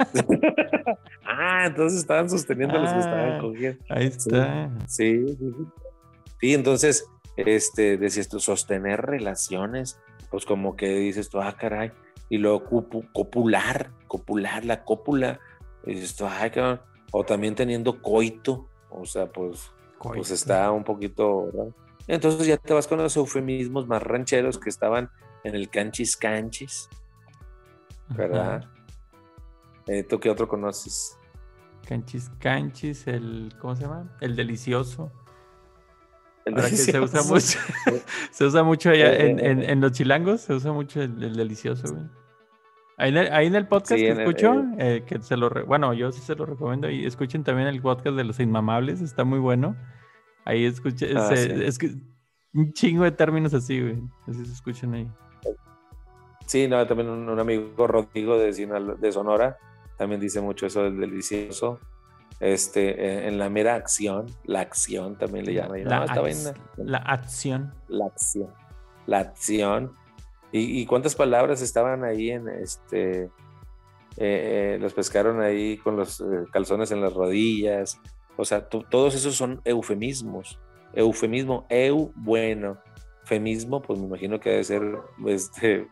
[1.25, 3.39] ah, entonces estaban sosteniendo a los que estaban Ah.
[3.41, 3.83] cogiendo.
[3.89, 4.69] Ahí está.
[4.87, 5.53] Sí, sí, sí.
[6.39, 9.99] Sí, entonces, este, decías tú, sostener relaciones,
[10.29, 11.91] pues como que dices tú, ah, caray,
[12.29, 15.39] y luego cupu- copular, copular, la cópula,
[15.85, 16.81] y dices ay, cabrón,
[17.11, 19.71] o también teniendo coito, o sea, pues,
[20.01, 21.67] pues está un poquito, ¿verdad?
[22.07, 25.09] Entonces ya te vas con los eufemismos más rancheros que estaban
[25.43, 26.89] en el canchis canchis,
[28.09, 28.63] ¿verdad?
[29.87, 31.17] Eh, ¿Tú qué otro conoces?
[31.87, 34.17] Canchis, canchis, el, ¿cómo se llama?
[34.19, 35.11] El delicioso.
[36.47, 37.59] El Ahora que se usa mucho,
[38.31, 41.35] se usa mucho allá Eh, en, en- en los chilangos, se usa mucho el, el
[41.35, 42.05] delicioso, güey.
[42.99, 45.37] Ahí en el, ahí en el podcast Sí, que en el- escucho, eh, que se
[45.37, 48.39] lo, re- bueno, yo sí se lo recomiendo y escuchen también el podcast de los
[48.39, 49.75] inmamables, está muy bueno.
[50.45, 51.63] Ahí escuchen, Ah, se- sí.
[51.63, 51.91] es que
[52.53, 54.01] un chingo de términos así, güey.
[54.27, 55.07] Así se escuchan ahí.
[56.45, 59.57] Sí, no, también un, un amigo Rodrigo de, Sinalo- de Sonora
[59.97, 61.79] también dice mucho eso del delicioso.
[62.39, 65.79] Este, eh, en la mera acción, la acción también le llama.
[65.79, 67.73] y no, La, esta ac- vaina, la acción.
[67.87, 68.53] la acción,
[69.07, 69.93] la acción.
[70.51, 73.23] ¿Y, y cuántas palabras estaban ahí en este?
[74.19, 77.99] eh, eh, los pescaron ahí con los eh, calzones en las rodillas.
[78.35, 80.59] O sea, to- todos esos son eufemismos.
[80.93, 82.77] Eufemismo, eu, bueno.
[83.25, 84.81] Femismo, pues me imagino que debe ser
[85.25, 85.87] este,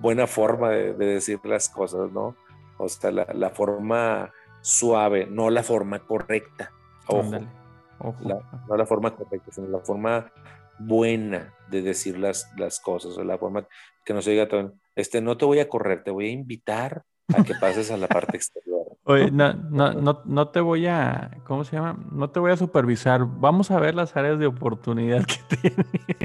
[0.00, 2.34] buena forma de, de decir las cosas, ¿no?
[2.78, 4.32] O sea, la, la forma
[4.64, 6.72] suave, no la forma correcta.
[7.06, 7.38] Ojo.
[7.98, 8.16] Ojo.
[8.24, 10.32] la- no la forma correcta, sino la forma
[10.78, 13.66] buena de decir las, las cosas, o la forma
[14.04, 17.04] que no se diga todo, este, no te voy a correr, te voy a invitar
[17.34, 18.84] a que pases a la parte exterior.
[19.04, 21.98] Oye, no, no, no, no te voy a, ¿cómo se llama?
[22.10, 23.24] No te voy a supervisar.
[23.26, 25.76] Vamos a ver las áreas de oportunidad que tiene.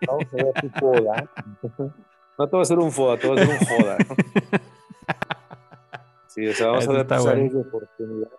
[0.07, 1.30] Vamos a ver tu foda.
[2.40, 3.98] No te voy a hacer un foda, te voy a hacer un joda.
[6.40, 7.32] Sí, o sea, vamos Eso a bueno.
[7.32, 8.30] áreas de oportunidad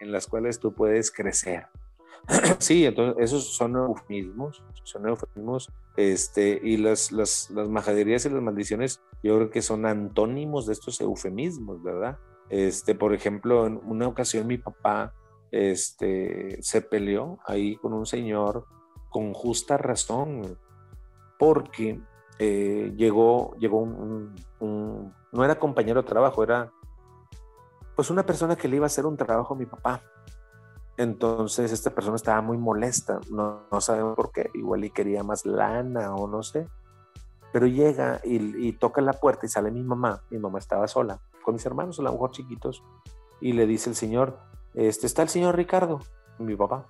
[0.00, 1.66] en las cuales tú puedes crecer.
[2.58, 8.42] Sí, entonces esos son eufemismos, son eufemismos, este, y las, las, las majaderías y las
[8.42, 12.18] maldiciones, yo creo que son antónimos de estos eufemismos, ¿verdad?
[12.50, 15.14] Este, por ejemplo, en una ocasión mi papá,
[15.50, 18.66] este, se peleó ahí con un señor
[19.08, 20.58] con justa razón,
[21.38, 22.00] porque
[22.38, 26.72] eh, llegó, llegó un, un- un- no era compañero de trabajo, era
[27.96, 30.02] pues una persona que le iba a hacer un trabajo a mi papá.
[30.98, 35.44] Entonces esta persona estaba muy molesta, no, no sabemos por qué, igual y quería más
[35.44, 36.68] lana o no sé.
[37.52, 40.20] Pero llega y, toca la puerta y sale mi mamá.
[40.30, 42.82] Mi mamá estaba sola con mis hermanos, a lo mejor chiquitos.
[43.40, 44.38] Y le dice el señor,
[44.74, 46.00] este, está el señor Ricardo,
[46.38, 46.86] mi papá.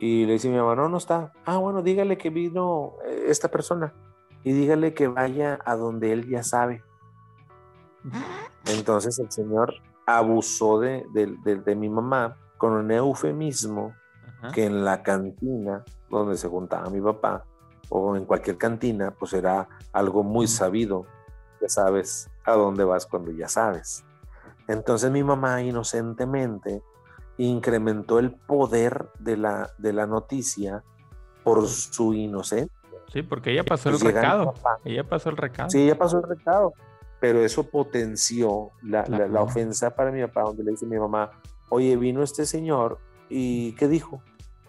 [0.00, 1.32] Y le dice mi mamá, no, no está.
[1.44, 3.94] Ah, bueno, dígale que vino eh, esta persona
[4.42, 6.82] y dígale que vaya a donde él ya sabe.
[8.66, 9.74] Entonces el señor
[10.16, 13.94] abusó de, de, mi mamá con un eufemismo
[14.54, 17.44] que en la cantina donde se juntaba mi papá
[17.88, 21.06] o en cualquier cantina, pues era algo muy sabido.
[21.60, 24.04] Ya sabes a dónde vas cuando ya sabes.
[24.68, 26.82] Entonces mi mamá inocentemente
[27.36, 30.84] incrementó el poder de la, de la noticia
[31.42, 32.70] por su inocencia.
[33.12, 34.54] Sí, porque ella pasó el pues recado.
[34.84, 35.70] Ella pasó el recado.
[35.70, 36.72] Sí, ella pasó el recado.
[37.20, 41.30] Pero eso potenció la, la, ofensa para mi papá, donde le dice a mi mamá,
[41.68, 42.98] oye, vino este señor
[43.28, 44.22] y ¿qué dijo?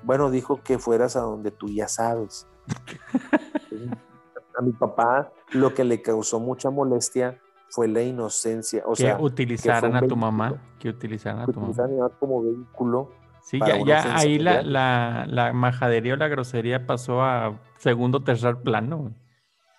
[0.03, 2.47] Bueno, dijo que fueras a donde tú ya sabes.
[4.57, 8.83] a mi papá lo que le causó mucha molestia fue la inocencia.
[8.85, 12.09] O que sea, utilizaran a tu mamá, que utilizaran a tu mamá.
[12.19, 13.11] como vehículo.
[13.41, 18.57] Sí, ya, ya ahí la, la, la, majadería o la grosería pasó a segundo, tercer
[18.57, 19.15] plano.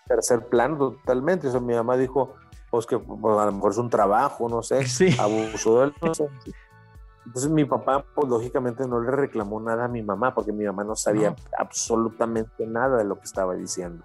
[0.08, 1.48] Tercer plano, totalmente.
[1.48, 2.34] O mi mamá dijo,
[2.72, 5.14] pues que pues, a lo mejor es un trabajo, no sé, sí.
[5.20, 5.94] abusó de él.
[7.26, 10.82] Entonces mi papá, pues lógicamente no le reclamó nada a mi mamá, porque mi mamá
[10.82, 14.02] no sabía absolutamente nada de lo que estaba diciendo.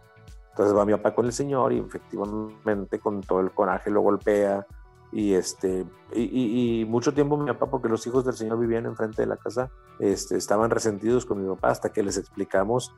[0.50, 4.68] Entonces va mi papá con el señor y efectivamente con todo el coraje lo golpea
[5.14, 9.28] y este y, mucho tiempo mi papá porque los hijos del señor vivían enfrente de
[9.28, 12.94] la casa este, estaban resentidos con mi papá hasta que les explicamos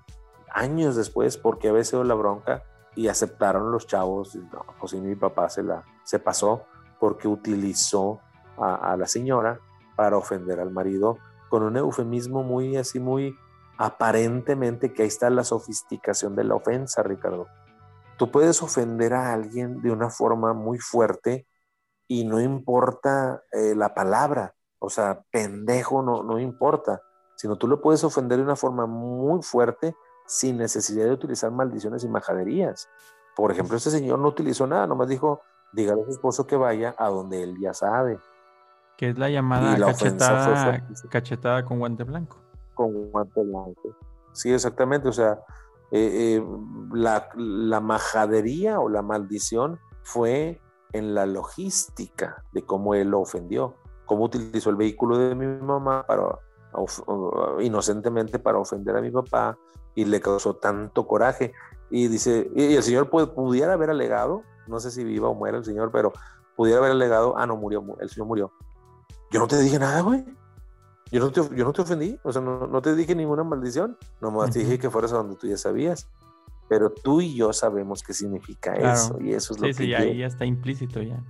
[0.51, 2.63] años después por qué había sido la bronca
[2.99, 6.65] y aceptaron los chavos no, pues mi papá se la se pasó
[6.99, 8.19] porque utilizó
[8.57, 9.59] a, a la señora
[9.95, 11.17] para ofender al marido
[11.49, 13.37] con un eufemismo muy así muy
[13.77, 17.47] aparentemente que ahí está la sofisticación de la ofensa, Ricardo.
[18.17, 21.47] Tú puedes ofender a alguien de una forma muy fuerte
[22.05, 27.01] y no importa eh, la palabra, o sea, pendejo no, no importa,
[27.37, 29.95] sino tú lo puedes ofender de una forma muy fuerte
[30.29, 32.87] sin necesidad de utilizar maldiciones y majaderías.
[33.35, 35.41] Por ejemplo, este señor no utilizó nada, nomás dijo,
[35.73, 38.19] dígale a su esposo que vaya a donde él ya sabe.
[38.97, 42.37] Que es la llamada cachetada, cachetada con guante blanco
[42.79, 43.93] con guante blanco.
[44.31, 45.09] Sí, exactamente.
[45.09, 45.33] O sea,
[45.91, 46.43] eh, eh,
[46.93, 50.61] la, majadería o la maldición fue
[50.93, 53.75] en la logística de cómo él lo ofendió,
[54.05, 56.39] cómo utilizó el vehículo de mi mamá para
[57.59, 59.57] inocentemente para ofender a mi papá
[59.95, 61.53] y le causó tanto coraje.
[61.89, 65.65] Y dice, y el señor pudiera haber alegado, no sé si viva o muere el
[65.65, 66.13] señor, pero
[66.55, 68.51] pudiera haber alegado, ah, no murió, el señor murió.
[69.31, 70.25] Yo no te dije nada, güey.
[71.11, 73.97] Yo no te, yo no te ofendí, o sea, no, no te dije ninguna maldición,
[74.21, 76.07] nomás te dije que fueras a donde tú ya sabías.
[76.67, 79.73] Pero tú y yo sabemos qué significa eso, y eso es lo que.
[79.73, 81.23] Sí, ahí ya está implícito ya.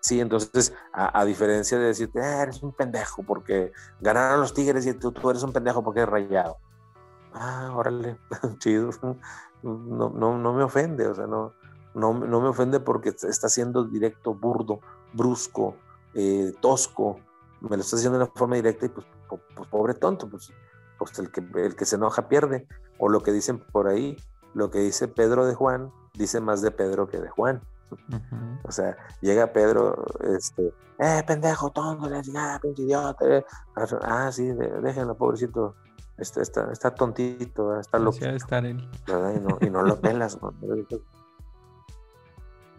[0.00, 4.94] Sí, entonces, a, diferencia de decirte, ah, eres un pendejo porque ganaron los Tigres y
[4.94, 6.56] tú, tú eres un pendejo porque eres rayado.
[7.32, 8.18] Ah, órale,
[8.58, 8.90] chido.
[9.62, 11.52] No, no, no me ofende, o sea, no,
[11.94, 14.80] no, no me ofende porque está siendo directo, burdo,
[15.12, 15.74] brusco,
[16.14, 17.20] eh, tosco,
[17.60, 20.52] me lo está diciendo de una forma directa y pues, pues pobre tonto, pues,
[20.98, 22.66] pues el, que, el que se enoja pierde.
[22.98, 24.16] O lo que dicen por ahí,
[24.54, 27.62] lo que dice Pedro de Juan, dice más de Pedro que de Juan.
[28.64, 33.24] O sea, llega Pedro, este, eh, pendejo, tonto, ah, pinche idiota.
[33.24, 33.44] Eh".
[34.02, 34.50] Ah, sí,
[34.82, 35.74] déjenlo, pobrecito.
[36.18, 38.18] Está, está, está tontito, está loco.
[38.24, 38.88] Estar él.
[39.06, 40.38] Y, no, y no lo pelas.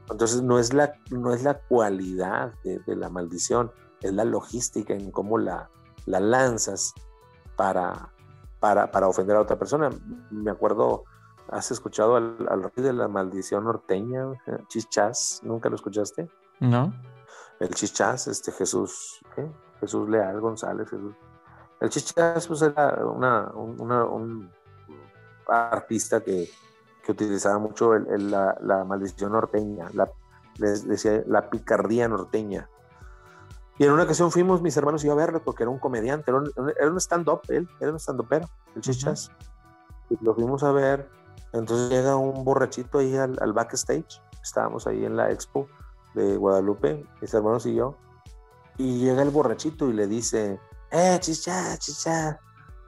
[0.10, 3.72] Entonces no es la, no es la cualidad de, de la maldición,
[4.02, 5.70] es la logística en cómo la,
[6.06, 6.94] la lanzas
[7.56, 8.12] para,
[8.60, 9.90] para, para, ofender a otra persona.
[10.32, 11.04] Me acuerdo,
[11.50, 14.28] ¿has escuchado al, rey de la maldición norteña,
[14.68, 15.42] Chichas?
[15.44, 16.30] ¿Nunca lo escuchaste?
[16.60, 16.94] No.
[17.60, 19.50] El Chichas, este Jesús, ¿qué?
[19.80, 21.14] Jesús Leal González, Jesús.
[21.80, 24.52] El Chichas pues era una, un
[25.48, 26.50] artista que,
[27.04, 30.10] que, utilizaba mucho la, la, maldición norteña, la,
[30.58, 32.70] les decía la picardía norteña.
[33.78, 36.32] Y en una ocasión fuimos mis hermanos y yo a verlo porque era un comediante,
[36.32, 39.32] era un, stand-up, él, era un stand-upero, el Chichas.
[40.10, 41.10] Y lo fuimos a ver.
[41.54, 44.22] Entonces llega un borrachito ahí al, backstage.
[44.44, 45.70] Estábamos ahí en la expo
[46.14, 47.96] de Guadalupe, mis hermanos y yo.
[48.78, 50.60] Y llega el borrachito y le dice,
[50.92, 52.40] eh, chicha, chicha,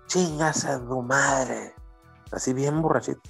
[0.07, 1.73] chingas a tu madre.
[2.31, 3.21] Así bien borrachito.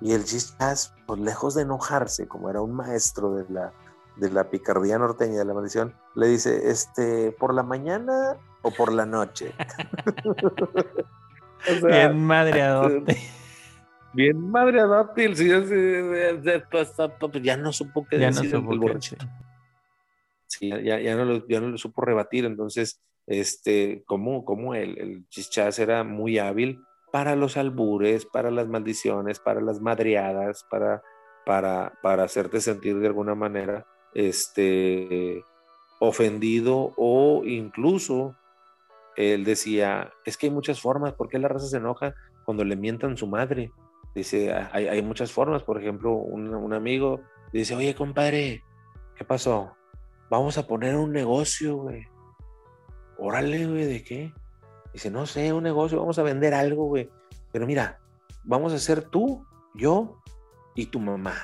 [0.00, 3.72] Y el chichas, pues lejos de enojarse, como era un maestro de la
[4.18, 8.92] de la picardía norteña de la maldición, le dice, este, ¿por la mañana o por
[8.92, 9.54] la noche?
[11.68, 13.16] O sea, bien madreadote.
[14.14, 15.24] Bien madreadote.
[15.24, 15.64] El señor
[16.70, 16.94] pues,
[17.42, 19.16] ya no supo qué Ya decir no el supo borracho.
[19.16, 19.28] decir.
[20.46, 22.44] Sí, ya, ya no lo, ya no lo supo rebatir.
[22.44, 26.80] Entonces, este, como, como el, el chichás era muy hábil
[27.12, 31.02] para los albures, para las maldiciones, para las madreadas, para,
[31.46, 35.42] para, para hacerte sentir de alguna manera este,
[36.00, 38.34] ofendido o incluso
[39.16, 42.14] él decía, es que hay muchas formas, ¿por qué la raza se enoja
[42.44, 43.72] cuando le mientan su madre?
[44.14, 47.20] Dice, hay, hay muchas formas, por ejemplo, un, un amigo
[47.52, 48.62] dice, oye compadre,
[49.16, 49.72] ¿qué pasó?
[50.30, 52.06] Vamos a poner un negocio, güey.
[53.18, 54.32] Órale, güey, ¿de qué?
[54.92, 57.10] Dice, no sé, un negocio, vamos a vender algo, güey.
[57.52, 57.98] Pero mira,
[58.44, 60.22] vamos a ser tú, yo
[60.74, 61.34] y tu mamá.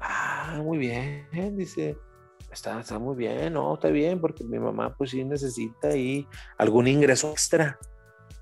[0.00, 1.98] Ah, muy bien, dice.
[2.50, 6.26] Está, está muy bien, no, está bien, porque mi mamá pues sí necesita ahí
[6.58, 7.78] algún ingreso extra.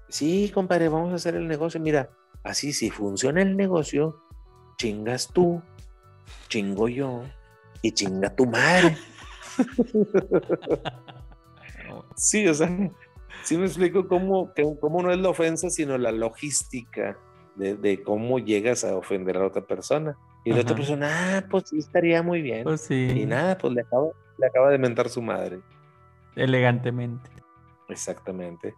[0.09, 1.79] Sí, compadre, vamos a hacer el negocio.
[1.79, 2.09] Mira,
[2.43, 4.23] así si funciona el negocio,
[4.79, 5.61] chingas tú,
[6.49, 7.23] chingo yo
[7.83, 8.97] y chinga tu madre.
[12.17, 12.69] Sí, o sea,
[13.45, 17.19] sí me explico cómo, cómo no es la ofensa, sino la logística
[17.57, 20.17] de, de cómo llegas a ofender a otra persona.
[20.45, 22.65] Y la otra persona, ah, pues sí, estaría muy bien.
[22.65, 24.07] Pues sí, Y nada, pues le acaba,
[24.39, 25.61] le acaba de mentar su madre.
[26.37, 27.31] elegantemente.
[27.89, 28.75] Exactamente.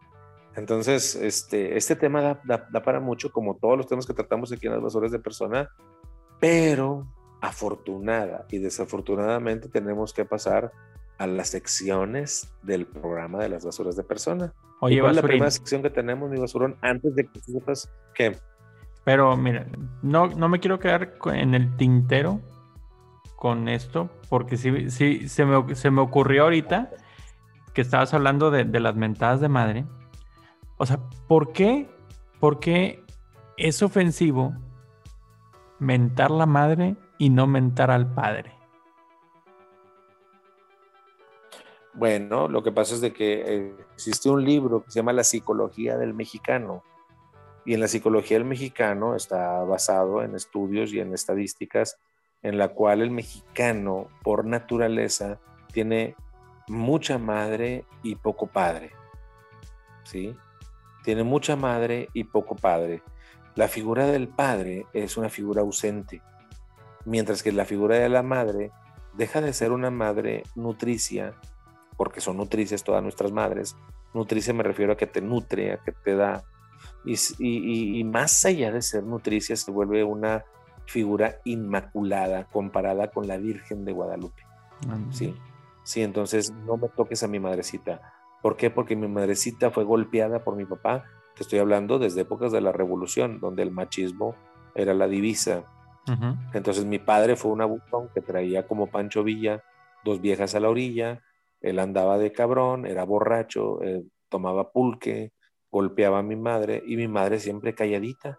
[0.57, 4.51] Entonces, este, este tema da, da- da para mucho, como todos los temas que tratamos
[4.53, 5.69] aquí en las basuras de persona,
[6.41, 7.07] pero
[7.41, 10.73] afortunada y desafortunadamente tenemos que pasar
[11.21, 14.55] a las secciones del programa de las basuras de persona.
[14.81, 16.79] Oye, ¿Y cuál es la primera sección que tenemos, mi basurón?
[16.81, 18.39] Antes de que sepas que
[19.05, 19.67] pero mira,
[20.03, 22.41] no, no me quiero quedar en el tintero
[23.37, 26.91] con esto, porque sí, sí se, me, se me ocurrió ahorita
[27.75, 29.85] que estabas hablando de, de las mentadas de madre.
[30.79, 31.91] O sea, ¿por qué,
[32.39, 33.05] ¿por qué
[33.59, 34.55] es ofensivo
[35.79, 38.60] mentar la madre y no mentar al padre?
[41.93, 45.97] Bueno, lo que pasa es de que existe un libro que se llama La psicología
[45.97, 46.85] del mexicano.
[47.65, 51.99] Y en la psicología del mexicano está basado en estudios y en estadísticas
[52.43, 55.39] en la cual el mexicano por naturaleza
[55.73, 56.17] tiene
[56.69, 58.93] mucha madre y poco padre.
[60.05, 60.35] ¿Sí?
[61.05, 63.03] Tiene mucha madre y poco padre.
[63.57, 66.23] La figura del padre es una figura ausente,
[67.05, 68.71] mientras que la figura de la madre
[69.15, 71.35] deja de ser una madre nutricia
[72.01, 73.77] porque son nutricias todas nuestras madres.
[74.15, 76.43] Nutricia me refiero a que te nutre, a que te da.
[77.05, 80.43] Y, y- y- más allá de ser nutricia, se vuelve una
[80.87, 84.43] figura inmaculada comparada con la Virgen de Guadalupe.
[85.11, 85.37] ¿sí?
[85.85, 88.01] Sí, entonces no me toques a mi madrecita.
[88.41, 88.71] ¿Por qué?
[88.71, 91.05] Porque mi madrecita fue golpeada por mi papá.
[91.37, 94.37] Te estoy hablando desde épocas de la revolución, donde el machismo
[94.75, 95.65] era la divisa.
[96.09, 96.35] Ujú.
[96.55, 99.63] Entonces mi padre fue un abusón que traía como Pancho Villa
[100.03, 101.21] dos viejas a la orilla.
[101.61, 105.33] Él andaba de cabrón, era borracho, eh, tomaba pulque,
[105.71, 108.39] golpeaba a mi madre y mi madre siempre calladita.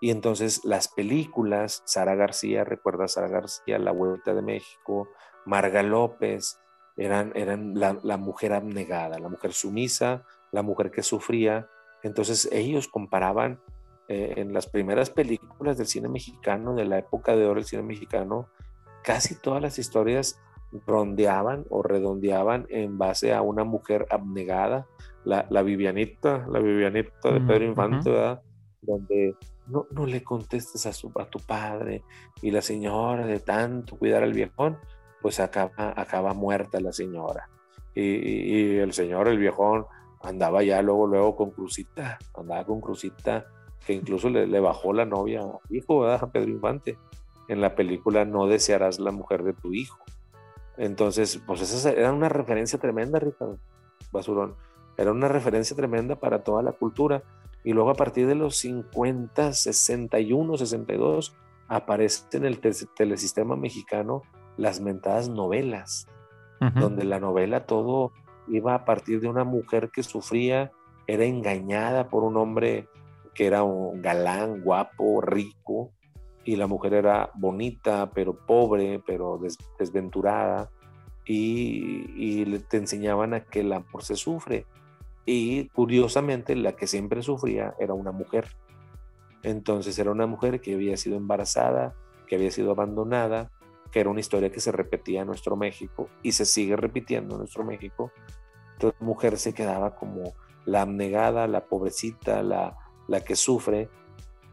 [0.00, 5.08] Y entonces las películas, Sara García, recuerda a Sara García, La Vuelta de México,
[5.46, 6.58] Marga López,
[6.96, 11.68] eran, eran la, la mujer abnegada, la mujer sumisa, la mujer que sufría.
[12.02, 13.60] Entonces ellos comparaban
[14.08, 17.82] eh, en las primeras películas del cine mexicano, de la época de oro del cine
[17.82, 18.48] mexicano,
[19.02, 20.38] casi todas las historias
[20.86, 24.86] rondeaban o redondeaban en base a una mujer abnegada,
[25.24, 28.10] la, la Vivianita, la Vivianita de Mm, Pedro Infante.
[28.82, 29.34] Donde
[29.66, 32.02] no, no le contestes a, su, a tu padre
[32.42, 34.76] y la señora de tanto cuidar al viejón,
[35.22, 37.48] pues acaba, acaba muerta la señora.
[37.94, 39.86] Y, y- y el señor, el viejón,
[40.22, 43.46] andaba ya luego, luego con Crucita, andaba con Crucita,
[43.86, 46.24] que incluso le, le bajó la novia a hijo, ¿verdad?
[46.24, 46.98] A Pedro Infante,
[47.48, 49.98] en la película No desearás la mujer de tu hijo.
[50.76, 53.58] Entonces, pues esa era una referencia tremenda, Ricardo
[54.12, 54.54] Basurón.
[54.96, 57.22] Era una referencia tremenda para toda la cultura.
[57.64, 61.34] Y luego a partir de los 50, 61, 62,
[61.68, 64.22] aparece en el te- telesistema mexicano
[64.56, 66.06] las mentadas novelas
[66.80, 68.12] donde la novela todo
[68.48, 70.72] iba a partir de una mujer que sufría,
[71.06, 72.88] era engañada por un hombre
[73.34, 75.90] que era un galán, guapo, rico,
[76.44, 80.70] y la mujer era bonita, pero pobre, pero des- desventurada,
[81.24, 84.66] y, y te enseñaban a que el amor se sufre.
[85.24, 88.56] Y curiosamente, la que siempre sufría era una mujer.
[89.42, 91.94] Entonces era una mujer que había sido embarazada,
[92.26, 93.50] que había sido abandonada,
[93.90, 97.40] que era una historia que se repetía en nuestro México y se sigue repitiendo en
[97.40, 98.10] nuestro México.
[98.74, 100.34] Entonces, la mujer se quedaba como
[100.66, 102.76] la abnegada, la pobrecita, la,
[103.06, 103.88] la que sufre,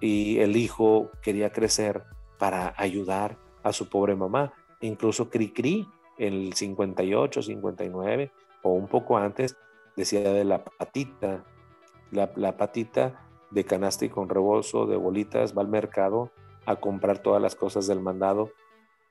[0.02, 2.03] y el hijo quería crecer
[2.38, 4.52] para ayudar a su pobre mamá.
[4.82, 5.88] Incluso Cricri,
[6.18, 8.32] en el 58, 59
[8.64, 9.56] o un poco antes,
[9.95, 11.45] decía de la patita,
[12.11, 16.32] la, la patita de canasta y con rebozo de bolitas va al mercado
[16.65, 18.49] a comprar todas las cosas del mandado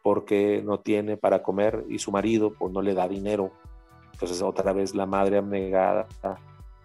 [0.03, 3.53] porque no tiene para comer y su marido pues no le da dinero.
[4.13, 6.09] Entonces otra vez la madre abnegada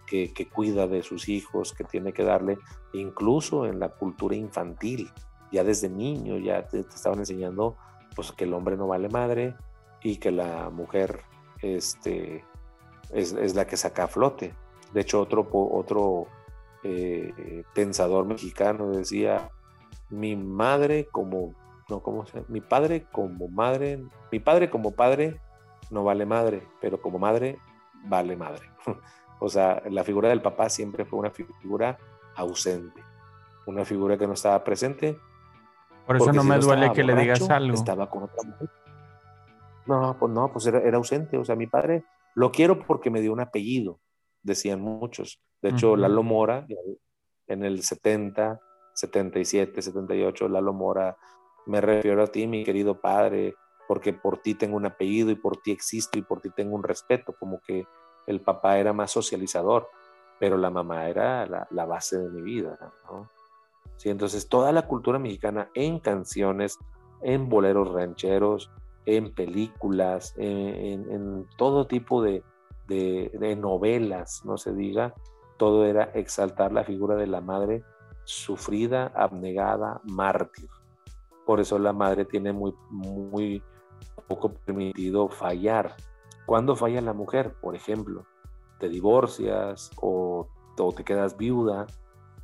[0.06, 2.58] que, cuida de sus hijos, que tiene que darle,
[2.92, 5.10] incluso en la cultura infantil,
[5.52, 7.76] ya desde niño ya te, estaban enseñando
[8.14, 9.54] pues que el hombre no vale madre
[10.02, 11.20] y que la mujer
[11.60, 12.44] este,
[13.10, 14.54] es, la que saca a flote.
[14.92, 16.28] De hecho, otro, otro
[16.82, 19.50] eh, pensador mexicano decía,
[20.10, 21.54] mi madre como,
[21.88, 25.40] no, ¿cómo Mi padre como madre, mi padre como padre
[25.90, 27.58] no vale madre, pero como madre
[28.04, 28.70] vale madre.
[29.38, 31.98] o sea, la figura del papá siempre fue una figura
[32.36, 33.02] ausente,
[33.66, 35.18] una figura que no estaba presente.
[36.06, 37.74] Por eso no me duele que le digas algo.
[37.74, 38.70] Estaba con otra mujer.
[39.86, 41.36] No, pues no, pues era, era, ausente.
[41.36, 42.04] O sea, mi padre
[42.34, 44.00] lo quiero porque me dio un apellido,
[44.42, 45.40] decían muchos.
[45.62, 46.00] De hecho, uh -huh.
[46.00, 46.66] Lalo Mora,
[47.46, 48.60] en el 70,
[48.94, 51.16] 77, 78, Lalo Mora,
[51.66, 53.54] me refiero a ti, mi querido padre,
[53.88, 56.82] porque por ti tengo un apellido y por ti existo y por ti tengo un
[56.82, 57.86] respeto, como que
[58.26, 59.88] el papá era más socializador,
[60.38, 62.78] pero la mamá era la, base de mi vida,
[63.10, 63.30] ¿no?
[63.96, 66.78] Sí, entonces toda la cultura mexicana en canciones,
[67.22, 68.70] en boleros rancheros,
[69.06, 72.42] en películas, en, todo tipo de,
[72.88, 75.14] de, de, novelas, no se diga,
[75.56, 77.84] todo era exaltar la figura de la madre
[78.24, 80.68] sufrida, abnegada, mártir.
[81.46, 83.62] Por eso la madre tiene muy, muy
[84.28, 85.94] poco permitido fallar.
[86.46, 87.54] ¿Cuándo falla la mujer?
[87.60, 88.24] Por ejemplo,
[88.78, 90.48] te divorcias o,
[90.78, 91.86] o te quedas viuda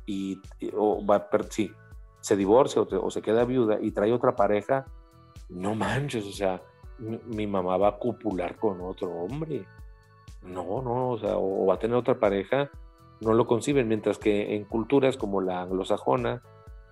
[0.05, 0.41] y
[0.75, 1.71] o va, sí,
[2.19, 4.85] se divorcia o, te, o, se queda viuda y trae otra pareja,
[5.49, 6.61] no manches, o sea,
[6.99, 9.65] mi, mi, mamá va a copular con otro hombre.
[10.41, 12.69] No, no, o sea, o, va a tener otra pareja,
[13.21, 16.41] no lo conciben, mientras que en culturas como la anglosajona,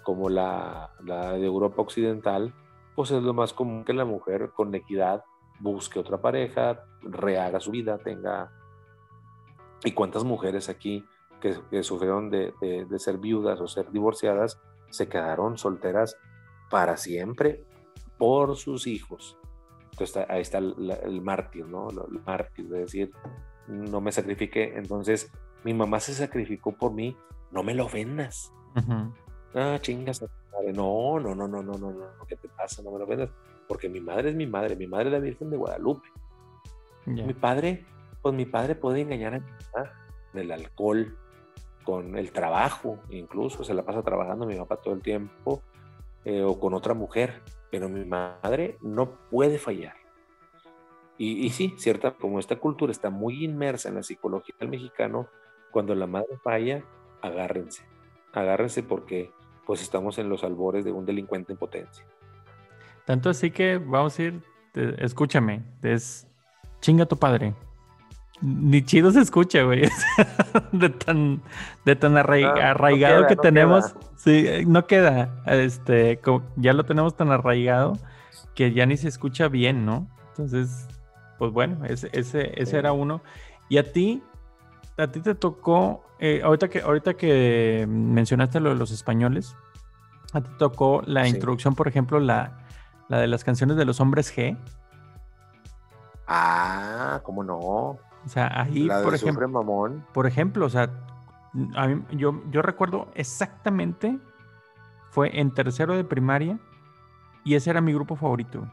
[0.04, 2.54] como la, la de Europa Occidental,
[2.96, 5.24] pues es lo más común que la mujer con equidad
[5.62, 8.52] busque otra pareja, rehaga su vida, tenga...
[9.84, 11.06] ¿Y cuántas mujeres aquí
[11.40, 14.60] que, que sufrieron de, de, de, ser viudas o ser divorciadas
[14.92, 16.18] se quedaron solteras
[16.70, 17.66] para siempre
[18.18, 19.38] por sus hijos?
[19.92, 21.90] Entonces ahí está el, el mártir, ¿no?
[21.90, 23.12] El mártir de decir,
[23.68, 25.32] no me sacrifique, entonces
[25.64, 27.18] mi mamá se sacrificó por mí,
[27.52, 28.52] no me lo vendas.
[28.76, 29.14] Uh -huh.
[29.54, 30.22] Ah, chingas,
[30.74, 32.82] no, no, no, no, no, no, no, ¿qué te pasa?
[32.84, 33.30] No me lo vendas.
[33.72, 36.10] Porque mi madre es mi madre, mi madre es la Virgen de Guadalupe.
[37.06, 37.26] Yeah.
[37.26, 37.86] Mi padre,
[38.22, 39.94] pues mi padre puede engañar a mi mamá
[40.30, 41.18] con el alcohol,
[41.86, 45.62] con el trabajo, incluso se la pasa trabajando mi papá todo el tiempo,
[46.26, 49.96] eh, o con otra mujer, pero mi madre no puede fallar.
[51.18, 55.30] Y, y sí, cierta, como esta cultura está muy inmersa en la psicología del mexicano,
[55.72, 56.84] cuando la madre falla,
[57.22, 57.86] agárrense,
[58.34, 59.32] agárrense porque
[59.66, 62.06] pues estamos en los albores de un delincuente en potencia.
[63.12, 66.26] Tanto así que vamos a ir, te, escúchame, es
[66.80, 67.54] chinga tu padre.
[68.40, 69.82] Ni chido se escucha, güey.
[70.72, 71.42] de tan,
[71.84, 73.92] de tan ah, arraigado no queda, que no tenemos.
[73.92, 74.06] Queda.
[74.16, 75.44] Sí, no queda.
[75.46, 76.22] Este,
[76.56, 77.98] ya lo tenemos tan arraigado
[78.56, 80.08] que ya ni se escucha bien, ¿no?
[80.30, 80.88] Entonces,
[81.38, 82.78] pues bueno, ese, ese, ese sí.
[82.78, 83.22] era uno.
[83.68, 84.24] Y a ti,
[84.98, 89.58] a ti te tocó, eh, ahorita, que, ahorita que mencionaste lo de los españoles,
[90.32, 91.32] a ti tocó la sí.
[91.32, 92.61] introducción, por ejemplo, la,
[93.12, 94.58] la de las canciones de los hombres G.
[96.28, 97.58] Ah, ¿cómo no?
[97.58, 100.06] O sea, ahí, la por ejemplo, mamón.
[100.14, 100.90] por ejemplo, o sea,
[101.76, 104.18] a mí, yo, yo recuerdo exactamente,
[105.10, 106.58] fue en tercero de primaria
[107.44, 108.66] y ese era mi grupo favorito.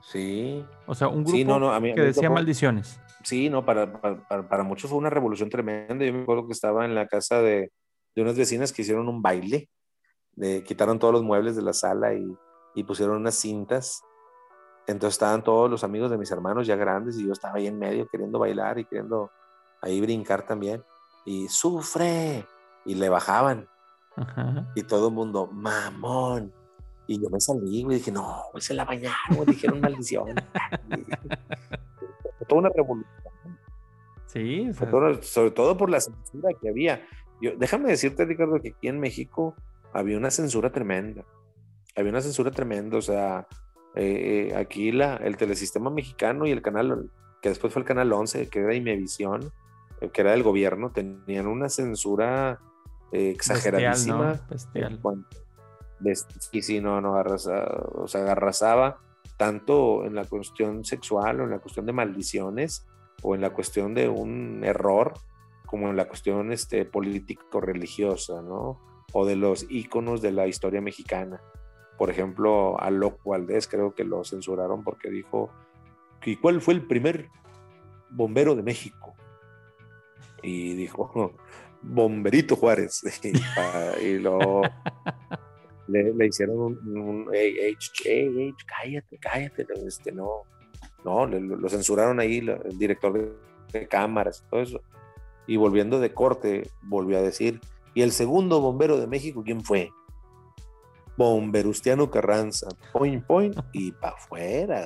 [0.00, 0.64] Sí.
[0.86, 2.98] O sea, un grupo sí, no, no, a mí, que a mí decía maldiciones.
[3.24, 6.02] Sí, no, para, para, para, muchos fue una revolución tremenda.
[6.02, 7.72] Yo me acuerdo que estaba en la casa de,
[8.14, 9.68] de unas vecinas que hicieron un baile,
[10.32, 12.24] de, quitaron todos los muebles de la sala y,
[12.76, 14.04] y pusieron unas cintas
[14.86, 17.78] entonces estaban todos los amigos de mis hermanos ya grandes y yo estaba ahí en
[17.78, 19.30] medio queriendo bailar y queriendo
[19.82, 20.84] ahí brincar también.
[21.24, 22.46] Y sufre.
[22.84, 23.68] Y le bajaban.
[24.14, 24.70] Ajá.
[24.76, 26.52] Y todo el mundo, mamón.
[27.08, 30.26] Y yo me salí, y dije, no, se la bañaron, dijeron maldición.
[30.88, 33.12] Fue toda una revolución.
[34.26, 34.68] Sí.
[34.70, 37.06] O sea, todo, sobre todo por la censura que había.
[37.40, 39.54] Yo, déjame decirte, Ricardo, que aquí en México
[39.92, 41.24] había una censura tremenda.
[41.96, 43.46] Había una censura tremenda, o sea,
[43.94, 47.10] eh, eh, aquí la, el telesistema mexicano y el canal,
[47.40, 49.50] que después fue el canal 11, que era Imevisión,
[50.00, 52.60] eh, que era del gobierno, tenían una censura
[53.12, 54.40] exageradísima.
[54.50, 55.00] Bestial,
[56.52, 59.00] y si no, no arrasaba, o sea, arrasaba
[59.38, 62.86] tanto en la cuestión sexual o en la cuestión de maldiciones
[63.22, 65.14] o en la cuestión de un error
[65.64, 68.80] como en la cuestión este, político-religiosa, ¿no?
[69.12, 71.40] O de los íconos de la historia mexicana.
[71.98, 75.50] Por ejemplo, a Loco Valdés creo que lo censuraron porque dijo,
[76.24, 77.28] ¿y cuál fue el primer
[78.10, 79.14] bombero de México?
[80.42, 81.32] Y dijo,
[81.82, 83.02] Bomberito Juárez.
[84.02, 84.62] y lo,
[85.88, 87.26] le, hicieron un,
[88.66, 90.42] cállate, cállate, este, no,
[91.04, 93.36] no, lo, censuraron ahí, el director
[93.72, 94.80] de, cámaras y todo eso.
[95.46, 97.60] Y volviendo de corte, volvió a decir,
[97.94, 99.90] ¿y el segundo bombero de México quién fue?
[101.16, 104.84] Bomberustiano Carranza, point, point, y para afuera.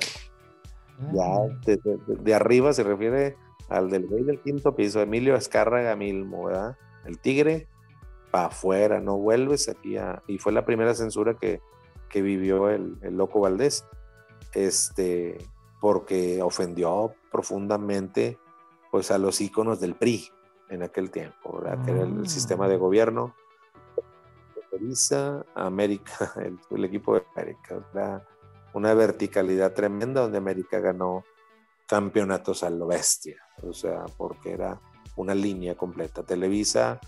[1.13, 1.47] Ya ah.
[1.65, 3.35] de, arriba se refiere
[3.69, 6.77] al del rey del quinto piso, Emilio Escárraga Milmo, ¿verdad?
[7.05, 7.67] El tigre,
[8.29, 10.21] para afuera, no vuelves aquí a...
[10.27, 11.61] Y fue la primera censura que,
[12.09, 13.85] que vivió el, el, loco Valdés,
[14.53, 15.37] este,
[15.79, 18.37] porque ofendió profundamente
[18.91, 20.29] pues a los íconos del PRI
[20.69, 21.83] en aquel tiempo, ¿verdad?
[21.83, 22.77] Que era el, sistema de
[24.71, 24.77] ah.
[24.77, 26.33] gobierno América,
[26.69, 28.25] el, equipo de América.
[28.73, 31.23] una verticalidad tremenda donde América ganó
[31.87, 34.79] campeonatos a lo bestia, o sea, porque era
[35.17, 36.23] una línea completa.
[36.23, 36.99] Televisa,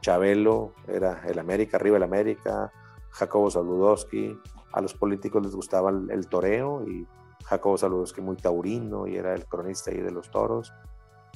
[0.00, 2.72] Chabelo, era el América, arriba el América,
[3.10, 4.36] Jacobo Saludowski,
[4.72, 7.06] a los políticos les gustaba el, toreo y
[7.44, 10.72] Jacobo Saludowski muy taurino y era el cronista ahí de los toros.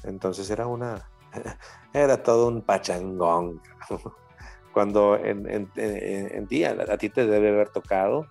[0.02, 1.08] Entonces era una,
[1.92, 3.60] era todo un pachangón
[4.76, 8.26] cuando en, en, ti, a, ti te debe haber tocado,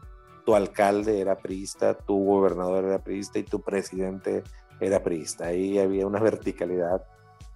[0.45, 4.43] tu alcalde era priista, tu gobernador era priista y tu presidente
[4.79, 5.47] era priista.
[5.47, 7.03] Ahí había una verticalidad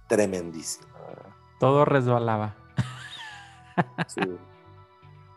[0.08, 0.88] tremendísima.
[1.60, 2.56] Todo resbalaba.
[4.08, 4.22] Sí.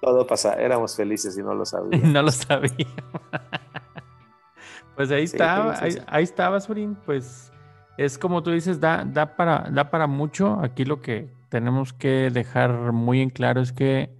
[0.01, 2.09] Todo pasaba, éramos felices y no lo sabíamos.
[2.09, 3.21] no lo sabíamos.
[4.95, 6.95] pues ahí está, ahí, ahí, está, Basurín.
[7.05, 7.51] Pues
[7.99, 10.59] es como tú dices, da, da, para, da para mucho.
[10.59, 14.17] Aquí lo que tenemos que dejar muy en claro es que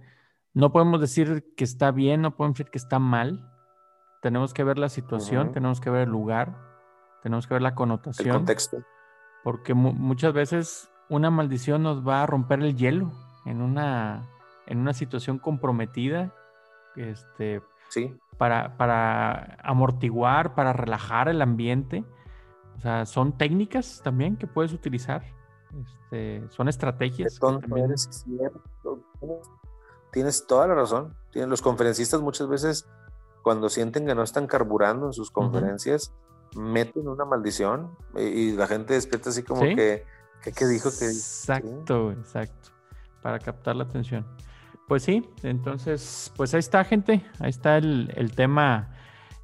[0.52, 3.50] no podemos decir que está bien, no podemos decir que está mal.
[4.22, 6.56] Tenemos que ver la situación, tenemos que ver el lugar,
[7.24, 8.28] tenemos que ver la connotación.
[8.28, 8.76] El contexto.
[9.42, 13.10] Porque muchas veces una maldición nos va a romper el hielo
[13.46, 14.28] en una,
[14.68, 16.32] en una situación comprometida.
[16.94, 18.16] Este, sí.
[18.38, 22.04] para, para amortiguar, para relajar el ambiente.
[22.76, 25.24] O sea, son técnicas también que puedes utilizar.
[25.82, 27.40] Este, son estrategias.
[30.12, 31.14] Tienes toda la razón.
[31.34, 32.86] Los conferencistas muchas veces,
[33.42, 36.12] cuando sienten que no están carburando en sus conferencias,
[36.56, 40.04] meten una maldición y, la gente despierta así como que,
[40.42, 40.90] ¿qué dijo?
[40.90, 42.70] que Exacto, exacto.
[43.22, 44.24] Para captar la atención.
[44.86, 47.24] Pues sí, entonces, pues ahí está, gente.
[47.40, 48.94] Ahí está el, tema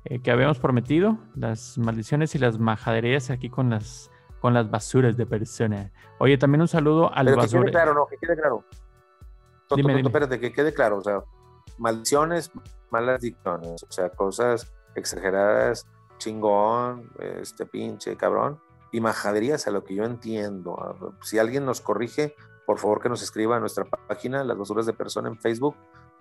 [0.05, 4.10] eh, que habíamos prometido, las maldiciones y las majaderías aquí con las
[4.41, 5.91] con las basuras de persona.
[6.19, 7.65] Oye, también un saludo al basura.
[7.65, 8.65] Que quede claro, no, que quede claro.
[9.77, 10.99] Dime, Espérate, que quede claro.
[10.99, 11.23] O sea,
[11.79, 12.51] maldiciones,
[12.91, 15.87] malas dicciones, o sea, cosas exageradas,
[16.19, 18.61] chingón, este pinche, cabrón,
[18.93, 21.17] y majaderías a lo que yo entiendo.
[21.23, 22.35] Si alguien nos corrige,
[22.67, 25.77] por favor que nos escriba a nuestra página, Las Basuras de Persona en Facebook.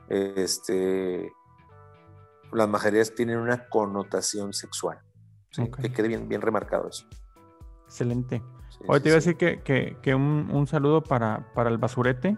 [0.07, 1.31] Este,
[2.51, 4.99] las majaderías tienen una connotación sexual.
[5.81, 7.05] Que quede bien, bien remarcado eso.
[7.89, 8.43] Excelente.
[8.87, 12.37] Hoy te iba a decir que, un, saludo para, para, el basurete,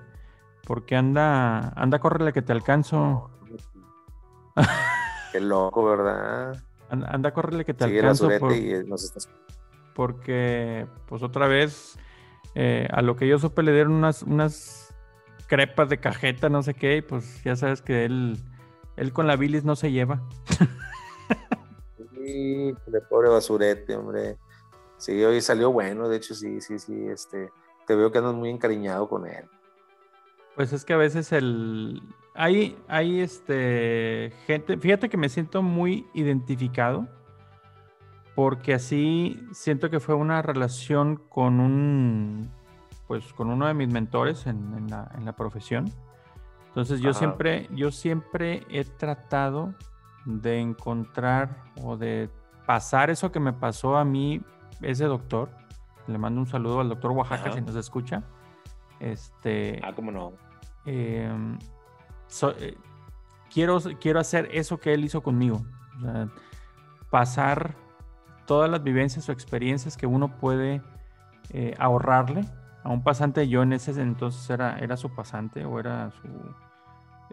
[0.66, 3.30] porque anda, anda a correrle que te alcanzo.
[5.34, 6.64] Qué loco, ¿verdad?
[6.90, 8.30] Anda, a correrle que te alcanzo.
[9.94, 12.00] Porque, pues otra vez,
[12.56, 14.96] eh, a lo que yo supe le dieron unas, unas
[15.48, 18.38] crepas de cajeta, no sé qué, y pues ya sabes que él,
[18.96, 20.22] él con la bilis no se lleva.
[22.24, 22.76] Sí,
[23.10, 24.38] pobre basurete, hombre.
[25.02, 27.52] Sí, hoy salió bueno, de hecho, sí, sí, sí, este,
[27.88, 29.50] te veo que andas muy encariñado con él.
[30.56, 32.04] Pues es que a veces el...
[32.36, 37.08] Hay, hay este, gente, fíjate que me siento muy identificado
[38.36, 42.52] porque así siento que fue una relación con un,
[43.08, 45.92] pues con uno de mis mentores en, la, profesión.
[46.68, 49.74] Entonces yo siempre, yo siempre he tratado
[50.26, 52.30] de encontrar o de
[52.68, 54.44] pasar eso que me pasó a mí
[54.82, 55.50] ese doctor,
[56.08, 58.24] le mando un saludo al doctor Oaxaca si nos escucha.
[59.00, 59.80] Este.
[59.84, 60.34] Ah, cómo no.
[60.86, 61.58] Em,
[62.60, 62.78] eh,
[63.54, 65.66] quiero, quiero hacer eso que él hizo conmigo.
[67.10, 67.76] pasar
[68.46, 70.82] todas las vivencias o experiencias que uno puede
[71.52, 72.46] eh, ahorrarle
[72.84, 73.48] a un pasante.
[73.48, 76.28] Yo en ese entonces era, era su pasante o era su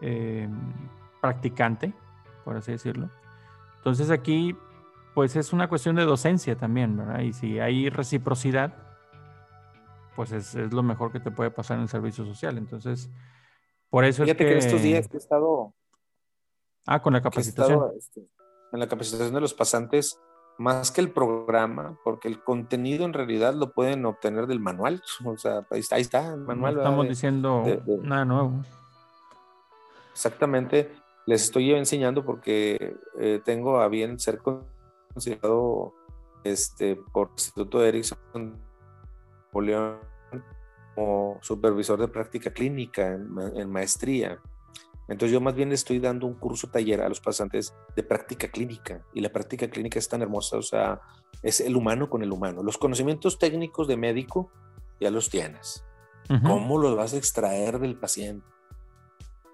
[0.01, 0.49] eh,
[1.21, 1.93] practicante,
[2.43, 3.09] por así decirlo.
[3.77, 4.55] Entonces aquí,
[5.13, 7.19] pues es una cuestión de docencia también, ¿verdad?
[7.21, 8.73] Y si hay reciprocidad,
[10.15, 12.57] pues es, es lo mejor que te puede pasar en el servicio social.
[12.57, 13.09] Entonces,
[13.89, 14.59] por eso Fíjate es que...
[14.59, 15.73] que estos días he estado,
[16.85, 17.73] Ah, con la capacitación.
[17.73, 18.21] estado, este,
[18.71, 20.19] en la capacitación de los pasantes,
[20.57, 25.01] más que el programa, porque el contenido en realidad lo pueden obtener del manual.
[25.23, 26.75] O sea, ahí está, el No manual.
[26.75, 26.89] ¿verdad?
[26.89, 28.53] estamos de- diciendo de- de- nada nuevo.
[30.11, 30.91] Exactamente,
[31.25, 34.39] les estoy enseñando porque eh, tengo a bien ser
[35.13, 35.93] considerado
[36.43, 38.59] este, por el Instituto Erickson
[39.45, 39.99] Napoleón
[40.95, 44.39] como supervisor de práctica clínica en, ma- en maestría.
[45.07, 49.03] Entonces yo más bien estoy dando un curso taller a los pasantes de práctica clínica
[49.13, 51.01] y la práctica clínica es tan hermosa, o sea,
[51.41, 52.61] es el humano con el humano.
[52.61, 54.51] Los conocimientos técnicos de médico
[54.99, 55.83] ya los tienes.
[56.43, 58.45] ¿Cómo los vas a extraer del paciente?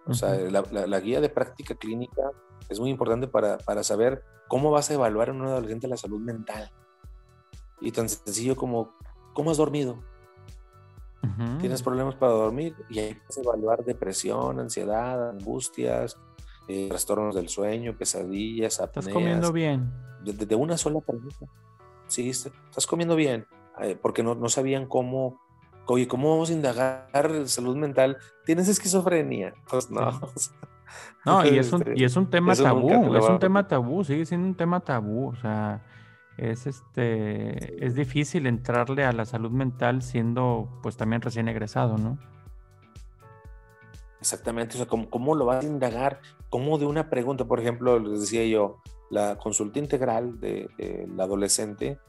[0.08, 2.32] O sea, la, la- la guía de práctica clínica
[2.70, 6.20] es muy importante para, para saber cómo vas a evaluar en un adolescente la salud
[6.20, 6.72] mental.
[7.82, 8.94] Y tan sencillo como,
[9.34, 9.98] ¿cómo has dormido?
[11.60, 12.76] ¿Tienes problemas para dormir?
[12.90, 16.18] Y ahí vas a evaluar depresión, ansiedad, angustias,
[16.68, 19.14] eh, trastornos del sueño, pesadillas, ¿Estás apneas.
[19.14, 19.92] comiendo bien?
[20.24, 21.46] de, de- de una sola pregunta.
[22.08, 23.48] Sí, est- estás comiendo bien,
[23.82, 25.42] Eh, porque no, no sabían cómo,
[25.88, 27.10] oye, ¿cómo vamos a indagar
[27.48, 28.18] salud mental?
[28.46, 29.54] ¿Tienes esquizofrenia?
[29.70, 30.32] Pues no.
[31.26, 34.04] No, y es un, Este, y es un tema eso tabú, es un tema tabú,
[34.04, 35.84] sigue siendo un tema tabú, o sea,
[36.38, 42.20] es este, es difícil entrarle a la salud mental siendo pues también recién egresado, ¿no?
[44.20, 46.20] Exactamente, o sea, ¿cómo, cómo lo vas a indagar?
[46.50, 51.20] ¿Cómo de una pregunta, por ejemplo, les decía yo, la consulta integral del de, el
[51.20, 52.00] adolescente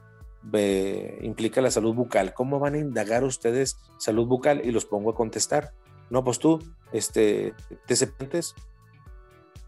[0.50, 2.34] ve- implica la salud bucal.
[2.34, 4.64] ¿Cómo van a indagar ustedes salud bucal?
[4.64, 5.72] Y los pongo a contestar.
[6.10, 6.58] No, pues tú,
[6.92, 7.54] este,
[7.86, 8.54] ¿te cepillas?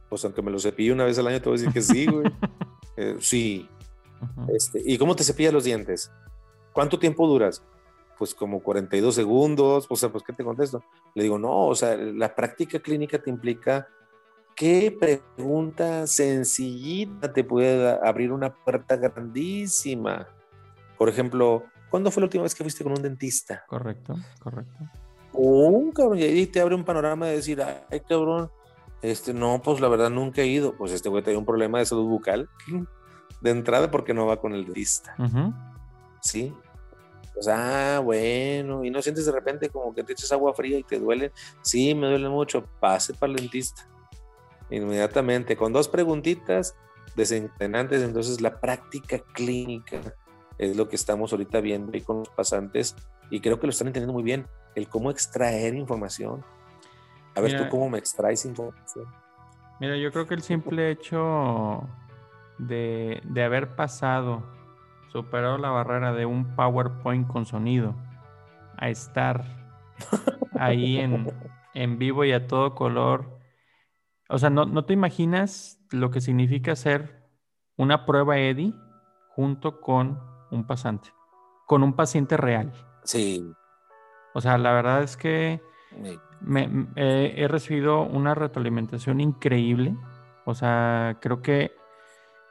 [0.09, 2.07] Pues aunque me lo cepille una vez al año, te voy a decir que sí,
[2.07, 2.25] güey.
[3.01, 3.69] Eh, sí.
[4.53, 6.11] Este, ¿Y cómo te cepillas los dientes?
[6.73, 7.63] ¿Cuánto tiempo duras?
[8.19, 10.83] Pues como 42 segundos, o sea, pues ¿qué te contesto?
[11.15, 13.87] Le digo, no, o sea, la práctica clínica te implica
[14.57, 20.27] qué pregunta sencillita te puede abrir una puerta grandísima.
[20.99, 23.65] Por ejemplo, ¿cuándo fue la última vez que fuiste con un dentista?
[23.67, 24.77] Correcto, correcto.
[25.33, 28.51] Un cabrón, y ahí te abre un panorama de decir, ay, cabrón,
[29.01, 30.77] este, no, pues la verdad nunca he ido.
[30.77, 32.49] Pues este güey tiene un problema de salud bucal
[33.41, 35.15] de entrada porque no va con el dentista.
[36.21, 36.53] ¿sí?
[37.35, 40.83] Pues, ah, bueno, y no sientes de repente como que te echas agua fría y
[40.83, 41.31] te duele.
[41.63, 43.89] Sí, me duele mucho, pase para el dentista.
[44.71, 46.75] Inmediatamente, con dos preguntitas
[47.15, 50.01] desencadenantes, entonces la práctica clínica
[50.59, 52.97] es lo que estamos ahorita viendo ahí con los pasantes
[53.31, 56.45] y creo que lo están entendiendo muy bien, el cómo extraer información.
[57.35, 57.65] A ver, Mira.
[57.65, 59.07] tú cómo me extraes información.
[59.81, 61.89] Mira, yo creo que el simple hecho
[62.59, 64.43] de, de haber pasado,
[65.13, 67.95] superado la barrera de un PowerPoint con sonido,
[68.77, 69.45] a estar
[70.59, 71.33] ahí en,
[71.75, 73.39] en vivo y a todo color.
[74.29, 77.25] O sea, no, no te imaginas lo que significa hacer
[77.77, 78.75] una prueba EDI
[79.35, 80.19] junto con
[80.51, 81.11] un pasante,
[81.67, 82.73] con un paciente real.
[83.05, 83.51] Sí.
[84.35, 85.61] O sea, la verdad es que
[86.41, 89.97] me- he recibido una retroalimentación increíble.
[90.45, 91.73] O sea, creo que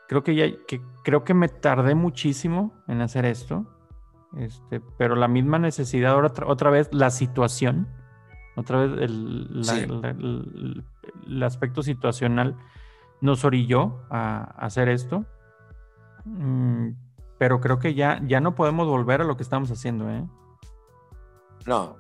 [0.10, 3.66] creo que ya que creo que me tardé muchísimo en hacer esto.
[4.38, 7.88] Este, pero la misma necesidad, ahora otra, otra vez la situación,
[8.56, 9.86] otra vez el, la- Sí.
[9.88, 10.84] la- el-
[11.28, 12.56] el aspecto situacional
[13.22, 15.26] nos orilló a, a hacer esto.
[16.26, 16.90] Mm,
[17.38, 20.26] pero creo que ya, ya no podemos volver a lo que estamos haciendo, ¿eh?
[21.66, 21.98] No,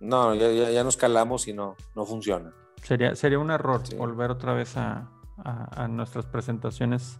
[0.00, 2.52] no, ya, ya, ya nos calamos y no, no funciona.
[2.82, 3.94] Sería, sería un error Sí.
[3.96, 5.10] volver otra vez a,
[5.44, 7.18] a- a nuestras presentaciones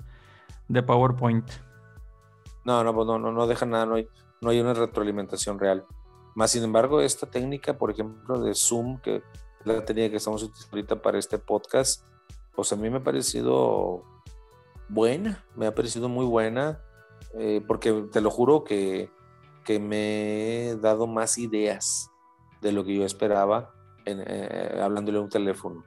[0.68, 1.48] de PowerPoint.
[2.64, 4.08] No, no, pues no, no, no deja nada, no hay,
[4.40, 5.84] no hay una retroalimentación real.
[6.34, 9.22] Más sin embargo, esta técnica, por ejemplo, de Zoom, que
[9.64, 12.06] la técnica que estamos utilizando ahorita para este podcast,
[12.54, 14.02] pues a mí me ha parecido
[14.88, 16.80] buena, me ha parecido muy buena,
[17.34, 19.10] eh, porque te lo juro que,
[19.64, 22.10] que me he dado más ideas
[22.60, 23.72] de lo que yo esperaba
[24.04, 25.84] en, eh, hablándole a un teléfono.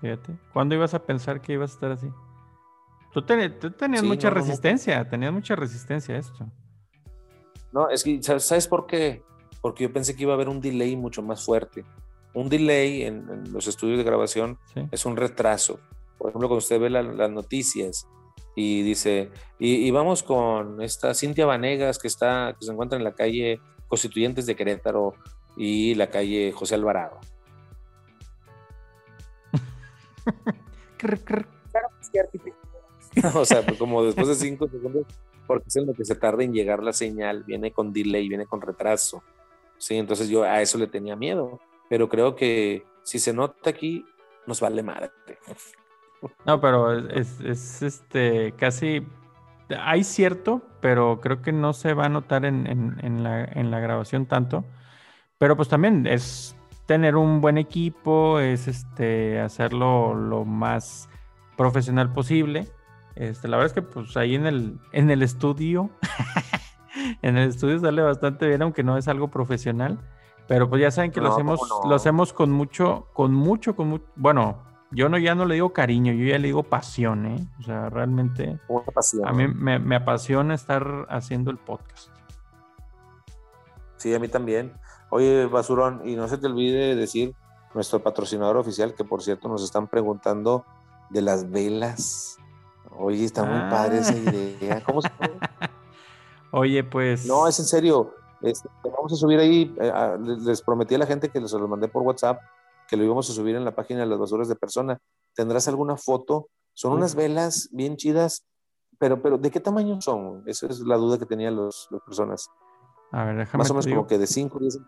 [0.00, 0.36] Fíjate.
[0.52, 2.08] ¿Cuándo ibas a pensar que ibas a estar así?
[3.12, 4.46] Tú, te- tú tenías Sí, mucha no, no, no.
[4.46, 6.46] resistencia, tenías mucha resistencia a esto.
[7.72, 9.22] No, es que, ¿sabes- ¿sabes por qué?
[9.60, 11.84] Porque yo pensé que iba a haber un delay mucho más fuerte.
[12.34, 14.80] Un delay en, en los estudios de grabación ¿sí?
[14.90, 15.78] es un retraso.
[16.18, 18.08] Por ejemplo, cuando usted ve la- las noticias
[18.54, 23.14] y dice, y, vamos con esta Cintia Vanegas que está, que se encuentra en la
[23.14, 25.14] calle Constituyentes de Querétaro
[25.56, 27.18] y la calle José Alvarado.
[33.34, 35.06] o sea, pues como después de cinco segundos,
[35.46, 38.46] porque es en lo que se tarda en llegar la señal, viene con delay, viene
[38.46, 39.22] con retraso.
[39.78, 44.04] Sí, entonces yo a eso le tenía miedo, pero creo que si se nota aquí,
[44.46, 45.10] nos vale madre.
[46.46, 49.06] No, pero es, es, este casi
[49.80, 53.80] hay cierto, pero creo que no se va a notar en, en, la, en, la,
[53.80, 54.64] grabación tanto.
[55.38, 61.08] Pero pues también es tener un buen equipo, es este hacerlo lo más
[61.56, 62.68] profesional posible.
[63.14, 65.90] Este, la verdad es que pues ahí en el, en el estudio,
[67.22, 69.98] en el estudio sale bastante bien, aunque no es algo profesional.
[70.48, 74.04] Pero pues ya saben que lo hacemos, lo hacemos con mucho, con mucho, con mucho,
[74.16, 77.46] bueno, yo no ya no le digo cariño, yo ya le digo pasión, ¿eh?
[77.60, 78.60] O sea, realmente
[79.24, 82.10] a mí me, me, apasiona estar haciendo el podcast.
[83.96, 84.72] Sí, a mí también.
[85.10, 87.34] Oye, Basurón, y no se te olvide decir
[87.74, 90.64] nuestro patrocinador oficial, que por cierto nos están preguntando
[91.10, 92.36] de las velas.
[92.98, 94.16] Oye, está muy padre esa ah.
[94.16, 94.82] idea.
[94.84, 95.50] ¿Cómo se llama?
[96.52, 97.26] Oye, pues.
[97.26, 98.14] No, es en serio.
[98.42, 99.74] Este, vamos a subir ahí.
[99.80, 99.92] Eh,
[100.40, 102.40] les prometí a la gente que les lo mandé por WhatsApp
[102.92, 104.98] que lo íbamos a subir en la página de las basuras de persona.
[105.34, 106.50] ¿Tendrás alguna foto?
[106.74, 108.44] Son unas velas bien chidas,
[108.98, 110.42] pero, pero ¿de qué tamaño son?
[110.44, 112.50] Esa es la duda que tenían las personas.
[113.10, 113.62] A ver, déjame.
[113.62, 114.78] Más o menos como que de 5 10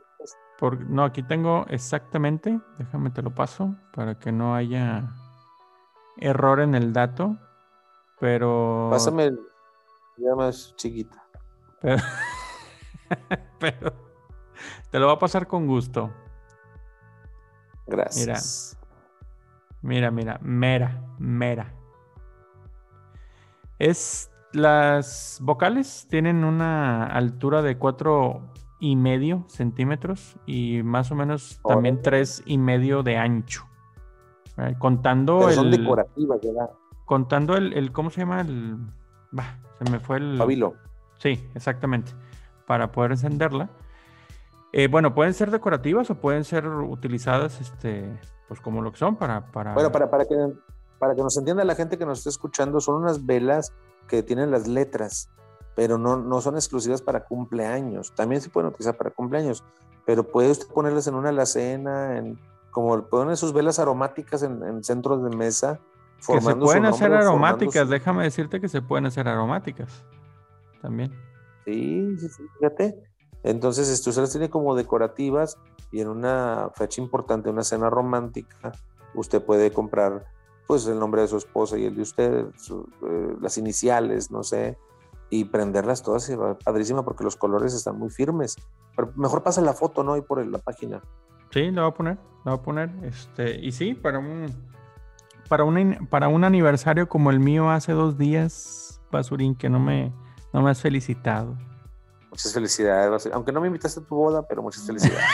[0.58, 5.10] por, No, aquí tengo exactamente, déjame te lo paso para que no haya
[6.18, 7.38] error en el dato,
[8.20, 8.88] pero...
[8.90, 9.32] Pásame
[10.18, 11.24] ya más chiquita.
[11.80, 12.02] Pero...
[13.58, 13.94] pero
[14.90, 16.12] te lo va a pasar con gusto.
[17.86, 18.78] Gracias.
[19.82, 21.74] Mira, mira, mera, mera.
[23.78, 31.60] Es las vocales tienen una altura de cuatro y medio centímetros y más o menos
[31.66, 33.66] también tres y medio de ancho.
[34.56, 36.70] Eh, contando son decorativas, ¿verdad?
[37.04, 38.40] Contando el, el, ¿cómo se llama?
[38.42, 38.78] El,
[39.32, 40.38] bah, se me fue el.
[40.38, 40.74] Pabilo.
[41.18, 42.12] Sí, exactamente.
[42.66, 43.68] Para poder encenderla.
[44.76, 48.10] Eh, bueno, pueden ser decorativas o pueden ser utilizadas, este,
[48.48, 49.52] pues como lo que son para...
[49.52, 49.72] para...
[49.72, 50.34] Bueno, para, para, que,
[50.98, 53.72] para que nos entienda la gente que nos está escuchando, son unas velas
[54.08, 55.30] que tienen las letras,
[55.76, 58.12] pero no, no son exclusivas para cumpleaños.
[58.16, 59.62] También se pueden utilizar para cumpleaños,
[60.06, 62.36] pero puede usted ponerlas en una alacena, en,
[62.72, 65.78] como ponen sus velas aromáticas en, centros de mesa.
[66.26, 70.04] Que se pueden hacer aromáticas, déjame decirte que se pueden hacer aromáticas
[70.82, 71.12] también.
[71.64, 73.13] Sí, sí, sí, fíjate.
[73.44, 75.58] Entonces, esto las tiene como decorativas
[75.92, 78.72] y en una fecha importante, una cena romántica,
[79.14, 80.24] usted puede comprar
[80.66, 84.78] pues el nombre de su esposa y el de usted, eh, las iniciales, no sé,
[85.28, 88.56] y prenderlas todas y va padrísima porque los colores están muy firmes.
[89.14, 90.16] Mejor pasa la foto, ¿no?
[90.16, 91.02] Y por la página.
[91.50, 92.90] Sí, lo voy a poner, lo voy a poner.
[93.02, 94.46] Este, y sí, para un,
[95.50, 100.12] para un, para un aniversario como el mío hace dos días, Basurín, que no me,
[100.54, 101.58] no me has felicitado.
[102.34, 105.24] Muchas felicidades, aunque no me invitaste a tu boda, pero muchas felicidades,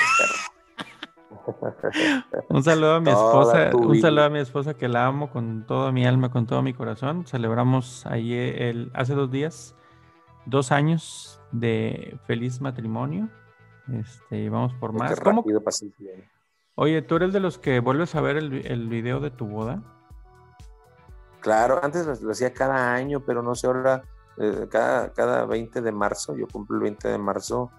[2.50, 5.92] un saludo a mi esposa, un saludo a mi esposa que la amo con toda
[5.92, 7.26] mi alma, con todo mi corazón.
[7.26, 9.74] Celebramos el, hace dos días,
[10.44, 13.30] dos años de feliz matrimonio.
[13.90, 15.18] Este, vamos por más.
[15.20, 15.42] ¿Cómo?
[16.74, 19.82] Oye, ¿tú eres de los que vuelves a ver el, el video de tu boda?
[21.40, 24.02] Claro, antes lo hacía cada año, pero no sé, ahora
[24.42, 27.70] eh, cada, cada 20 de marzo, yo cumplo el 20 de marzo,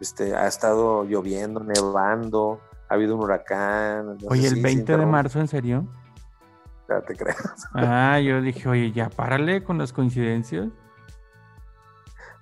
[0.00, 2.60] este, ha estado lloviendo, nevando,
[2.90, 4.18] ha habido un huracán.
[4.28, 5.86] oye, ¿el 20 de marzo en serio?
[6.90, 7.34] Ya te creo.
[7.72, 10.68] Ah, yo dije, oye, ya párale con las coincidencias.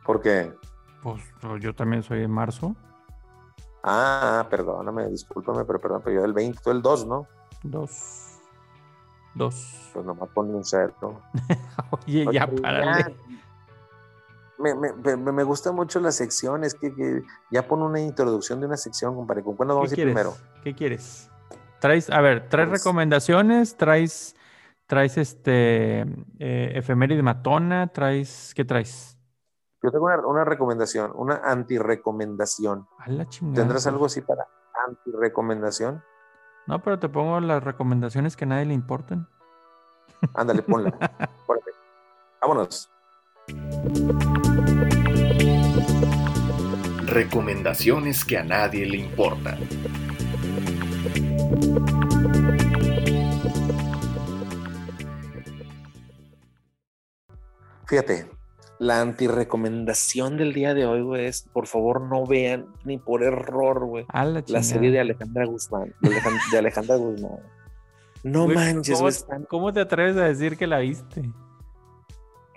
[0.05, 0.53] ¿Por qué?
[1.05, 1.23] Pues
[1.61, 2.75] yo también soy de marzo.
[3.85, 7.29] Ah, perdóname, discúlpame, pero perdón, pero yo del 20, tú el 2, ¿no?
[7.63, 8.41] 2.
[9.35, 9.91] 2.
[9.93, 11.23] Pues nomás ponle un cero.
[12.07, 13.15] oye, ya párale
[14.59, 18.77] me, me, me, gusta mucho la sección, es que, ya pone una introducción de una
[18.77, 19.43] sección, compadre.
[19.43, 20.35] ¿Con cuándo vamos a ir primero?
[20.63, 21.31] ¿Qué quieres?
[21.81, 24.35] Traes, a ver, traes pues recomendaciones, traes,
[24.87, 26.01] traes este
[26.39, 29.17] eh, efeméride matona, traes, ¿qué traes?
[29.83, 32.89] Yo tengo una, una recomendación, una antirecomendación.
[32.99, 33.63] A la chingada.
[33.63, 34.49] ¿Tendrás algo así para
[34.89, 36.03] antirecomendación?
[36.67, 39.29] No, pero te pongo las recomendaciones que a nadie le importan.
[40.35, 40.93] Ándale, ponla.
[42.41, 42.91] Vámonos.
[47.07, 49.59] Recomendaciones que a nadie le importan.
[57.87, 58.29] Fíjate,
[58.79, 63.87] la antirecomendación del día de hoy, güey, es por favor no vean ni por error,
[63.87, 64.05] güey,
[64.47, 65.95] la, serie de Alejandra Guzmán.
[66.01, 67.39] De, Alejan- de Alejandra Guzmán.
[68.25, 71.23] No manches, ¿cómo, están- ¿Cómo te atreves a decir que la viste?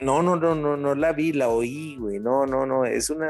[0.01, 2.19] No, no, no, no, no la vi, la oí, güey.
[2.19, 2.85] No, no, no.
[2.85, 3.29] Es una.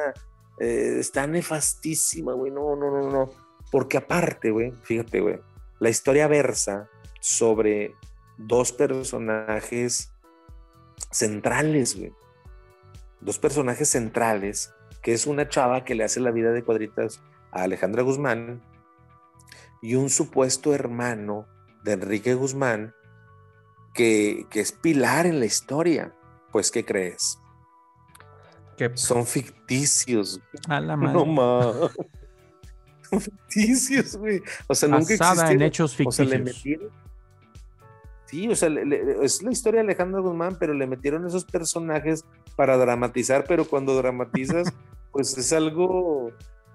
[0.59, 2.51] eh, está nefastísima, güey.
[2.51, 3.29] No, no, no, no.
[3.71, 5.39] Porque aparte, güey, fíjate, güey.
[5.79, 6.89] La historia versa
[7.19, 7.95] sobre
[8.37, 10.13] dos personajes
[11.11, 12.13] centrales, güey.
[13.19, 17.21] Dos personajes centrales, que es una chava que le hace la vida de cuadritas
[17.51, 18.61] a Alejandra Guzmán
[19.81, 21.47] y un supuesto hermano
[21.83, 22.93] de Enrique Guzmán
[23.93, 26.15] que, que es pilar en la historia.
[26.51, 27.37] Pues, ¿qué crees?
[28.95, 30.39] Son ficticios.
[30.67, 31.13] a la madre.
[31.13, 31.75] No más.
[33.09, 34.41] Son ficticios, güey.
[34.67, 35.61] O sea, nunca Basada en existieron.
[35.67, 36.57] hechos O sea, le ficticios.
[36.57, 37.01] metieron.
[38.25, 41.43] Sí, o sea, le- le- es la historia de Alejandro Guzmán, pero le metieron esos
[41.45, 42.23] personajes
[42.55, 44.71] para dramatizar, pero cuando dramatizas,
[45.11, 46.31] pues es algo,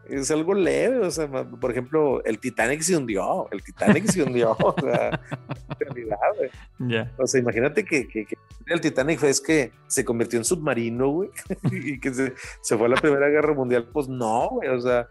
[0.08, 1.00] es algo leve.
[1.00, 4.56] O sea, por ejemplo, el Titanic se hundió, el Titanic se hundió.
[4.58, 5.08] O sea,
[5.68, 6.50] en realidad, güey.
[6.90, 7.12] Ya.
[7.18, 8.36] O sea, imagínate que, que- que
[8.68, 11.30] el Titanic fue es que se convirtió en submarino, güey,
[11.70, 13.88] y que se, se fue a la Primera Guerra Mundial.
[13.92, 15.08] Pues no, güey, o sea,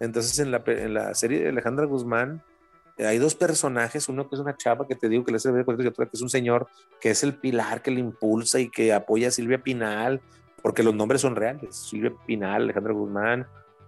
[0.00, 2.42] entonces en la, en la serie de Alejandra Guzmán
[2.98, 5.50] eh, hay dos personajes, uno que es una chava que te digo que le hace
[5.52, 6.66] ver cuentos y otra que es un señor
[7.00, 10.20] que es el pilar que le impulsa y que apoya a Silvia Pinal,
[10.62, 13.46] porque los nombres son reales, Silvia Pinal, Alejandra Guzmán,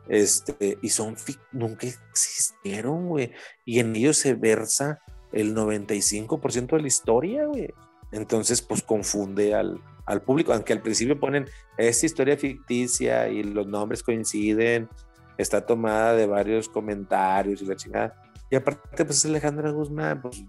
[0.09, 1.17] este, y son,
[1.53, 3.33] nunca existieron, güey,
[3.65, 5.01] y en ellos se versa
[5.33, 7.73] el 95% de la historia, güey.
[8.11, 13.67] Entonces, pues confunde al, al público, aunque al principio ponen esta historia ficticia y los
[13.67, 14.89] nombres coinciden,
[15.37, 18.23] está tomada de varios comentarios y la chingada.
[18.51, 20.43] Y aparte, pues es Alejandra Guzmán, pues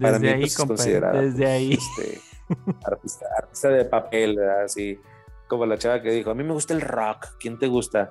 [0.00, 1.72] para Desde mí ahí, pues, es considerada Desde pues, ahí.
[1.72, 2.20] este,
[2.84, 4.38] artista, artista de papel.
[4.64, 4.98] Así
[5.46, 8.10] como la chava que dijo, a mí me gusta el rock, ¿quién te gusta?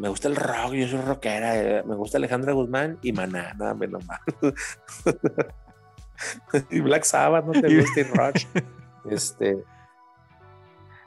[0.00, 3.74] Me gusta el rock, yo soy rockera, eh, me gusta Alejandra Guzmán y Maná, nada
[3.74, 4.20] menos más.
[6.70, 8.46] y Black Sabbath, no te gusta y Rush.
[9.10, 9.62] Este,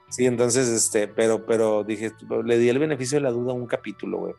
[0.10, 2.12] sí, entonces, este, pero, pero dije,
[2.44, 4.34] le di el beneficio de la duda a un capítulo, güey.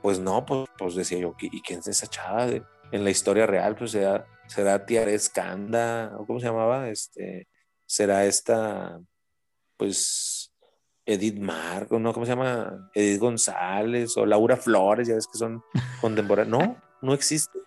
[0.00, 2.46] Pues no, pues, pues decía yo, ¿y quién es esa chava?
[2.46, 7.46] de- en la historia real, pues será, será Tiare Escanda, o cómo se llamaba, este,
[7.86, 9.00] será esta,
[9.76, 10.41] pues,
[11.04, 12.12] Edith Marco, ¿no?
[12.12, 12.90] ¿Cómo se llama?
[12.94, 15.62] Edith González o Laura Flores, ya ves que son
[16.00, 16.58] contemporáneos.
[16.58, 17.58] No, no existe.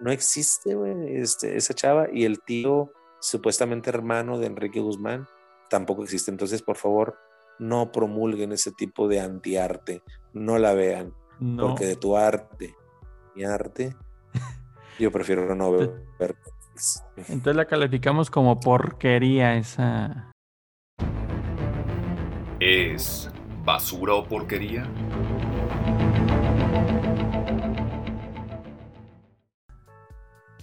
[0.00, 2.06] No existe, güey, este, esa chava.
[2.12, 5.26] Y el tío, supuestamente hermano de Enrique Guzmán,
[5.68, 6.30] tampoco existe.
[6.30, 7.18] Entonces, por favor,
[7.58, 10.02] no promulguen ese tipo de antiarte.
[10.32, 11.14] No la vean.
[11.40, 11.68] No.
[11.68, 12.74] Porque de tu arte,
[13.34, 13.96] mi arte,
[14.98, 16.04] yo prefiero no ver.
[17.16, 20.30] Entonces la calificamos como porquería esa.
[22.60, 23.30] ¿Es
[23.64, 24.84] basura o porquería?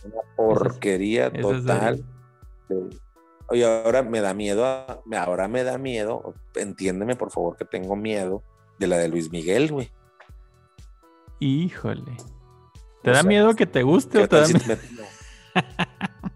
[0.03, 2.05] Una porquería es total.
[3.47, 7.95] Oye, ahora me da miedo, a- ahora me da miedo, entiéndeme por favor que tengo
[7.95, 8.43] miedo
[8.79, 9.91] de la de Luis Miguel, güey.
[11.39, 12.17] Híjole.
[13.03, 14.77] ¿Te O da sea, miedo que te guste ¿Qué o te da miedo?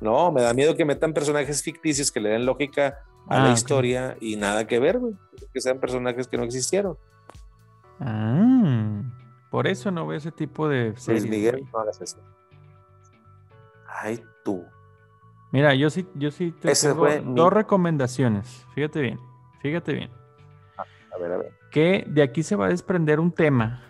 [0.00, 3.50] No, me da miedo que metan personajes ficticios que le den lógica a Ah, la
[3.50, 3.54] ok.
[3.56, 5.14] historia y nada que ver, güey.
[5.52, 6.96] Que sean personajes que no existieron.
[8.00, 9.02] Ah,
[9.50, 11.22] por eso no veo ese tipo de series.
[11.24, 11.72] Luis Miguel, güey.
[11.72, 12.18] no hagas eso.
[13.86, 14.64] Ay, tú.
[15.52, 18.66] Mira, yo sí, yo sí te Ese tengo fue mi- dos recomendaciones.
[18.74, 19.20] Fíjate bien,
[19.60, 20.10] fíjate bien.
[20.76, 21.52] A ver, a ver.
[21.70, 23.82] Que de aquí se va a desprender un tema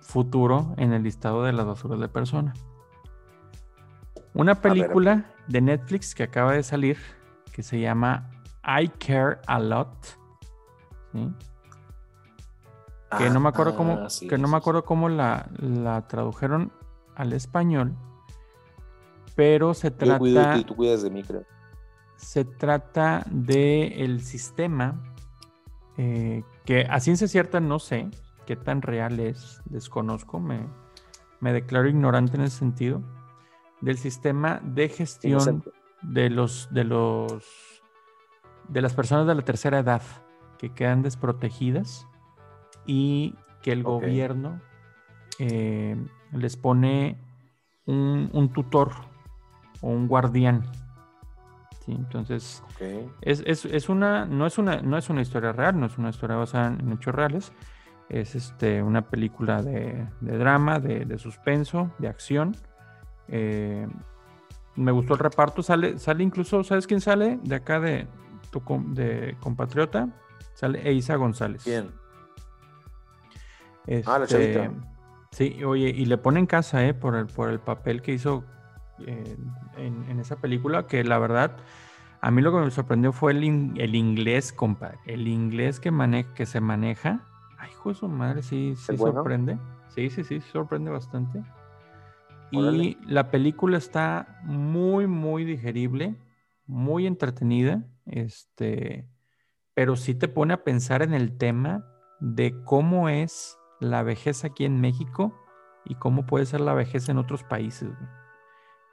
[0.00, 2.54] futuro en el listado de las basuras de persona.
[4.34, 4.80] Una ver, a ver.
[4.82, 6.98] película de Netflix que acaba de salir
[7.52, 8.30] que se llama
[8.66, 10.18] I Care a Lot.
[11.12, 11.32] ¿sí?
[13.18, 16.06] que no me acuerdo cómo, Ah, sí, que no sí, me acuerdo cómo la, la
[16.08, 16.72] tradujeron
[17.14, 17.96] al español,
[19.34, 21.44] pero se Yo cuido trata, y tú cuidas de mí, creo.
[22.16, 25.02] se trata de el sistema
[25.96, 28.10] eh, que a ciencia cierta no sé
[28.44, 30.66] qué tan real es, desconozco, me,
[31.40, 33.02] me declaro ignorante en ese sentido,
[33.80, 35.70] del sistema de gestión Inocente.
[36.02, 37.75] de los de los
[38.68, 40.02] de las personas de la tercera edad
[40.58, 42.06] que quedan desprotegidas
[42.86, 44.60] y que el gobierno
[45.38, 45.96] eh,
[46.32, 47.18] les pone
[47.86, 48.92] un, un tutor
[49.82, 50.62] o un guardián.
[51.84, 51.92] ¿sí?
[51.92, 53.10] Entonces, Ok.
[53.22, 56.10] es, es- es una, no, es una, no es una historia real, no es una
[56.10, 57.52] historia basada en hechos reales.
[58.08, 62.56] Es este, una película de, de drama, de, de suspenso, de acción.
[63.28, 63.86] Eh,
[64.76, 65.62] me gustó el reparto.
[65.62, 67.38] Sale, sale incluso, ¿sabes quién sale?
[67.42, 68.06] De acá de.
[68.50, 70.08] Tu de compatriota,
[70.54, 71.64] sale Eiza González.
[71.64, 71.90] Bien.
[74.06, 74.70] ah, la chavita.
[75.32, 76.94] Sí, oye, y le pone en casa, ¿eh?
[76.94, 78.44] Por el, por el papel que hizo
[79.06, 79.36] eh,
[79.76, 81.56] en, esa película, que la verdad,
[82.20, 84.98] a mí lo que me sorprendió fue el, el inglés, compadre.
[85.04, 85.92] El inglés que,
[86.34, 87.20] que se maneja.
[87.58, 89.58] Ay, hijo de su madre, sí, sí sorprende.
[89.88, 91.42] Sí, sí, sí, sorprende bastante.
[92.50, 96.14] Y la película está muy, muy digerible,
[96.66, 99.08] muy entretenida, este,
[99.74, 101.84] pero sí te pone a pensar en el tema
[102.20, 105.34] de cómo es la vejez aquí en México
[105.84, 107.90] y cómo puede ser la vejez en otros países.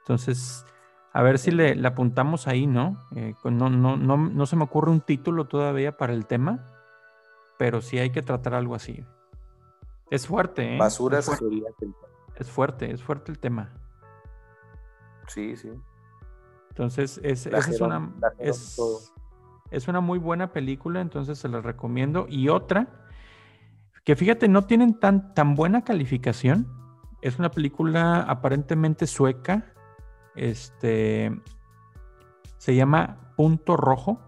[0.00, 0.64] Entonces,
[1.12, 2.98] a ver si le, apuntamos ahí, ¿no?
[3.16, 6.66] Eh, no, no, no, no se me ocurre un título todavía para el tema,
[7.58, 9.04] pero sí hay que tratar algo así.
[10.10, 10.78] Es fuerte, ¿eh?
[10.78, 11.46] Basura es fuerte.
[12.36, 13.72] es fuerte, es fuerte el tema.
[15.28, 15.70] Sí, sí.
[16.74, 18.10] Entonces, es, esa es una
[18.40, 18.80] es,
[19.70, 22.26] es, una muy buena película, entonces se la recomiendo.
[22.28, 22.88] Y otra,
[24.02, 26.66] que fíjate, no tienen tan, tan buena calificación.
[27.22, 29.72] Es una película aparentemente sueca.
[30.34, 31.40] Este
[32.58, 34.18] se llama Punto Rojo,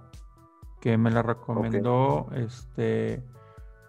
[0.80, 3.24] que me la recomendó este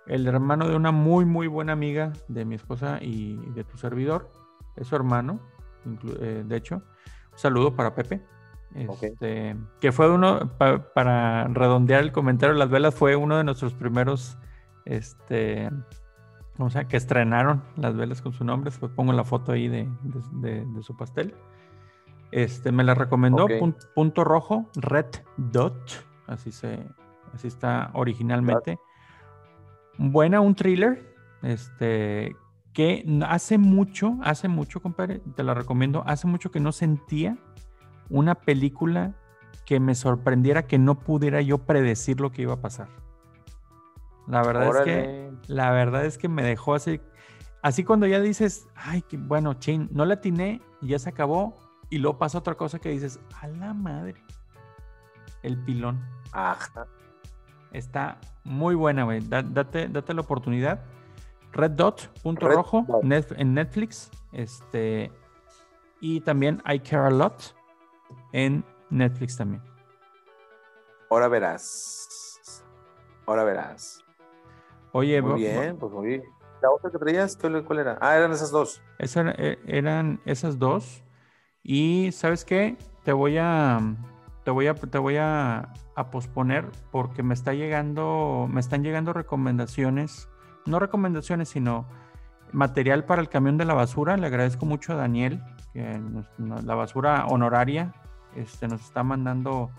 [0.07, 4.31] el hermano de una muy, muy buena amiga de mi esposa y de tu servidor.
[4.75, 5.39] Es su hermano,
[6.21, 6.81] eh, de hecho.
[7.33, 8.25] Un saludo para Pepe.
[8.75, 10.51] Este, que fue uno,
[10.93, 14.37] para redondear el comentario, Las Velas fue uno de nuestros primeros,
[14.85, 15.69] este,
[16.59, 18.69] o sea, que estrenaron Las Velas con su nombre.
[18.69, 19.87] Después pongo la foto ahí de,
[20.81, 21.33] su pastel.
[22.31, 23.47] Este, me la recomendó,
[23.95, 25.07] punto, rojo, Red
[25.37, 26.85] Dot, así se,
[27.33, 28.77] así está originalmente
[29.97, 32.35] buena, un thriller, este,
[32.73, 37.37] que hace mucho, hace mucho, compadre, te la recomiendo, hace mucho que no sentía
[38.09, 39.13] una película
[39.65, 42.87] que me sorprendiera que no pudiera yo predecir lo que iba a pasar.
[44.27, 47.01] La verdad es que, la verdad es que me dejó así,
[47.61, 51.57] así cuando ya dices, ay, que bueno, chin, no la atiné, ya se acabó,
[51.89, 54.21] y luego pasa otra cosa que dices, a la madre,
[55.43, 56.05] el pilón.
[56.33, 56.87] Ajá.
[57.71, 59.21] Está muy buena, güey.
[59.27, 60.81] Date, date la oportunidad.
[61.51, 64.11] Red Dot, punto rojo, en Netflix.
[64.31, 65.11] Este,
[65.99, 67.55] y también I Care a Lot
[68.33, 69.61] en Netflix también.
[71.09, 72.63] Ahora verás.
[73.25, 74.03] Ahora verás.
[74.91, 76.23] Oye, muy bien, pues muy bien.
[76.61, 77.37] ¿La otra que traías?
[77.37, 77.97] ¿Cuál era?
[78.01, 78.81] Ah, eran esas dos.
[78.99, 81.03] Eh, eran esas dos.
[81.61, 82.77] Y ¿sabes qué?
[83.03, 83.79] Te voy a
[84.47, 85.73] te voy a, te voy a,
[86.09, 90.29] posponer porque me está llegando, me están llegando recomendaciones,
[90.65, 91.85] no recomendaciones, sino
[92.53, 94.15] material para el camión de la basura.
[94.15, 95.99] Le agradezco mucho a Daniel, que
[96.39, 97.93] la basura honoraria
[98.35, 99.71] este, nos está mandando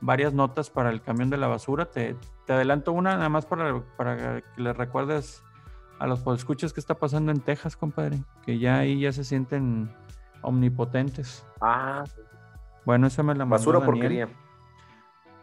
[0.00, 1.86] varias notas para el camión de la basura.
[1.86, 2.16] Te,
[2.48, 5.42] adelanto una, nada más para, para que le recuerdes
[5.98, 9.90] a los escuchas que está pasando en Texas, compadre, que ya ahí ya se sienten
[10.42, 11.46] omnipotentes.
[11.60, 12.04] Ah,
[12.84, 14.28] bueno, esa me la mandó Basura porquería.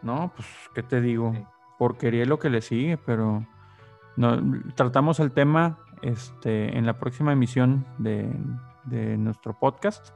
[0.02, 1.32] No, pues, ¿qué te digo?
[1.78, 3.44] Porquería es lo que le sigue, pero
[4.16, 4.38] no,
[4.74, 8.30] tratamos el tema este, en la próxima emisión de,
[8.86, 10.10] nuestro podcast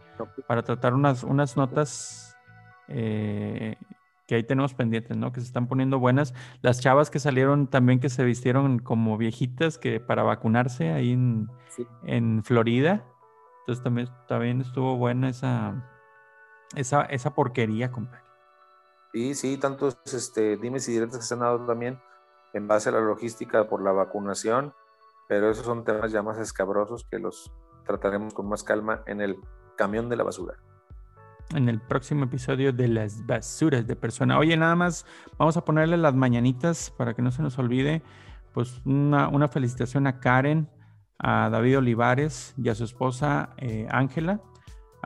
[0.46, 2.36] para tratar unas, unas notas
[2.88, 3.76] eh,
[4.26, 5.32] que ahí tenemos pendientes, ¿no?
[5.32, 6.34] Que se están poniendo buenas.
[6.62, 11.48] Las chavas que salieron también que se vistieron como viejitas que para vacunarse ahí en,
[12.04, 13.04] en Florida.
[13.60, 15.90] Entonces también, también estuvo buena esa,
[16.74, 18.22] esa, esa porquería, compadre.
[19.12, 22.00] Sí, sí, tantos este, dimes y directos que se han dado también
[22.52, 24.74] en base a la logística por la vacunación,
[25.28, 27.52] pero esos son temas ya más escabrosos que los
[27.84, 29.36] trataremos con más calma en el
[29.76, 30.54] camión de la basura.
[31.54, 34.38] En el próximo episodio de las basuras de persona.
[34.38, 35.06] Oye, nada más
[35.38, 38.02] vamos a ponerle las mañanitas para que no se nos olvide.
[38.52, 40.70] Pues una, felicitación a Karen,
[41.18, 44.40] a David Olivares y a su esposa eh, Ángela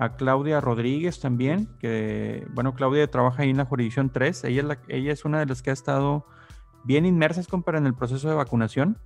[0.01, 4.67] a Claudia Rodríguez también, que, bueno, Claudia trabaja ahí en la jurisdicción 3, ella es,
[4.67, 6.25] la, ella es una de las que ha estado
[6.85, 8.97] bien inmersas, en el proceso de vacunación,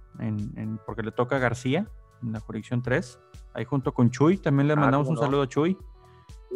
[0.84, 1.88] porque le toca a García,
[2.22, 3.18] en la jurisdicción 3,
[3.54, 5.76] ahí junto con Chuy, también le ah, mandamos un saludo a Chuy.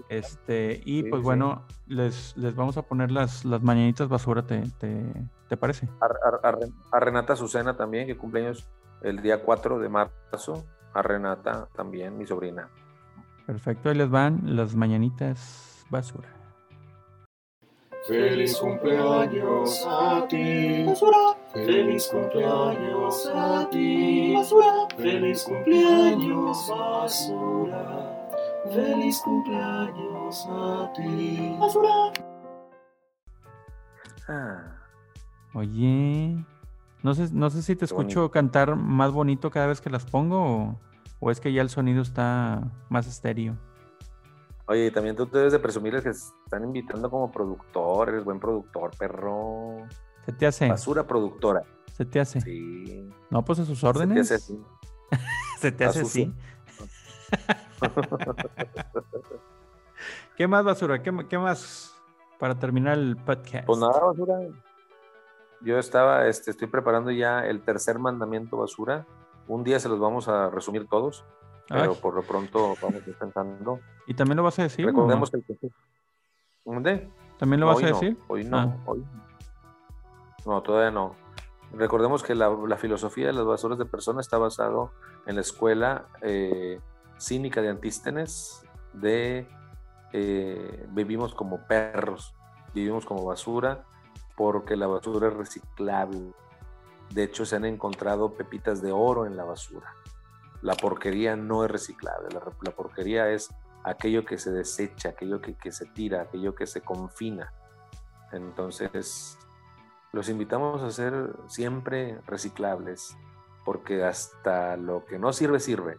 [0.08, 5.56] Este, y pues bueno, les, les vamos a poner las, las mañanitas basura, ¿te, te,
[5.56, 5.88] parece?
[6.00, 6.48] A,
[6.92, 8.68] a, Renata Azucena también, que cumpleaños
[9.02, 10.64] el día 4 de marzo.
[10.92, 12.68] A Renata también, mi sobrina.
[13.46, 16.28] Perfecto, ahí les van las mañanitas basura.
[18.06, 20.84] Feliz cumpleaños a ti.
[20.86, 21.36] Basura.
[21.64, 24.34] Feliz cumpleaños a ti.
[24.34, 24.88] Basura.
[24.98, 28.28] Feliz cumpleaños basura.
[28.70, 31.56] Feliz cumpleaños a ti.
[31.58, 32.12] Basura.
[34.28, 34.76] Ah.
[35.54, 36.44] Oye,
[37.02, 38.30] no sé, no sé si te escucho bonito.
[38.30, 40.80] cantar más bonito cada vez que las pongo o,
[41.20, 43.56] o es que ya el sonido está más estéreo.
[44.68, 48.40] Oye, y también tú debes de presumirles que se están invitando como productor, eres buen
[48.40, 49.86] productor, perro.
[50.26, 50.68] ¿Se te hace?
[50.68, 51.62] Basura productora.
[51.92, 52.40] ¿Se te hace?
[52.42, 53.08] Sí.
[53.30, 54.30] No, pues a sus Se te órdenes.
[54.30, 54.60] hace así.
[55.60, 56.34] Se te hace así.
[60.36, 61.02] ¿Qué más, basura?
[61.02, 61.94] ¿Qué, qué más
[62.38, 63.66] para terminar el podcast?
[63.66, 64.38] Pues nada, basura.
[65.62, 69.06] Yo estaba, este, estoy preparando ya el tercer mandamiento basura.
[69.48, 71.24] Un día se los vamos a resumir todos,
[71.68, 73.80] pero por lo pronto vamos pensando.
[74.06, 74.84] ¿Y también lo vas a decir?
[74.84, 75.72] Recordemos que el
[76.64, 77.08] ¿Dónde?
[77.38, 78.18] ¿También lo No, vas a no, decir?
[78.28, 78.76] hoy no, Ah.
[78.86, 79.25] hoy no.
[80.46, 81.16] No, todavía no.
[81.72, 84.92] Recordemos que la, filosofía de las basuras de personas está basado
[85.26, 86.80] en la escuela eh,
[87.18, 89.48] cínica de Antístenes de
[90.12, 92.32] eh, vivimos como perros,
[92.72, 93.84] vivimos como basura
[94.36, 96.32] porque la basura es reciclable.
[97.10, 99.94] De hecho, se han encontrado pepitas de oro en la basura.
[100.62, 103.52] La porquería no es reciclable, la, porquería es
[103.84, 107.52] aquello que se desecha, aquello que, que se tira, aquello que se confina.
[108.32, 109.38] Entonces,
[110.12, 113.16] los invitamos a ser siempre reciclables,
[113.64, 115.98] porque hasta lo que no sirve, sirve.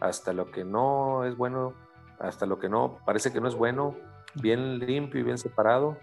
[0.00, 1.74] Hasta lo que no es bueno,
[2.18, 3.96] hasta lo que no parece que no es bueno,
[4.34, 5.98] bien limpio y bien separado,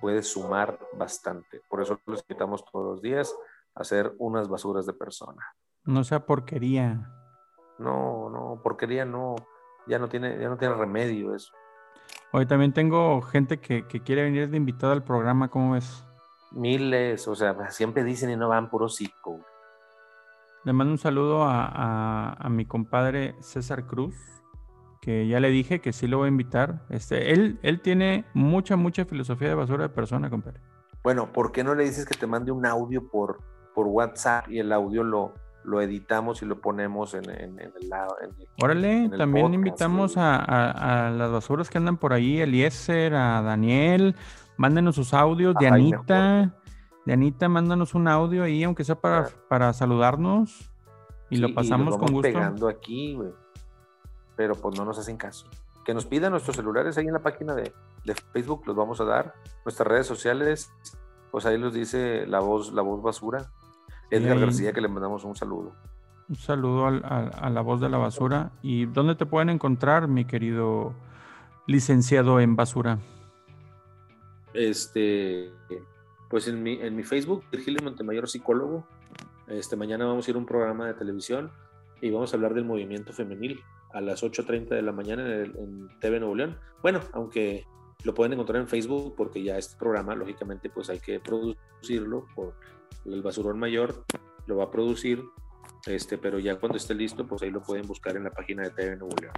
[0.00, 1.62] puede sumar bastante.
[1.68, 3.34] Por eso los invitamos todos los días
[3.74, 5.42] a hacer unas basuras de persona.
[5.84, 7.10] No sea porquería.
[7.78, 9.36] No, no, porquería no,
[9.86, 11.52] ya no tiene, ya no tiene remedio eso.
[12.32, 16.04] Hoy también tengo gente que, que quiere venir de invitada al programa, ¿cómo ves?
[16.52, 19.40] Miles, o sea, siempre dicen y no van puro psico.
[20.64, 24.14] Le mando un saludo a, a- a mi compadre César Cruz,
[25.00, 26.82] que ya le dije que sí lo voy a invitar.
[26.90, 30.60] Este, él, él tiene mucha, mucha filosofía de basura de persona, compadre.
[31.02, 33.38] Bueno, ¿por qué no le dices que te mande un audio por,
[33.74, 35.32] por WhatsApp y el audio lo,
[35.64, 38.16] lo editamos y lo ponemos en, en- en el lado?
[38.20, 42.12] en el- Órale, en el también podcast, invitamos a- a las basuras que andan por
[42.12, 44.16] ahí, Eliezer, a Daniel,
[44.58, 46.54] mándenos sus audios, Ay, Dianita,
[47.06, 50.70] Dianita, mándanos un audio ahí, aunque sea para, para saludarnos,
[51.30, 52.20] y Sí, lo pasamos con gusto.
[52.22, 53.30] pegando aquí, güey.
[54.36, 55.46] Pero pues no nos hacen caso.
[55.84, 57.72] Que nos pidan nuestros celulares ahí en la página de,
[58.04, 59.34] de Facebook, los vamos a dar.
[59.64, 60.70] Nuestras redes sociales,
[61.30, 63.46] pues ahí los dice la voz, la voz basura.
[64.10, 64.38] Edgar.
[64.38, 65.72] García, que le mandamos un saludo.
[66.28, 68.50] Un saludo al- al- a, la voz de la basura.
[68.62, 70.92] ¿Y dónde te pueden encontrar, mi querido
[71.66, 72.98] licenciado en basura?
[74.58, 75.52] Este,
[76.28, 78.84] pues en mi, en mi Facebook, Virgilio Montemayor, psicólogo.
[79.46, 81.52] Este, mañana vamos a ir a un programa de televisión
[82.00, 83.62] y vamos a hablar del movimiento femenil
[83.92, 86.58] a las 8.30 de la mañana en, TV Nuevo León.
[86.82, 87.68] Bueno, aunque
[88.02, 92.54] lo pueden encontrar en Facebook porque ya este programa, lógicamente, pues hay que producirlo por
[93.04, 94.04] el basurón mayor,
[94.48, 95.22] lo va a producir,
[95.86, 98.70] este, pero ya cuando esté listo, pues ahí lo pueden buscar en la página de
[98.70, 99.34] TV Nuevo León.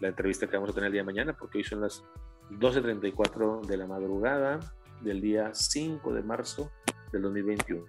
[0.00, 2.02] La entrevista que vamos a tener el día de mañana, porque hoy son las
[2.50, 4.60] 12.34 de la madrugada
[5.00, 6.70] del día 5 de marzo
[7.12, 7.84] del 2021.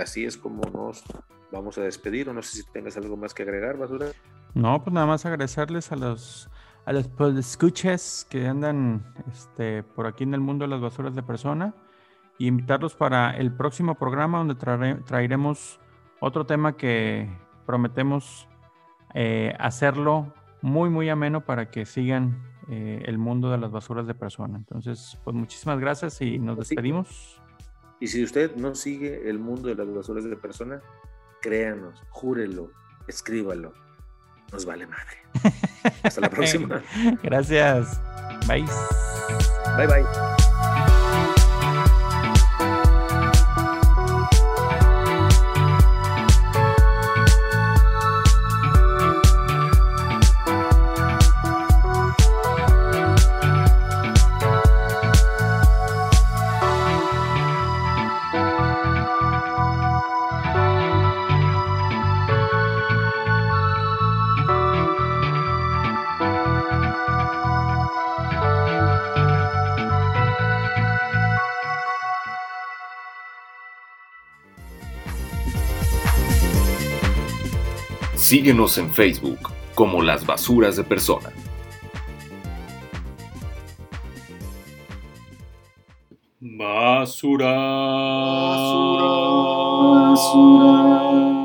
[0.00, 1.02] Así es como nos
[1.52, 4.06] vamos a despedir, o no sé si tengas algo más que agregar, Basura.
[4.54, 6.48] No, pues nada más agradecerles a los
[6.86, 7.08] a los
[7.38, 11.74] escuchas que andan este, por aquí en el mundo de las basuras de persona
[12.38, 15.78] y invitarlos para el próximo programa donde traere- traeremos
[16.20, 17.30] otro tema que
[17.66, 18.48] prometemos
[19.14, 20.32] eh, hacerlo
[20.62, 24.56] muy muy ameno para que sigan eh, el mundo de las basuras de persona.
[24.56, 27.42] Entonces, pues muchísimas gracias y nos despedimos.
[27.98, 30.80] Y si usted no sigue el mundo de las basuras de persona,
[31.42, 32.70] créanos, júrelo,
[33.08, 33.74] escríbalo.
[34.52, 35.18] Nos vale madre.
[36.04, 36.82] Hasta la próxima.
[37.22, 38.00] Gracias.
[38.46, 38.64] Bye.
[39.76, 40.29] bye bye.
[78.30, 81.32] Síguenos en Facebook como Las Basuras de Persona.
[86.38, 87.56] Basura.
[90.12, 91.39] Basura.